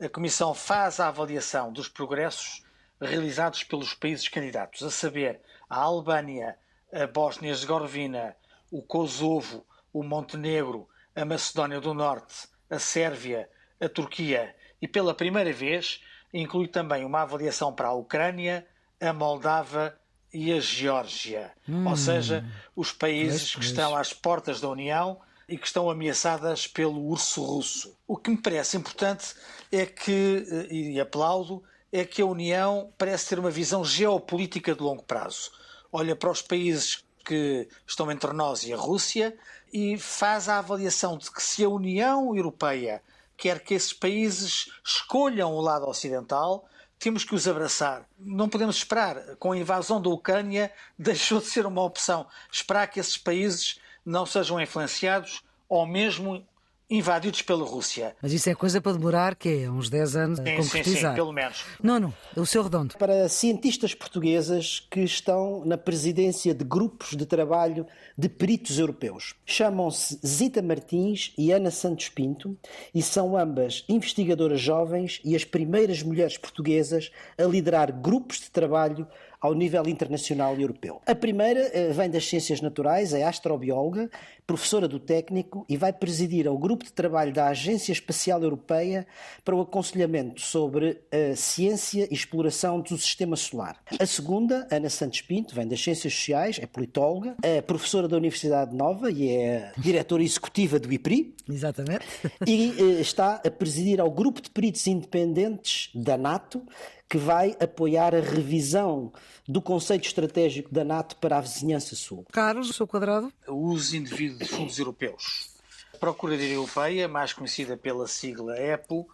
A 0.00 0.08
Comissão 0.08 0.54
faz 0.54 0.98
a 0.98 1.08
avaliação 1.08 1.70
dos 1.70 1.88
progressos 1.88 2.64
realizados 2.98 3.62
pelos 3.64 3.92
países 3.92 4.30
candidatos, 4.30 4.82
a 4.82 4.90
saber, 4.90 5.42
a 5.68 5.78
Albânia, 5.78 6.56
a 6.90 7.06
Bósnia-Herzegovina, 7.06 8.34
o 8.70 8.82
Kosovo, 8.82 9.66
o 9.92 10.02
Montenegro, 10.02 10.88
a 11.14 11.24
Macedónia 11.24 11.80
do 11.80 11.94
Norte, 11.94 12.48
a 12.70 12.78
Sérvia, 12.78 13.48
a 13.80 13.88
Turquia 13.88 14.54
e, 14.80 14.86
pela 14.86 15.14
primeira 15.14 15.52
vez, 15.52 16.00
inclui 16.32 16.68
também 16.68 17.04
uma 17.04 17.22
avaliação 17.22 17.72
para 17.72 17.88
a 17.88 17.94
Ucrânia, 17.94 18.66
a 19.00 19.12
Moldava 19.12 19.98
e 20.32 20.52
a 20.52 20.60
Geórgia. 20.60 21.52
Hum, 21.68 21.88
Ou 21.88 21.96
seja, 21.96 22.44
os 22.76 22.92
países 22.92 23.54
que 23.54 23.64
estão 23.64 23.96
às 23.96 24.12
portas 24.12 24.60
da 24.60 24.68
União 24.68 25.18
e 25.48 25.56
que 25.56 25.66
estão 25.66 25.88
ameaçadas 25.88 26.66
pelo 26.66 27.06
urso 27.06 27.42
russo. 27.42 27.96
O 28.06 28.16
que 28.16 28.30
me 28.30 28.36
parece 28.36 28.76
importante 28.76 29.34
é 29.72 29.86
que, 29.86 30.46
e 30.70 31.00
aplaudo, 31.00 31.62
é 31.90 32.04
que 32.04 32.20
a 32.20 32.26
União 32.26 32.92
parece 32.98 33.30
ter 33.30 33.38
uma 33.38 33.50
visão 33.50 33.82
geopolítica 33.82 34.74
de 34.74 34.82
longo 34.82 35.02
prazo. 35.02 35.50
Olha 35.90 36.14
para 36.14 36.30
os 36.30 36.42
países 36.42 37.02
que 37.28 37.68
estão 37.86 38.10
entre 38.10 38.32
nós 38.32 38.64
e 38.64 38.72
a 38.72 38.76
Rússia 38.76 39.36
e 39.70 39.98
faz 39.98 40.48
a 40.48 40.58
avaliação 40.58 41.18
de 41.18 41.30
que 41.30 41.42
se 41.42 41.62
a 41.62 41.68
União 41.68 42.34
Europeia 42.34 43.02
quer 43.36 43.62
que 43.62 43.74
esses 43.74 43.92
países 43.92 44.70
escolham 44.82 45.52
o 45.52 45.60
lado 45.60 45.86
ocidental, 45.86 46.66
temos 46.98 47.24
que 47.24 47.34
os 47.34 47.46
abraçar. 47.46 48.08
Não 48.18 48.48
podemos 48.48 48.76
esperar. 48.76 49.36
Com 49.36 49.52
a 49.52 49.58
invasão 49.58 50.00
da 50.00 50.08
Ucrânia, 50.08 50.72
deixou 50.98 51.38
de 51.38 51.46
ser 51.46 51.66
uma 51.66 51.82
opção. 51.82 52.26
Esperar 52.50 52.86
que 52.86 52.98
esses 52.98 53.18
países 53.18 53.78
não 54.04 54.24
sejam 54.24 54.58
influenciados 54.58 55.42
ou 55.68 55.86
mesmo 55.86 56.44
invadidos 56.90 57.42
pela 57.42 57.64
Rússia. 57.64 58.16
Mas 58.22 58.32
isso 58.32 58.48
é 58.48 58.54
coisa 58.54 58.80
para 58.80 58.92
demorar, 58.92 59.34
que 59.34 59.64
é 59.64 59.70
uns 59.70 59.90
10 59.90 60.16
anos 60.16 60.38
sim, 60.38 60.48
a 60.48 60.56
concretizar. 60.56 60.84
Sim, 60.84 61.08
sim, 61.08 61.14
pelo 61.14 61.32
menos. 61.32 61.64
Não, 61.82 62.00
não, 62.00 62.14
é 62.36 62.40
o 62.40 62.46
seu 62.46 62.62
redondo. 62.62 62.96
Para 62.96 63.28
cientistas 63.28 63.94
portuguesas 63.94 64.80
que 64.90 65.00
estão 65.00 65.64
na 65.64 65.76
presidência 65.76 66.54
de 66.54 66.64
grupos 66.64 67.14
de 67.14 67.26
trabalho 67.26 67.86
de 68.16 68.28
peritos 68.28 68.78
europeus. 68.78 69.34
Chamam-se 69.44 70.18
Zita 70.26 70.62
Martins 70.62 71.32
e 71.36 71.52
Ana 71.52 71.70
Santos 71.70 72.08
Pinto 72.08 72.56
e 72.94 73.02
são 73.02 73.36
ambas 73.36 73.84
investigadoras 73.88 74.60
jovens 74.60 75.20
e 75.24 75.36
as 75.36 75.44
primeiras 75.44 76.02
mulheres 76.02 76.38
portuguesas 76.38 77.10
a 77.36 77.42
liderar 77.44 77.92
grupos 77.92 78.40
de 78.40 78.50
trabalho 78.50 79.06
ao 79.40 79.54
nível 79.54 79.86
internacional 79.88 80.56
e 80.56 80.62
europeu. 80.62 81.00
A 81.06 81.14
primeira 81.14 81.70
eh, 81.72 81.92
vem 81.92 82.10
das 82.10 82.26
ciências 82.26 82.60
naturais, 82.60 83.12
é 83.12 83.22
astrobióloga, 83.24 84.10
professora 84.46 84.88
do 84.88 84.98
técnico 84.98 85.64
e 85.68 85.76
vai 85.76 85.92
presidir 85.92 86.48
ao 86.48 86.56
grupo 86.56 86.84
de 86.84 86.92
trabalho 86.92 87.32
da 87.32 87.48
Agência 87.48 87.92
Espacial 87.92 88.42
Europeia 88.42 89.06
para 89.44 89.54
o 89.54 89.60
aconselhamento 89.60 90.40
sobre 90.40 91.00
a 91.12 91.36
ciência 91.36 92.08
e 92.10 92.14
exploração 92.14 92.80
do 92.80 92.96
sistema 92.96 93.36
solar. 93.36 93.76
A 94.00 94.06
segunda, 94.06 94.66
Ana 94.70 94.88
Santos 94.88 95.20
Pinto, 95.20 95.54
vem 95.54 95.68
das 95.68 95.82
ciências 95.82 96.14
sociais, 96.14 96.58
é 96.60 96.66
politóloga, 96.66 97.36
é 97.42 97.60
professora 97.60 98.08
da 98.08 98.16
Universidade 98.16 98.74
Nova 98.74 99.10
e 99.10 99.30
é 99.30 99.72
diretora 99.76 100.22
executiva 100.22 100.78
do 100.78 100.90
IPRI. 100.92 101.34
Exatamente. 101.48 102.06
E 102.46 102.74
eh, 102.78 103.00
está 103.00 103.42
a 103.44 103.50
presidir 103.50 104.00
ao 104.00 104.10
grupo 104.10 104.40
de 104.40 104.50
peritos 104.50 104.86
independentes 104.86 105.90
da 105.94 106.16
NATO 106.16 106.62
que 107.08 107.16
vai 107.16 107.56
apoiar 107.58 108.14
a 108.14 108.20
revisão 108.20 109.12
do 109.46 109.62
conceito 109.62 110.06
estratégico 110.06 110.72
da 110.72 110.84
NATO 110.84 111.16
para 111.16 111.38
a 111.38 111.40
vizinhança 111.40 111.96
sul. 111.96 112.26
Carlos, 112.30 112.68
o 112.68 112.72
seu 112.72 112.86
quadrado? 112.86 113.32
O 113.46 113.54
uso 113.54 113.96
indevido 113.96 114.38
de 114.38 114.44
fundos 114.44 114.78
europeus. 114.78 115.56
A 115.94 115.98
Procuradoria 115.98 116.54
Europeia, 116.54 117.08
mais 117.08 117.32
conhecida 117.32 117.76
pela 117.76 118.06
sigla 118.06 118.58
EPO, 118.58 119.08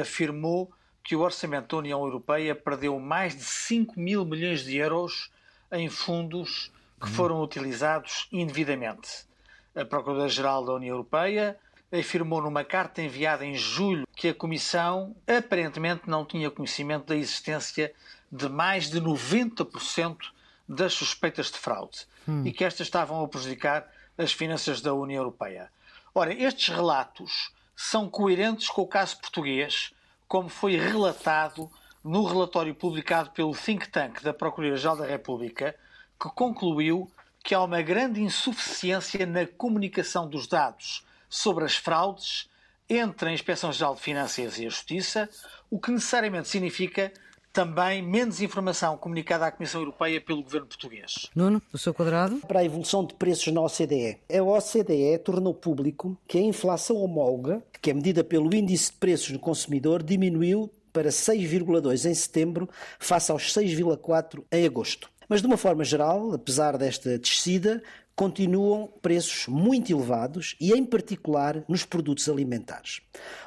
afirmou 0.00 0.72
que 1.04 1.14
o 1.14 1.20
orçamento 1.20 1.76
da 1.76 1.76
União 1.76 2.02
Europeia 2.02 2.54
perdeu 2.54 2.98
mais 2.98 3.36
de 3.36 3.44
5 3.44 4.00
mil 4.00 4.24
milhões 4.24 4.64
de 4.64 4.76
euros 4.76 5.30
em 5.70 5.88
fundos 5.88 6.72
que 7.00 7.08
foram 7.08 7.42
utilizados 7.42 8.28
indevidamente. 8.32 9.26
A 9.74 9.84
Procuradora-Geral 9.84 10.64
da 10.64 10.72
União 10.72 10.94
Europeia 10.94 11.56
afirmou 11.92 12.42
numa 12.42 12.64
carta 12.64 13.02
enviada 13.02 13.44
em 13.44 13.54
julho 13.54 14.06
que 14.14 14.28
a 14.28 14.34
Comissão 14.34 15.14
aparentemente 15.26 16.08
não 16.08 16.24
tinha 16.24 16.50
conhecimento 16.50 17.06
da 17.06 17.16
existência 17.16 17.92
de 18.30 18.48
mais 18.48 18.90
de 18.90 19.00
90% 19.00 20.16
das 20.68 20.92
suspeitas 20.92 21.50
de 21.50 21.58
fraude 21.58 22.06
hum. 22.26 22.42
e 22.44 22.52
que 22.52 22.64
estas 22.64 22.86
estavam 22.86 23.22
a 23.22 23.28
prejudicar 23.28 23.86
as 24.18 24.32
finanças 24.32 24.80
da 24.80 24.92
União 24.94 25.20
Europeia. 25.20 25.70
Ora, 26.14 26.32
estes 26.32 26.74
relatos 26.74 27.52
são 27.76 28.08
coerentes 28.08 28.68
com 28.68 28.82
o 28.82 28.86
caso 28.86 29.18
português, 29.18 29.92
como 30.26 30.48
foi 30.48 30.76
relatado 30.76 31.70
no 32.02 32.24
relatório 32.24 32.74
publicado 32.74 33.30
pelo 33.30 33.54
think 33.54 33.88
tank 33.88 34.22
da 34.22 34.32
Procuradoria-Geral 34.32 34.96
da 34.96 35.06
República, 35.06 35.76
que 36.20 36.28
concluiu 36.30 37.10
que 37.44 37.54
há 37.54 37.62
uma 37.62 37.82
grande 37.82 38.20
insuficiência 38.22 39.24
na 39.26 39.46
comunicação 39.46 40.28
dos 40.28 40.48
dados 40.48 41.05
sobre 41.28 41.64
as 41.64 41.76
fraudes 41.76 42.48
entre 42.88 43.28
a 43.28 43.32
Inspeção-Geral 43.32 43.94
de 43.94 44.00
Finanças 44.00 44.58
e 44.58 44.66
a 44.66 44.68
Justiça, 44.68 45.28
o 45.70 45.78
que 45.78 45.90
necessariamente 45.90 46.48
significa 46.48 47.12
também 47.56 48.02
menos 48.02 48.42
informação 48.42 48.98
comunicada 48.98 49.46
à 49.46 49.50
Comissão 49.50 49.80
Europeia 49.80 50.20
pelo 50.20 50.42
governo 50.42 50.66
português. 50.66 51.30
Nuno, 51.34 51.62
o 51.72 51.78
seu 51.78 51.94
quadrado? 51.94 52.36
Para 52.46 52.60
a 52.60 52.64
evolução 52.64 53.02
de 53.02 53.14
preços 53.14 53.50
na 53.50 53.62
OCDE. 53.62 54.18
A 54.30 54.42
OCDE 54.42 55.18
tornou 55.24 55.54
público 55.54 56.18
que 56.28 56.36
a 56.36 56.42
inflação 56.42 56.96
homóloga, 56.98 57.62
que 57.80 57.90
é 57.90 57.94
medida 57.94 58.22
pelo 58.22 58.54
índice 58.54 58.92
de 58.92 58.98
preços 58.98 59.30
do 59.30 59.38
consumidor, 59.38 60.02
diminuiu 60.02 60.70
para 60.92 61.08
6,2 61.08 62.08
em 62.08 62.14
setembro, 62.14 62.68
face 62.98 63.32
aos 63.32 63.50
6,4 63.54 64.44
em 64.52 64.66
agosto. 64.66 65.10
Mas, 65.26 65.40
de 65.40 65.46
uma 65.46 65.56
forma 65.56 65.82
geral, 65.82 66.34
apesar 66.34 66.76
desta 66.76 67.18
descida, 67.18 67.82
continuam 68.16 68.88
preços 69.02 69.46
muito 69.46 69.92
elevados 69.92 70.56
e, 70.58 70.72
em 70.72 70.84
particular, 70.84 71.62
nos 71.68 71.84
produtos 71.84 72.28
alimentares. 72.30 73.02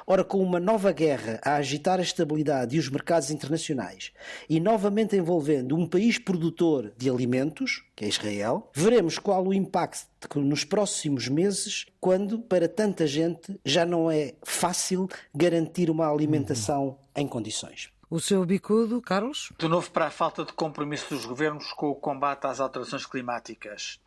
Ora, 0.06 0.22
com 0.22 0.40
uma 0.40 0.60
nova 0.60 0.92
guerra 0.92 1.40
a 1.44 1.56
agitar 1.56 1.98
a 1.98 2.02
estabilidade 2.02 2.76
e 2.76 2.78
os 2.78 2.88
mercados 2.88 3.32
internacionais 3.32 4.12
e 4.48 4.60
novamente 4.60 5.16
envolvendo 5.16 5.76
um 5.76 5.86
país 5.86 6.18
produtor 6.18 6.92
de 6.96 7.10
alimentos, 7.10 7.84
que 7.96 8.04
é 8.04 8.08
Israel, 8.08 8.70
veremos 8.72 9.18
qual 9.18 9.44
o 9.44 9.52
impacto 9.52 10.08
nos 10.36 10.62
próximos 10.62 11.26
meses, 11.26 11.86
quando 12.00 12.38
para 12.38 12.68
tanta 12.68 13.06
gente 13.06 13.58
já 13.64 13.84
não 13.84 14.08
é 14.08 14.34
fácil 14.44 15.08
garantir 15.34 15.90
uma 15.90 16.08
alimentação 16.08 16.84
uhum. 16.84 16.96
em 17.16 17.26
condições. 17.26 17.90
O 18.08 18.20
seu 18.20 18.44
bicudo, 18.44 19.00
Carlos? 19.00 19.52
De 19.58 19.68
novo 19.68 19.90
para 19.90 20.06
a 20.06 20.10
falta 20.10 20.44
de 20.44 20.52
compromisso 20.52 21.14
dos 21.14 21.24
governos 21.24 21.72
com 21.72 21.90
o 21.90 21.94
combate 21.94 22.44
às 22.46 22.58
alterações 22.60 23.06
climáticas. 23.06 24.00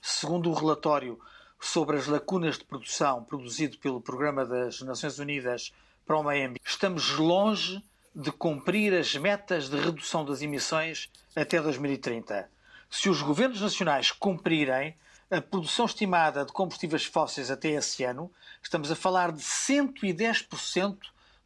Segundo 0.00 0.50
o 0.50 0.54
relatório 0.54 1.20
sobre 1.60 1.96
as 1.96 2.06
lacunas 2.06 2.58
de 2.58 2.64
produção 2.64 3.22
produzido 3.22 3.76
pelo 3.78 4.00
Programa 4.00 4.46
das 4.46 4.80
Nações 4.80 5.18
Unidas 5.18 5.72
para 6.06 6.16
o 6.16 6.22
Meio 6.22 6.48
Ambiente, 6.48 6.62
estamos 6.64 7.16
longe 7.16 7.82
de 8.14 8.32
cumprir 8.32 8.94
as 8.94 9.14
metas 9.14 9.68
de 9.68 9.78
redução 9.78 10.24
das 10.24 10.40
emissões 10.42 11.10
até 11.36 11.60
2030. 11.60 12.50
Se 12.88 13.08
os 13.08 13.22
governos 13.22 13.60
nacionais 13.60 14.10
cumprirem, 14.10 14.96
a 15.30 15.40
produção 15.40 15.86
estimada 15.86 16.44
de 16.44 16.52
combustíveis 16.52 17.04
fósseis 17.04 17.50
até 17.50 17.68
esse 17.68 18.02
ano, 18.02 18.32
estamos 18.62 18.90
a 18.90 18.96
falar 18.96 19.30
de 19.30 19.42
110% 19.42 20.96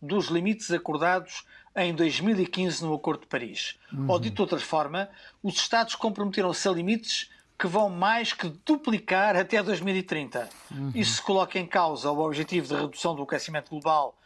dos 0.00 0.28
limites 0.28 0.70
acordados 0.70 1.44
em 1.76 1.94
2015 1.94 2.84
no 2.84 2.94
Acordo 2.94 3.22
de 3.22 3.26
Paris. 3.26 3.76
Uhum. 3.92 4.09
Ou 4.09 4.18
dito 4.18 4.36
de 4.36 4.42
outra 4.42 4.59
forma, 4.61 5.11
os 5.42 5.57
Estados 5.57 5.94
comprometeram-se 5.96 6.66
a 6.66 6.72
limites 6.72 7.30
que 7.59 7.66
vão 7.66 7.88
mais 7.88 8.32
que 8.32 8.48
duplicar 8.64 9.36
até 9.36 9.62
2030. 9.62 10.48
Uhum. 10.70 10.92
Isso 10.94 11.22
coloca 11.22 11.59
em 11.59 11.66
causa 11.66 12.11
o 12.11 12.18
objetivo 12.20 12.66
de 12.66 12.74
redução 12.74 13.14
do 13.14 13.22
aquecimento 13.22 13.70
global 13.70 14.16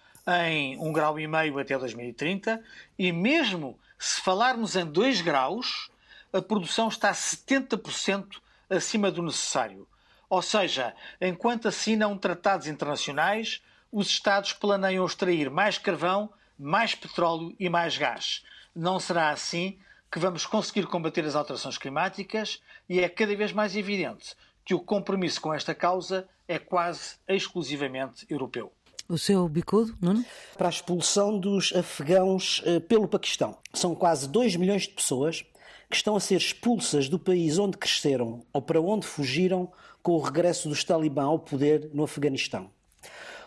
em 0.47 0.77
1,5 0.79 0.93
grau 0.93 1.19
e 1.21 1.27
meio 1.27 1.59
até 1.59 1.79
2030 1.79 2.63
e 2.99 3.13
mesmo 3.13 3.79
se 3.99 4.21
falarmos 4.21 4.77
em 4.77 4.87
2 4.87 5.23
graus, 5.23 5.91
a 6.33 6.41
produção 6.41 6.89
está 6.89 7.13
70% 7.13 8.41
acima 8.71 9.11
do 9.11 9.23
necessário. 9.23 9.89
Ou 10.31 10.43
seja, 10.43 10.95
enquanto 11.21 11.69
assinam 11.69 12.17
tratados 12.17 12.67
internacionais, 12.67 13.63
os 13.91 14.09
Estados 14.09 14.53
planeiam 14.53 15.05
extrair 15.05 15.51
mais 15.51 15.79
carvão, 15.79 16.31
mais 16.59 16.95
petróleo 16.95 17.55
e 17.59 17.69
mais 17.69 17.97
gás. 17.97 18.45
Não 18.77 19.01
será 19.01 19.31
assim 19.31 19.79
que 20.11 20.19
vamos 20.19 20.47
conseguir 20.47 20.87
combater 20.87 21.25
as 21.25 21.35
alterações 21.35 21.79
climáticas 21.79 22.61
e 22.89 23.01
é 23.01 23.09
cada 23.09 23.35
vez 23.37 23.53
mais 23.53 23.77
evidente 23.77 24.35
que 24.65 24.75
o 24.75 24.81
compromisso 24.81 25.41
com 25.41 25.53
esta 25.53 25.75
causa 25.75 26.29
é 26.47 26.59
quase 26.59 27.17
exclusivamente 27.27 28.27
europeu. 28.29 28.73
O 29.09 29.17
seu 29.17 29.49
bicudo, 29.49 29.97
Nuno? 30.01 30.23
Para 30.57 30.69
a 30.69 30.71
expulsão 30.71 31.39
dos 31.39 31.73
afegãos 31.75 32.63
eh, 32.67 32.79
pelo 32.79 33.09
Paquistão. 33.09 33.57
São 33.73 33.95
quase 33.95 34.29
2 34.29 34.57
milhões 34.57 34.83
de 34.83 34.91
pessoas 34.91 35.43
que 35.89 35.97
estão 35.97 36.15
a 36.15 36.21
ser 36.21 36.37
expulsas 36.37 37.09
do 37.09 37.19
país 37.19 37.59
onde 37.59 37.79
cresceram 37.79 38.45
ou 38.53 38.61
para 38.61 38.81
onde 38.81 39.07
fugiram 39.07 39.73
com 40.03 40.13
o 40.13 40.21
regresso 40.21 40.69
dos 40.69 40.85
talibã 40.85 41.25
ao 41.25 41.39
poder 41.39 41.89
no 41.95 42.05
Afeganistão. 42.05 42.71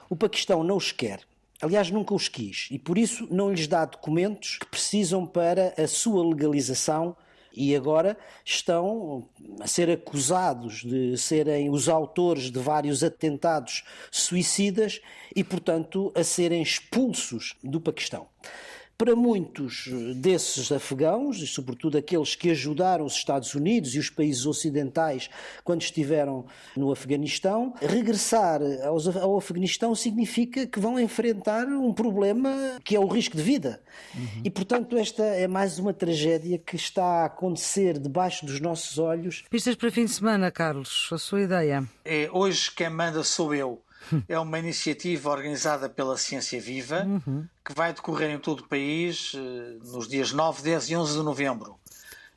O 0.10 0.16
Paquistão 0.16 0.64
não 0.64 0.78
os 0.78 0.92
quer, 0.92 1.22
aliás, 1.62 1.92
nunca 1.92 2.14
os 2.14 2.28
quis, 2.28 2.68
e 2.72 2.80
por 2.80 2.98
isso 2.98 3.28
não 3.30 3.52
lhes 3.52 3.68
dá 3.68 3.86
documentos 3.86 4.58
que 4.58 4.66
precisam 4.66 5.26
para 5.26 5.74
a 5.78 5.88
sua 5.88 6.28
legalização 6.28 7.16
e 7.54 7.76
agora 7.76 8.18
estão 8.46 9.28
a 9.60 9.68
ser 9.68 9.90
acusados 9.90 10.84
de 10.84 11.18
serem 11.18 11.70
os 11.70 11.90
autores 11.90 12.50
de 12.50 12.60
vários 12.60 13.04
atentados 13.04 13.84
suicidas 14.10 15.02
e, 15.36 15.44
portanto, 15.44 16.12
a 16.16 16.24
serem 16.24 16.62
expulsos 16.62 17.56
do 17.64 17.82
Paquistão. 17.82 18.28
Para 19.02 19.16
muitos 19.16 19.90
desses 20.18 20.72
afegãos, 20.72 21.40
e 21.40 21.48
sobretudo 21.48 21.98
aqueles 21.98 22.36
que 22.36 22.52
ajudaram 22.52 23.04
os 23.04 23.16
Estados 23.16 23.56
Unidos 23.56 23.96
e 23.96 23.98
os 23.98 24.12
países 24.12 24.46
ocidentais 24.46 25.28
quando 25.64 25.82
estiveram 25.82 26.46
no 26.78 26.92
Afeganistão, 26.92 27.74
regressar 27.82 28.62
ao 29.20 29.36
Afeganistão 29.36 29.96
significa 29.96 30.68
que 30.68 30.80
vão 30.80 31.00
enfrentar 31.00 31.66
um 31.66 31.92
problema 31.92 32.80
que 32.84 32.96
é 32.96 33.00
o 33.00 33.08
risco 33.08 33.36
de 33.36 33.42
vida. 33.42 33.82
Uhum. 34.14 34.42
E, 34.46 34.52
portanto, 34.52 34.96
esta 34.96 35.24
é 35.24 35.48
mais 35.48 35.80
uma 35.80 35.94
tragédia 35.96 36.60
que 36.60 36.76
está 36.76 37.24
a 37.24 37.26
acontecer 37.26 37.98
debaixo 37.98 38.46
dos 38.46 38.60
nossos 38.60 39.00
olhos. 39.00 39.44
Pistas 39.50 39.74
para 39.74 39.90
fim 39.90 40.06
de 40.06 40.12
semana, 40.12 40.52
Carlos, 40.52 41.10
a 41.12 41.18
sua 41.18 41.42
ideia? 41.42 41.84
É, 42.06 42.30
hoje 42.32 42.70
quem 42.70 42.92
manda 42.92 43.24
sou 43.24 43.56
eu 43.56 43.82
é 44.28 44.40
uma 44.40 44.60
iniciativa 44.60 45.30
organizada 45.30 45.90
pela 45.90 46.18
Ciência 46.18 46.60
Viva 46.60 47.04
uhum. 47.04 47.48
que 47.64 47.74
vai 47.74 47.94
decorrer 47.94 48.32
em 48.32 48.40
todo 48.40 48.62
o 48.62 48.68
país 48.68 49.34
eh, 49.36 49.78
nos 49.84 50.08
dias 50.08 50.32
9, 50.32 50.62
10 50.64 50.90
e 50.90 50.96
11 50.96 51.18
de 51.18 51.24
novembro. 51.24 51.80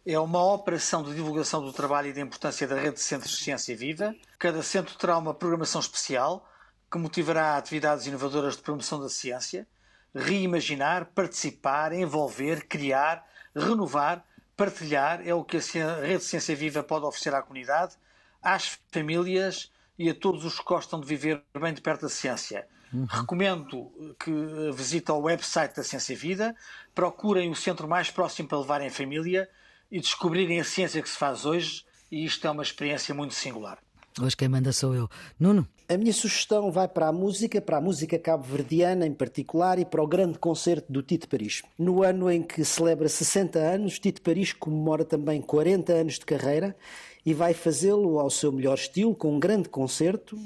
É 0.06 0.18
uma 0.18 0.44
operação 0.52 1.02
de 1.02 1.14
divulgação 1.14 1.64
do 1.64 1.72
trabalho 1.72 2.08
e 2.08 2.12
da 2.12 2.20
importância 2.20 2.68
da 2.68 2.76
rede 2.76 2.96
de 2.96 3.00
centros 3.00 3.32
de 3.32 3.42
ciência 3.42 3.74
viva. 3.74 4.14
Cada 4.38 4.62
centro 4.62 4.94
terá 4.96 5.16
uma 5.16 5.32
programação 5.32 5.80
especial 5.80 6.46
que 6.90 6.98
motivará 6.98 7.56
atividades 7.56 8.06
inovadoras 8.06 8.56
de 8.56 8.62
promoção 8.62 9.00
da 9.00 9.08
ciência, 9.08 9.66
reimaginar, 10.14 11.06
participar, 11.06 11.92
envolver, 11.92 12.66
criar, 12.68 13.26
renovar, 13.56 14.24
partilhar 14.56 15.26
é 15.26 15.34
o 15.34 15.42
que 15.42 15.56
a 15.56 16.00
rede 16.00 16.18
de 16.18 16.24
ciência 16.24 16.54
viva 16.54 16.82
pode 16.82 17.04
oferecer 17.04 17.34
à 17.34 17.42
comunidade, 17.42 17.96
às 18.42 18.78
famílias 18.92 19.72
e 19.98 20.10
a 20.10 20.14
todos 20.14 20.44
os 20.44 20.58
que 20.58 20.64
gostam 20.64 21.00
de 21.00 21.06
viver 21.06 21.42
bem 21.58 21.72
de 21.72 21.80
perto 21.80 22.02
da 22.02 22.08
ciência. 22.08 22.66
Uhum. 22.92 23.06
Recomendo 23.06 24.14
que 24.18 24.30
visitem 24.72 25.14
o 25.14 25.18
website 25.18 25.74
da 25.74 25.82
Ciência 25.82 26.16
Vida, 26.16 26.54
procurem 26.94 27.50
o 27.50 27.56
centro 27.56 27.88
mais 27.88 28.10
próximo 28.10 28.48
para 28.48 28.58
levarem 28.58 28.88
a 28.88 28.90
família 28.90 29.48
e 29.90 30.00
descobrirem 30.00 30.60
a 30.60 30.64
ciência 30.64 31.02
que 31.02 31.08
se 31.08 31.16
faz 31.16 31.44
hoje, 31.44 31.84
e 32.10 32.24
isto 32.24 32.46
é 32.46 32.50
uma 32.50 32.62
experiência 32.62 33.14
muito 33.14 33.34
singular. 33.34 33.78
Hoje 34.20 34.36
quem 34.36 34.48
manda 34.48 34.72
sou 34.72 34.94
eu. 34.94 35.08
Nuno? 35.40 35.66
A 35.88 35.96
minha 35.96 36.12
sugestão 36.12 36.70
vai 36.70 36.86
para 36.86 37.08
a 37.08 37.12
música, 37.12 37.60
para 37.60 37.78
a 37.78 37.80
música 37.80 38.16
cabo-verdiana 38.16 39.06
em 39.06 39.12
particular 39.12 39.78
e 39.78 39.84
para 39.84 40.02
o 40.02 40.06
grande 40.06 40.38
concerto 40.38 40.90
do 40.90 41.02
Tito 41.02 41.28
Paris. 41.28 41.62
No 41.76 42.02
ano 42.02 42.30
em 42.30 42.42
que 42.42 42.64
celebra 42.64 43.08
60 43.08 43.58
anos, 43.58 43.98
Tito 43.98 44.22
Paris 44.22 44.52
comemora 44.52 45.04
também 45.04 45.42
40 45.42 45.92
anos 45.92 46.14
de 46.14 46.24
carreira 46.24 46.76
e 47.24 47.32
vai 47.32 47.54
fazê-lo 47.54 48.18
ao 48.18 48.30
seu 48.30 48.52
melhor 48.52 48.74
estilo, 48.74 49.14
com 49.14 49.34
um 49.34 49.40
grande 49.40 49.68
concerto, 49.68 50.38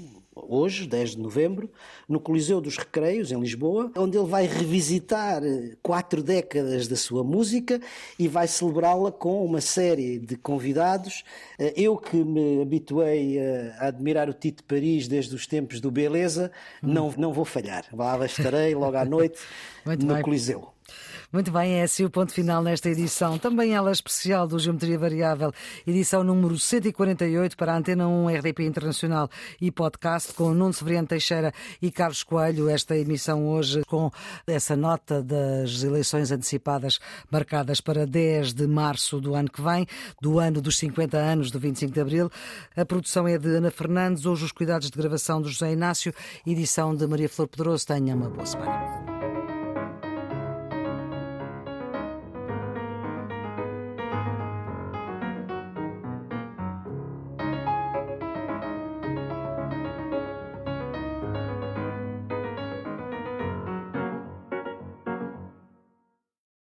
hoje, 0.47 0.87
10 0.87 1.11
de 1.13 1.19
novembro, 1.19 1.71
no 2.09 2.21
Coliseu 2.21 2.61
dos 2.61 2.77
Recreios, 2.77 3.33
em 3.33 3.41
Lisboa, 3.41 3.91
onde 3.97 4.17
ele 4.17 4.27
vai 4.27 4.47
revisitar 4.47 5.43
eh, 5.45 5.77
quatro 5.83 6.23
décadas 6.23 6.87
da 6.87 6.97
sua 6.97 7.25
música 7.25 7.81
e 8.19 8.29
vai 8.29 8.47
celebrá-la 8.47 9.11
com 9.11 9.45
uma 9.45 9.61
série 9.61 10.19
de 10.19 10.37
convidados. 10.37 11.25
Eh, 11.59 11.75
eu 11.77 11.97
que 11.97 12.17
me 12.17 12.63
habituei 12.63 13.39
a 13.79 13.89
admirar 13.89 14.29
o 14.29 14.33
Tito 14.33 14.65
Paris 14.65 15.09
desde 15.09 15.35
os 15.35 15.47
tempos 15.47 15.81
do 15.81 15.91
Beleza, 15.91 16.51
não, 16.83 17.13
não 17.17 17.33
vou 17.33 17.45
falhar. 17.45 17.85
Lá 17.93 18.25
estarei 18.25 18.75
logo 18.75 18.97
à 18.97 19.05
noite 19.05 19.41
no 19.85 20.15
bem. 20.15 20.23
Coliseu. 20.23 20.78
Muito 21.31 21.51
bem, 21.51 21.75
é 21.75 21.83
assim 21.83 22.07
o 22.07 22.11
ponto 22.11 22.33
final 22.33 22.63
nesta 22.63 22.89
edição. 22.89 23.37
Também 23.37 23.75
ela 23.75 23.93
especial 23.93 24.49
do 24.49 24.59
Geometria 24.59 24.99
Variável, 24.99 25.53
edição 25.87 26.25
número 26.25 26.59
148 26.59 27.55
para 27.55 27.75
a 27.75 27.77
Antena 27.77 28.09
1 28.09 28.29
RDP 28.29 28.65
Internacional 28.65 29.29
e 29.61 29.71
podcast 29.71 30.33
com 30.33 30.55
Nuno 30.55 30.73
Severiano 30.73 31.07
Teixeira 31.07 31.53
e 31.83 31.91
Carlos 31.91 32.23
Coelho. 32.23 32.71
Esta 32.71 32.97
emissão 32.97 33.47
hoje 33.47 33.83
com 33.85 34.11
essa 34.47 34.75
nota 34.75 35.23
das 35.23 35.83
eleições 35.83 36.33
antecipadas 36.33 36.99
marcadas 37.31 37.79
para 37.79 38.07
10 38.07 38.55
de 38.55 38.67
março 38.67 39.21
do 39.21 39.35
ano 39.35 39.51
que 39.51 39.61
vem, 39.61 39.87
do 40.23 40.39
ano 40.39 40.63
dos 40.63 40.79
50 40.79 41.19
anos 41.19 41.51
do 41.51 41.61
25 41.61 41.93
de 41.93 42.01
Abril. 42.01 42.31
A 42.75 42.87
produção 42.87 43.29
é 43.29 43.37
de 43.37 43.49
Ana 43.49 43.71
Fernandes, 43.71 44.25
hoje 44.25 44.47
os 44.47 44.53
cuidados 44.53 44.91
de 44.91 44.97
gravação 44.97 45.43
do 45.43 45.51
José 45.51 45.73
Inácio, 45.73 46.11
edição 46.47 46.97
de 46.97 47.07
Maria 47.07 47.29
Flor 47.29 47.49
Pedroso. 47.49 47.87
Tenha 47.87 48.17
uma 48.17 48.31
boa 48.31 48.47
semana. 48.47 49.18